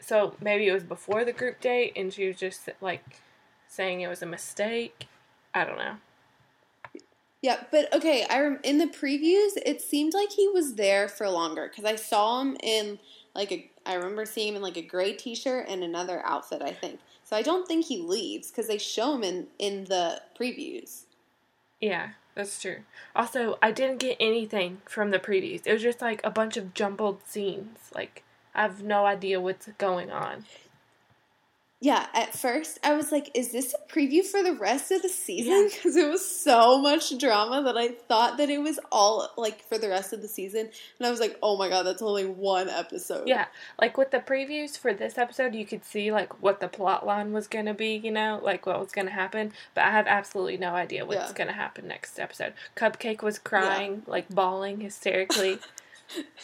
So 0.00 0.36
maybe 0.40 0.66
it 0.68 0.72
was 0.72 0.82
before 0.84 1.24
the 1.24 1.32
group 1.32 1.60
date 1.60 1.92
and 1.96 2.12
she 2.12 2.26
was 2.26 2.36
just 2.36 2.68
like 2.80 3.20
saying 3.68 4.00
it 4.00 4.08
was 4.08 4.20
a 4.22 4.26
mistake. 4.26 5.06
I 5.54 5.64
don't 5.64 5.78
know. 5.78 5.96
Yeah. 7.42 7.64
But 7.70 7.92
okay, 7.92 8.24
I 8.30 8.40
rem- 8.40 8.60
in 8.62 8.78
the 8.78 8.86
previews, 8.86 9.52
it 9.66 9.82
seemed 9.82 10.14
like 10.14 10.30
he 10.30 10.48
was 10.48 10.74
there 10.74 11.08
for 11.08 11.28
longer 11.28 11.68
because 11.68 11.84
I 11.84 11.96
saw 11.96 12.40
him 12.40 12.56
in 12.62 12.98
like 13.34 13.52
a. 13.52 13.68
I 13.84 13.94
remember 13.94 14.24
seeing 14.24 14.48
him 14.48 14.56
in 14.56 14.62
like 14.62 14.76
a 14.76 14.82
gray 14.82 15.12
T-shirt 15.12 15.66
and 15.68 15.82
another 15.82 16.24
outfit. 16.24 16.62
I 16.62 16.72
think 16.72 17.00
so. 17.24 17.36
I 17.36 17.42
don't 17.42 17.66
think 17.66 17.86
he 17.86 17.98
leaves 17.98 18.50
because 18.50 18.68
they 18.68 18.78
show 18.78 19.14
him 19.14 19.24
in 19.24 19.48
in 19.58 19.84
the 19.84 20.22
previews. 20.38 21.02
Yeah, 21.80 22.10
that's 22.36 22.60
true. 22.62 22.78
Also, 23.14 23.58
I 23.60 23.72
didn't 23.72 23.98
get 23.98 24.16
anything 24.20 24.80
from 24.84 25.10
the 25.10 25.18
previews. 25.18 25.66
It 25.66 25.72
was 25.72 25.82
just 25.82 26.00
like 26.00 26.20
a 26.22 26.30
bunch 26.30 26.56
of 26.56 26.74
jumbled 26.74 27.26
scenes. 27.26 27.90
Like 27.92 28.22
I 28.54 28.62
have 28.62 28.82
no 28.82 29.04
idea 29.04 29.40
what's 29.40 29.68
going 29.78 30.12
on. 30.12 30.44
Yeah, 31.84 32.06
at 32.14 32.32
first 32.32 32.78
I 32.84 32.94
was 32.94 33.10
like, 33.10 33.32
is 33.34 33.50
this 33.50 33.74
a 33.74 33.92
preview 33.92 34.24
for 34.24 34.40
the 34.40 34.52
rest 34.54 34.92
of 34.92 35.02
the 35.02 35.08
season? 35.08 35.52
Yeah. 35.52 35.68
Because 35.72 35.96
it 35.96 36.08
was 36.08 36.24
so 36.24 36.78
much 36.80 37.18
drama 37.18 37.60
that 37.64 37.76
I 37.76 37.88
thought 37.88 38.36
that 38.36 38.48
it 38.50 38.58
was 38.58 38.78
all 38.92 39.28
like 39.36 39.64
for 39.64 39.78
the 39.78 39.88
rest 39.88 40.12
of 40.12 40.22
the 40.22 40.28
season. 40.28 40.70
And 41.00 41.06
I 41.06 41.10
was 41.10 41.18
like, 41.18 41.36
oh 41.42 41.56
my 41.56 41.68
god, 41.68 41.82
that's 41.82 42.00
only 42.00 42.24
one 42.24 42.68
episode. 42.68 43.26
Yeah, 43.26 43.46
like 43.80 43.98
with 43.98 44.12
the 44.12 44.20
previews 44.20 44.78
for 44.78 44.94
this 44.94 45.18
episode, 45.18 45.56
you 45.56 45.66
could 45.66 45.84
see 45.84 46.12
like 46.12 46.40
what 46.40 46.60
the 46.60 46.68
plot 46.68 47.04
line 47.04 47.32
was 47.32 47.48
gonna 47.48 47.74
be, 47.74 47.96
you 47.96 48.12
know, 48.12 48.38
like 48.44 48.64
what 48.64 48.78
was 48.78 48.92
gonna 48.92 49.10
happen. 49.10 49.52
But 49.74 49.82
I 49.82 49.90
have 49.90 50.06
absolutely 50.06 50.58
no 50.58 50.74
idea 50.74 51.04
what's 51.04 51.30
Yeah. 51.30 51.34
gonna 51.36 51.52
happen 51.52 51.88
next 51.88 52.16
episode. 52.20 52.52
Cupcake 52.76 53.22
was 53.22 53.40
crying, 53.40 54.02
like 54.06 54.28
bawling 54.28 54.80
hysterically. 54.82 55.58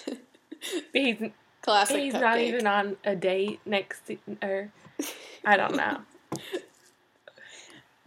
He's 0.93 1.31
Classic 1.63 1.97
He's 2.01 2.15
cupcake. 2.15 2.21
not 2.21 2.39
even 2.39 2.67
on 2.67 2.97
a 3.05 3.15
date 3.15 3.61
next 3.65 4.07
to, 4.07 4.17
or 4.43 4.73
I 5.45 5.57
don't 5.57 5.77
know. 5.77 5.99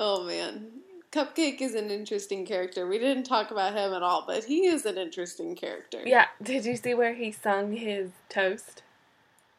Oh 0.03 0.23
man. 0.23 0.65
Cupcake 1.11 1.61
is 1.61 1.75
an 1.75 1.91
interesting 1.91 2.43
character. 2.43 2.87
We 2.87 2.97
didn't 2.97 3.25
talk 3.25 3.51
about 3.51 3.73
him 3.73 3.93
at 3.93 4.01
all, 4.01 4.23
but 4.25 4.45
he 4.45 4.65
is 4.65 4.85
an 4.87 4.97
interesting 4.97 5.55
character. 5.55 6.01
Yeah, 6.03 6.25
did 6.41 6.65
you 6.65 6.75
see 6.75 6.95
where 6.95 7.13
he 7.13 7.31
sung 7.31 7.73
his 7.73 8.09
toast? 8.29 8.81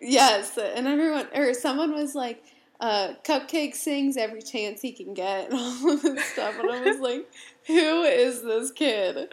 Yes, 0.01 0.59
and 0.59 0.89
everyone 0.89 1.28
or 1.33 1.55
someone 1.55 1.93
was 1.95 2.16
like, 2.16 2.43
uh, 2.80 3.14
"Cupcake 3.22 3.76
sings 3.76 4.16
every 4.16 4.43
chance 4.43 4.80
he 4.80 4.91
can 4.91 5.14
get," 5.14 5.51
and 5.51 5.59
all 5.61 5.93
of 5.93 6.03
this 6.03 6.24
stuff, 6.24 6.59
and 6.59 6.70
I 6.70 6.80
was 6.91 6.99
like, 6.99 7.30
"Who 7.68 8.03
is 8.03 8.43
this 8.43 8.72
kid?" 8.72 9.33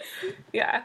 Yeah, 0.53 0.83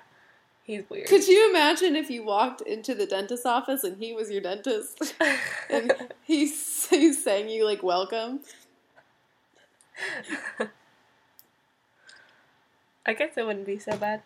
he's 0.65 0.83
weird. 0.91 1.07
Could 1.07 1.27
you 1.29 1.51
imagine 1.51 1.95
if 1.97 2.11
you 2.11 2.25
walked 2.25 2.61
into 2.63 2.95
the 2.95 3.07
dentist's 3.07 3.47
office 3.47 3.85
and 3.85 3.99
he 3.99 4.13
was 4.13 4.31
your 4.31 4.41
dentist, 4.41 5.15
and 5.71 5.93
he, 6.25 6.47
he 6.91 7.13
sang 7.13 7.49
you 7.49 7.65
like 7.65 7.83
"Welcome"? 7.83 8.41
I 13.07 13.13
guess 13.13 13.37
it 13.37 13.45
wouldn't 13.47 13.67
be 13.67 13.79
so 13.79 13.97
bad. 13.97 14.23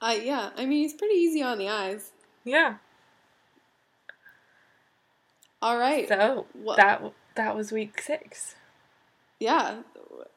Uh, 0.00 0.16
yeah, 0.22 0.50
I 0.56 0.64
mean 0.64 0.78
he's 0.82 0.94
pretty 0.94 1.14
easy 1.14 1.42
on 1.42 1.58
the 1.58 1.68
eyes. 1.68 2.12
Yeah. 2.44 2.76
All 5.60 5.76
right, 5.76 6.06
So 6.08 6.46
that 6.76 7.02
that 7.34 7.56
was 7.56 7.72
week 7.72 8.00
six. 8.00 8.54
yeah, 9.40 9.82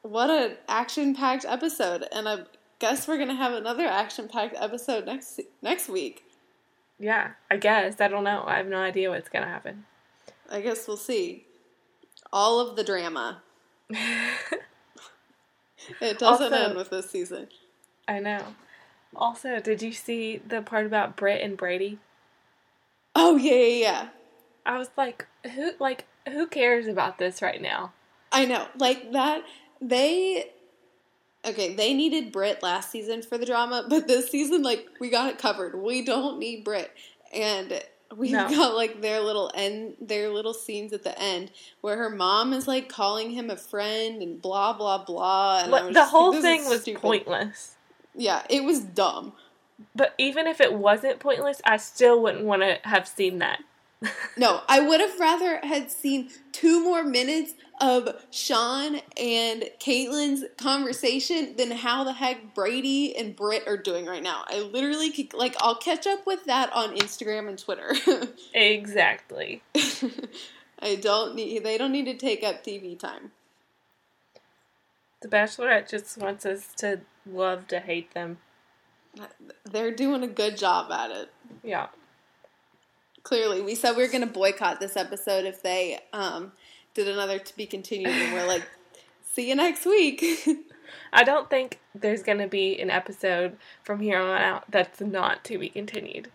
what 0.02 0.30
an 0.30 0.56
action-packed 0.68 1.44
episode, 1.44 2.04
and 2.12 2.28
I 2.28 2.38
guess 2.82 3.06
we're 3.06 3.16
gonna 3.18 3.34
have 3.36 3.52
another 3.52 3.86
action-packed 3.86 4.56
episode 4.58 5.06
next 5.06 5.40
next 5.62 5.88
week. 5.88 6.24
Yeah, 6.98 7.30
I 7.50 7.56
guess 7.56 8.00
I 8.00 8.08
don't 8.08 8.24
know. 8.24 8.42
I 8.46 8.56
have 8.56 8.66
no 8.66 8.78
idea 8.78 9.08
what's 9.10 9.28
gonna 9.28 9.46
happen. 9.46 9.84
I 10.50 10.60
guess 10.60 10.86
we'll 10.88 10.96
see. 10.96 11.46
All 12.32 12.58
of 12.60 12.76
the 12.76 12.84
drama. 12.84 13.42
It 16.00 16.18
doesn't 16.20 16.52
Also- 16.52 16.64
end 16.64 16.76
with 16.76 16.90
this 16.90 17.10
season. 17.10 17.48
I 18.06 18.20
know. 18.20 18.54
Also, 19.16 19.58
did 19.60 19.82
you 19.82 19.92
see 19.92 20.38
the 20.38 20.62
part 20.62 20.86
about 20.86 21.16
Britt 21.16 21.42
and 21.42 21.56
Brady? 21.56 21.98
Oh 23.16 23.36
yeah, 23.36 23.54
yeah, 23.54 23.80
yeah. 23.82 24.08
I 24.64 24.78
was 24.78 24.90
like, 24.96 25.26
who 25.54 25.72
like 25.80 26.06
who 26.28 26.46
cares 26.46 26.86
about 26.86 27.18
this 27.18 27.42
right 27.42 27.60
now? 27.60 27.92
I 28.30 28.44
know. 28.44 28.68
Like 28.78 29.12
that 29.12 29.42
they 29.80 30.52
Okay, 31.44 31.74
they 31.74 31.92
needed 31.92 32.30
Britt 32.30 32.62
last 32.62 32.90
season 32.90 33.22
for 33.22 33.36
the 33.36 33.46
drama, 33.46 33.84
but 33.88 34.06
this 34.06 34.30
season 34.30 34.62
like 34.62 34.88
we 35.00 35.10
got 35.10 35.28
it 35.30 35.38
covered. 35.38 35.74
We 35.74 36.04
don't 36.04 36.38
need 36.38 36.62
Britt. 36.64 36.92
And 37.34 37.82
we've 38.16 38.30
No. 38.32 38.48
got 38.48 38.76
like 38.76 39.00
their 39.00 39.20
little 39.20 39.50
end 39.54 39.96
their 40.00 40.28
little 40.28 40.54
scenes 40.54 40.92
at 40.92 41.02
the 41.02 41.18
end 41.20 41.50
where 41.80 41.96
her 41.96 42.10
mom 42.10 42.52
is 42.52 42.68
like 42.68 42.88
calling 42.88 43.30
him 43.32 43.50
a 43.50 43.56
friend 43.56 44.22
and 44.22 44.40
blah 44.40 44.72
blah 44.72 45.02
blah 45.04 45.62
and 45.64 45.72
the 45.72 45.98
like, 46.00 46.08
whole 46.08 46.32
thing 46.40 46.64
was 46.66 46.82
stupid. 46.82 47.00
pointless. 47.02 47.76
Yeah, 48.14 48.42
it 48.48 48.62
was 48.64 48.80
dumb. 48.80 49.32
But 49.96 50.14
even 50.18 50.46
if 50.46 50.60
it 50.60 50.74
wasn't 50.74 51.18
pointless, 51.18 51.60
I 51.64 51.76
still 51.78 52.22
wouldn't 52.22 52.44
want 52.44 52.62
to 52.62 52.78
have 52.84 53.08
seen 53.08 53.38
that. 53.38 53.60
No, 54.36 54.62
I 54.68 54.80
would 54.80 55.00
have 55.00 55.18
rather 55.20 55.60
had 55.62 55.90
seen 55.90 56.30
two 56.52 56.82
more 56.82 57.04
minutes 57.04 57.54
of 57.80 58.24
Shawn 58.30 59.00
and 59.16 59.64
Kaitlyn's 59.80 60.44
conversation 60.56 61.56
than 61.56 61.70
how 61.70 62.04
the 62.04 62.12
heck 62.12 62.54
Brady 62.54 63.16
and 63.16 63.34
Britt 63.34 63.66
are 63.66 63.76
doing 63.76 64.06
right 64.06 64.22
now. 64.22 64.44
I 64.46 64.60
literally 64.60 65.10
could, 65.10 65.34
like 65.34 65.56
I'll 65.60 65.76
catch 65.76 66.06
up 66.06 66.26
with 66.26 66.44
that 66.46 66.72
on 66.72 66.96
Instagram 66.96 67.48
and 67.48 67.58
Twitter. 67.58 67.92
exactly. 68.54 69.62
I 70.78 70.96
don't 70.96 71.34
need 71.34 71.64
they 71.64 71.78
don't 71.78 71.92
need 71.92 72.06
to 72.06 72.16
take 72.16 72.42
up 72.42 72.64
TV 72.64 72.98
time. 72.98 73.32
The 75.20 75.28
Bachelorette 75.28 75.88
just 75.88 76.18
wants 76.18 76.44
us 76.44 76.72
to 76.78 77.00
love 77.24 77.68
to 77.68 77.78
hate 77.78 78.12
them. 78.14 78.38
They're 79.64 79.94
doing 79.94 80.22
a 80.22 80.28
good 80.28 80.56
job 80.56 80.90
at 80.90 81.10
it. 81.10 81.32
Yeah. 81.62 81.88
Clearly, 83.22 83.60
we 83.60 83.74
said 83.74 83.96
we 83.96 84.02
were 84.02 84.10
going 84.10 84.26
to 84.26 84.32
boycott 84.32 84.80
this 84.80 84.96
episode 84.96 85.44
if 85.44 85.62
they 85.62 86.00
um, 86.12 86.52
did 86.94 87.08
another 87.08 87.38
to 87.38 87.56
be 87.56 87.66
continued, 87.66 88.12
and 88.12 88.32
we're 88.32 88.46
like, 88.46 88.64
see 89.22 89.48
you 89.48 89.54
next 89.54 89.86
week. 89.86 90.24
I 91.12 91.24
don't 91.24 91.48
think 91.48 91.78
there's 91.94 92.22
going 92.22 92.38
to 92.38 92.48
be 92.48 92.80
an 92.80 92.90
episode 92.90 93.56
from 93.82 94.00
here 94.00 94.18
on 94.18 94.40
out 94.40 94.64
that's 94.70 95.00
not 95.00 95.44
to 95.44 95.58
be 95.58 95.68
continued. 95.68 96.30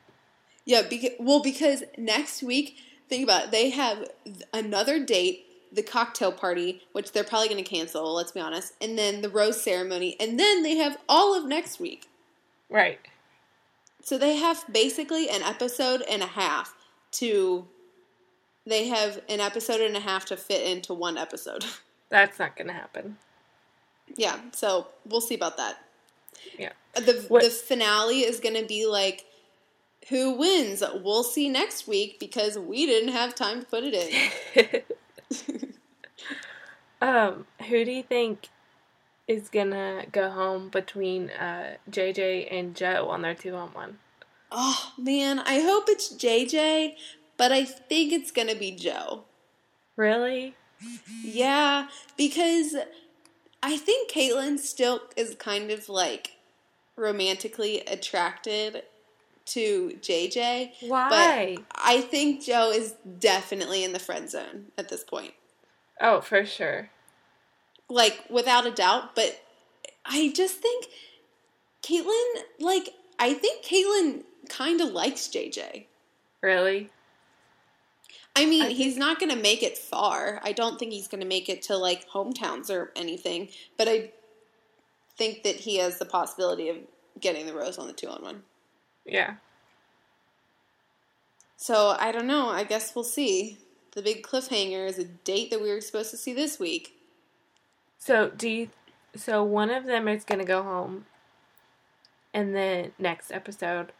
Yeah, 0.65 0.81
because 0.81 1.11
well, 1.19 1.41
because 1.41 1.83
next 1.97 2.43
week, 2.43 2.77
think 3.09 3.23
about 3.23 3.45
it, 3.45 3.51
they 3.51 3.69
have 3.71 4.09
another 4.53 5.03
date, 5.03 5.45
the 5.71 5.83
cocktail 5.83 6.31
party, 6.31 6.83
which 6.91 7.11
they're 7.11 7.23
probably 7.23 7.49
going 7.49 7.63
to 7.63 7.69
cancel. 7.69 8.13
Let's 8.13 8.31
be 8.31 8.39
honest, 8.39 8.73
and 8.81 8.97
then 8.97 9.21
the 9.21 9.29
rose 9.29 9.61
ceremony, 9.61 10.15
and 10.19 10.39
then 10.39 10.63
they 10.63 10.75
have 10.77 10.97
all 11.09 11.35
of 11.37 11.45
next 11.45 11.79
week. 11.79 12.07
Right. 12.69 12.99
So 14.01 14.17
they 14.17 14.37
have 14.37 14.63
basically 14.71 15.29
an 15.29 15.41
episode 15.41 16.01
and 16.09 16.21
a 16.21 16.27
half 16.27 16.76
to. 17.13 17.67
They 18.65 18.87
have 18.89 19.21
an 19.29 19.39
episode 19.39 19.79
and 19.79 19.95
a 19.95 20.01
half 20.01 20.25
to 20.25 20.35
fit 20.37 20.69
into 20.69 20.93
one 20.93 21.17
episode. 21.17 21.63
That's 22.09 22.37
not 22.37 22.55
going 22.57 22.67
to 22.67 22.73
happen. 22.73 23.17
yeah, 24.15 24.39
so 24.51 24.87
we'll 25.05 25.21
see 25.21 25.35
about 25.35 25.57
that. 25.57 25.77
Yeah. 26.57 26.71
The 26.95 27.25
What- 27.29 27.43
the 27.43 27.49
finale 27.49 28.19
is 28.21 28.39
going 28.39 28.55
to 28.55 28.65
be 28.65 28.85
like 28.85 29.25
who 30.09 30.31
wins? 30.37 30.83
We'll 31.03 31.23
see 31.23 31.49
next 31.49 31.87
week 31.87 32.19
because 32.19 32.57
we 32.57 32.85
didn't 32.85 33.11
have 33.13 33.35
time 33.35 33.59
to 33.61 33.65
put 33.65 33.83
it 33.85 33.93
in. 34.55 35.73
um, 37.01 37.45
who 37.67 37.83
do 37.83 37.91
you 37.91 38.03
think 38.03 38.47
is 39.27 39.49
gonna 39.49 40.05
go 40.11 40.29
home 40.29 40.69
between 40.69 41.29
uh, 41.31 41.75
JJ 41.91 42.47
and 42.49 42.75
Joe 42.75 43.07
on 43.09 43.21
their 43.21 43.35
two 43.35 43.53
on 43.55 43.69
one? 43.73 43.99
Oh 44.51 44.93
man, 44.97 45.39
I 45.39 45.59
hope 45.59 45.85
it's 45.87 46.13
JJ, 46.13 46.95
but 47.37 47.51
I 47.51 47.65
think 47.65 48.13
it's 48.13 48.31
to 48.31 48.55
be 48.55 48.71
Joe. 48.71 49.23
Really? 49.95 50.55
Yeah, 51.23 51.87
because 52.17 52.75
I 53.63 53.77
think 53.77 54.11
Kaitlyn 54.11 54.59
still 54.59 55.01
is 55.15 55.35
kind 55.35 55.71
of 55.71 55.89
like 55.89 56.37
romantically 56.95 57.81
attracted 57.81 58.83
to 59.47 59.97
JJ. 60.01 60.71
Why? 60.87 61.55
But 61.57 61.65
I 61.75 62.01
think 62.01 62.43
Joe 62.43 62.71
is 62.71 62.95
definitely 63.19 63.83
in 63.83 63.93
the 63.93 63.99
friend 63.99 64.29
zone 64.29 64.65
at 64.77 64.89
this 64.89 65.03
point. 65.03 65.33
oh, 66.01 66.21
for 66.21 66.45
sure. 66.45 66.89
Like, 67.89 68.25
without 68.29 68.67
a 68.67 68.71
doubt. 68.71 69.15
But 69.15 69.41
I 70.05 70.31
just 70.35 70.57
think 70.57 70.87
Kaitlyn, 71.81 72.43
like, 72.59 72.89
I 73.17 73.33
think 73.33 73.63
Kaitlyn 73.65 74.23
kind 74.49 74.81
of 74.81 74.89
likes 74.89 75.27
JJ. 75.27 75.85
Really? 76.41 76.89
I 78.35 78.45
mean, 78.45 78.65
I 78.65 78.69
he's 78.69 78.97
not 78.97 79.19
going 79.19 79.31
to 79.31 79.41
make 79.41 79.63
it 79.63 79.77
far. 79.77 80.39
I 80.43 80.51
don't 80.51 80.77
think 80.77 80.91
he's 80.91 81.07
going 81.07 81.21
to 81.21 81.27
make 81.27 81.49
it 81.49 81.63
to 81.63 81.77
like 81.77 82.07
hometowns 82.09 82.69
or 82.69 82.91
anything. 82.95 83.49
But 83.77 83.87
I 83.87 84.11
think 85.17 85.43
that 85.43 85.55
he 85.55 85.77
has 85.77 85.97
the 85.97 86.05
possibility 86.05 86.69
of 86.69 86.77
getting 87.19 87.47
the 87.47 87.53
rose 87.53 87.77
on 87.77 87.87
the 87.87 87.93
two 87.93 88.07
on 88.07 88.21
one. 88.21 88.43
Yeah. 89.05 89.35
So 91.57 91.95
I 91.99 92.11
don't 92.11 92.27
know. 92.27 92.49
I 92.49 92.63
guess 92.63 92.93
we'll 92.93 93.03
see. 93.03 93.57
The 93.93 94.03
big 94.03 94.21
cliffhanger 94.21 94.87
is 94.87 94.99
a 94.99 95.05
date 95.05 95.49
that 95.49 95.61
we 95.61 95.71
were 95.71 95.81
supposed 95.81 96.11
to 96.11 96.17
see 96.17 96.33
this 96.33 96.59
week. 96.59 96.93
So 97.97 98.29
do 98.29 98.47
you? 98.47 98.69
So 99.15 99.43
one 99.43 99.71
of 99.71 99.85
them 99.85 100.07
is 100.07 100.23
gonna 100.23 100.45
go 100.45 100.61
home, 100.61 101.07
and 102.31 102.55
then 102.55 102.91
next 102.99 103.31
episode, 103.31 103.91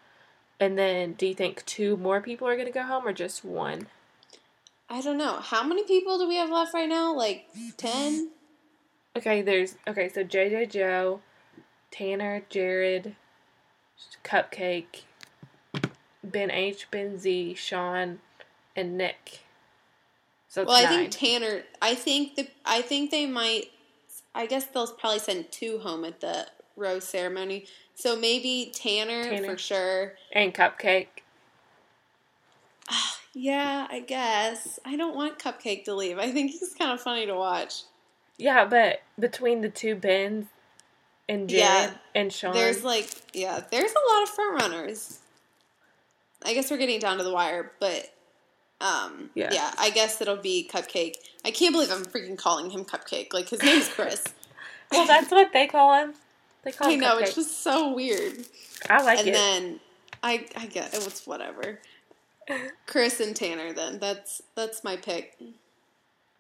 and 0.59 0.77
then 0.77 1.13
do 1.13 1.27
you 1.27 1.35
think 1.35 1.65
two 1.65 1.97
more 1.97 2.21
people 2.21 2.47
are 2.47 2.57
gonna 2.57 2.71
go 2.71 2.83
home 2.83 3.07
or 3.07 3.13
just 3.13 3.45
one? 3.45 3.87
I 4.89 5.01
don't 5.01 5.17
know. 5.17 5.39
How 5.39 5.63
many 5.63 5.83
people 5.83 6.17
do 6.17 6.27
we 6.27 6.37
have 6.37 6.49
left 6.49 6.73
right 6.73 6.87
now? 6.87 7.13
Like 7.13 7.47
10? 7.77 8.29
Okay, 9.17 9.41
there's 9.41 9.75
okay. 9.87 10.09
So 10.09 10.23
JJ 10.23 10.69
Joe, 10.69 11.21
Tanner, 11.91 12.43
Jared, 12.49 13.15
Cupcake, 14.23 15.03
Ben 16.23 16.51
H, 16.51 16.89
Ben 16.91 17.17
Z, 17.17 17.55
Shawn, 17.55 18.19
and 18.75 18.97
Nick. 18.97 19.41
So 20.47 20.63
Well, 20.63 20.85
I 20.85 20.87
think 20.87 21.11
Tanner. 21.11 21.63
I 21.81 21.95
think 21.95 22.35
the. 22.35 22.47
I 22.65 22.81
think 22.81 23.11
they 23.11 23.25
might. 23.25 23.71
I 24.35 24.45
guess 24.45 24.65
they'll 24.65 24.87
probably 24.87 25.19
send 25.19 25.51
two 25.51 25.79
home 25.79 26.05
at 26.05 26.21
the 26.21 26.47
rose 26.77 27.03
ceremony. 27.03 27.65
So 27.95 28.15
maybe 28.15 28.71
Tanner, 28.73 29.23
Tanner. 29.23 29.51
for 29.51 29.57
sure. 29.57 30.13
and 30.31 30.53
Cupcake. 30.53 31.07
Yeah, 33.39 33.85
I 33.91 33.99
guess. 33.99 34.79
I 34.83 34.95
don't 34.95 35.15
want 35.15 35.37
Cupcake 35.37 35.83
to 35.85 35.93
leave. 35.93 36.17
I 36.17 36.31
think 36.31 36.49
he's 36.51 36.73
kind 36.73 36.91
of 36.91 36.99
funny 36.99 37.27
to 37.27 37.35
watch. 37.35 37.83
Yeah, 38.39 38.65
but 38.65 39.01
between 39.19 39.61
the 39.61 39.69
two 39.69 39.93
Bens 39.93 40.47
and 41.29 41.47
Jared 41.47 41.61
Yeah, 41.91 41.91
and 42.15 42.33
Shawn, 42.33 42.53
There's 42.55 42.83
like, 42.83 43.07
yeah, 43.35 43.61
there's 43.69 43.91
a 43.91 44.11
lot 44.13 44.23
of 44.23 44.29
front 44.29 44.61
runners. 44.61 45.19
I 46.43 46.55
guess 46.55 46.71
we're 46.71 46.77
getting 46.77 46.99
down 46.99 47.19
to 47.19 47.23
the 47.23 47.31
wire, 47.31 47.73
but 47.79 48.11
um, 48.81 49.29
Yeah. 49.35 49.49
yeah. 49.53 49.71
I 49.77 49.91
guess 49.91 50.19
it'll 50.19 50.37
be 50.37 50.67
Cupcake. 50.73 51.17
I 51.45 51.51
can't 51.51 51.73
believe 51.73 51.91
I'm 51.91 52.05
freaking 52.05 52.39
calling 52.39 52.71
him 52.71 52.85
Cupcake. 52.85 53.33
Like 53.33 53.49
his 53.49 53.61
name's 53.61 53.87
Chris. 53.87 54.23
well, 54.91 55.05
that's 55.05 55.29
what 55.29 55.53
they 55.53 55.67
call 55.67 55.93
him. 55.93 56.15
They 56.67 56.73
call 56.73 56.91
I 56.91 56.95
know 56.97 57.17
Cupcake. 57.17 57.21
it's 57.21 57.35
just 57.35 57.63
so 57.63 57.93
weird. 57.93 58.45
I 58.89 59.03
like 59.03 59.19
and 59.19 59.29
it. 59.29 59.35
And 59.35 59.35
then 59.35 59.81
I 60.23 60.45
I 60.57 60.67
get 60.67 60.93
it 60.93 61.05
was 61.05 61.23
whatever. 61.25 61.79
Chris 62.87 63.21
and 63.21 63.35
Tanner. 63.35 63.73
Then 63.73 63.99
that's 63.99 64.41
that's 64.55 64.83
my 64.83 64.97
pick. 64.97 65.37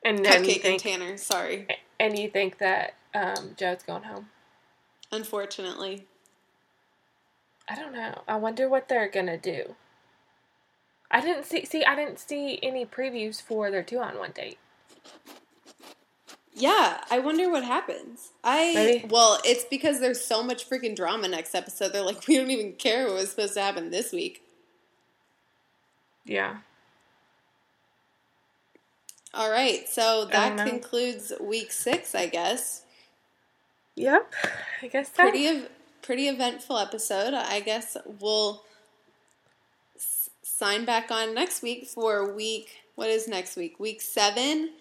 and 0.05 0.25
then 0.25 0.43
Cupcake 0.43 0.65
and 0.65 0.79
Tanner. 0.79 1.17
Sorry, 1.17 1.67
and 1.99 2.19
you 2.19 2.29
think 2.29 2.59
that 2.59 2.95
um, 3.15 3.55
Joe's 3.57 3.83
going 3.83 4.03
home. 4.03 4.29
unfortunately. 5.11 6.07
I 7.69 7.75
don't 7.75 7.93
know. 7.93 8.23
I 8.27 8.37
wonder 8.37 8.69
what 8.69 8.89
they're 8.89 9.09
gonna 9.09 9.37
do. 9.37 9.75
I 11.11 11.21
didn't 11.21 11.45
see. 11.45 11.65
See, 11.65 11.85
I 11.85 11.95
didn't 11.95 12.19
see 12.19 12.59
any 12.63 12.85
previews 12.85 13.41
for 13.41 13.71
their 13.71 13.83
two 13.83 13.99
on 13.99 14.19
one 14.19 14.31
date. 14.31 14.59
Yeah, 16.59 17.01
I 17.11 17.19
wonder 17.19 17.49
what 17.51 17.63
happens. 17.63 18.31
I 18.43 18.73
Maybe. 18.73 19.07
well, 19.09 19.39
it's 19.45 19.63
because 19.65 19.99
there's 19.99 20.19
so 20.23 20.41
much 20.41 20.67
freaking 20.69 20.95
drama 20.95 21.27
next 21.27 21.53
episode. 21.53 21.93
They're 21.93 22.01
like, 22.01 22.25
we 22.27 22.37
don't 22.37 22.49
even 22.51 22.73
care 22.73 23.05
what 23.05 23.15
was 23.15 23.29
supposed 23.29 23.53
to 23.53 23.61
happen 23.61 23.91
this 23.91 24.11
week. 24.11 24.43
Yeah. 26.25 26.57
All 29.33 29.51
right, 29.51 29.87
so 29.87 30.25
that 30.31 30.59
um, 30.59 30.67
concludes 30.67 31.31
week 31.39 31.71
six, 31.71 32.15
I 32.15 32.25
guess. 32.25 32.83
Yep. 33.95 34.33
I 34.81 34.87
guess 34.87 35.11
so. 35.13 35.21
Pretty 35.23 35.45
ev- 35.47 35.69
pretty 36.01 36.27
eventful 36.27 36.77
episode. 36.77 37.33
I 37.33 37.59
guess 37.59 37.97
we'll 38.19 38.63
s- 39.95 40.29
sign 40.41 40.85
back 40.85 41.11
on 41.11 41.35
next 41.35 41.61
week 41.61 41.85
for 41.87 42.33
week. 42.33 42.69
What 42.95 43.09
is 43.09 43.27
next 43.27 43.55
week? 43.57 43.79
Week 43.79 44.01
seven. 44.01 44.71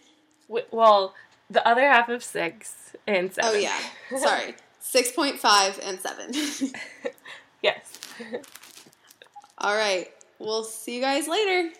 W- 0.48 0.66
well, 0.70 1.14
the 1.50 1.66
other 1.66 1.82
half 1.82 2.08
of 2.08 2.22
six 2.22 2.94
and 3.06 3.30
oh, 3.30 3.32
seven. 3.32 3.50
Oh 3.52 3.58
yeah, 3.58 4.18
sorry, 4.18 4.54
six 4.80 5.12
point 5.12 5.38
five 5.38 5.78
and 5.84 5.98
seven. 6.00 6.32
yes. 7.62 7.98
All 9.58 9.74
right, 9.74 10.08
we'll 10.38 10.64
see 10.64 10.96
you 10.96 11.00
guys 11.00 11.28
later. 11.28 11.70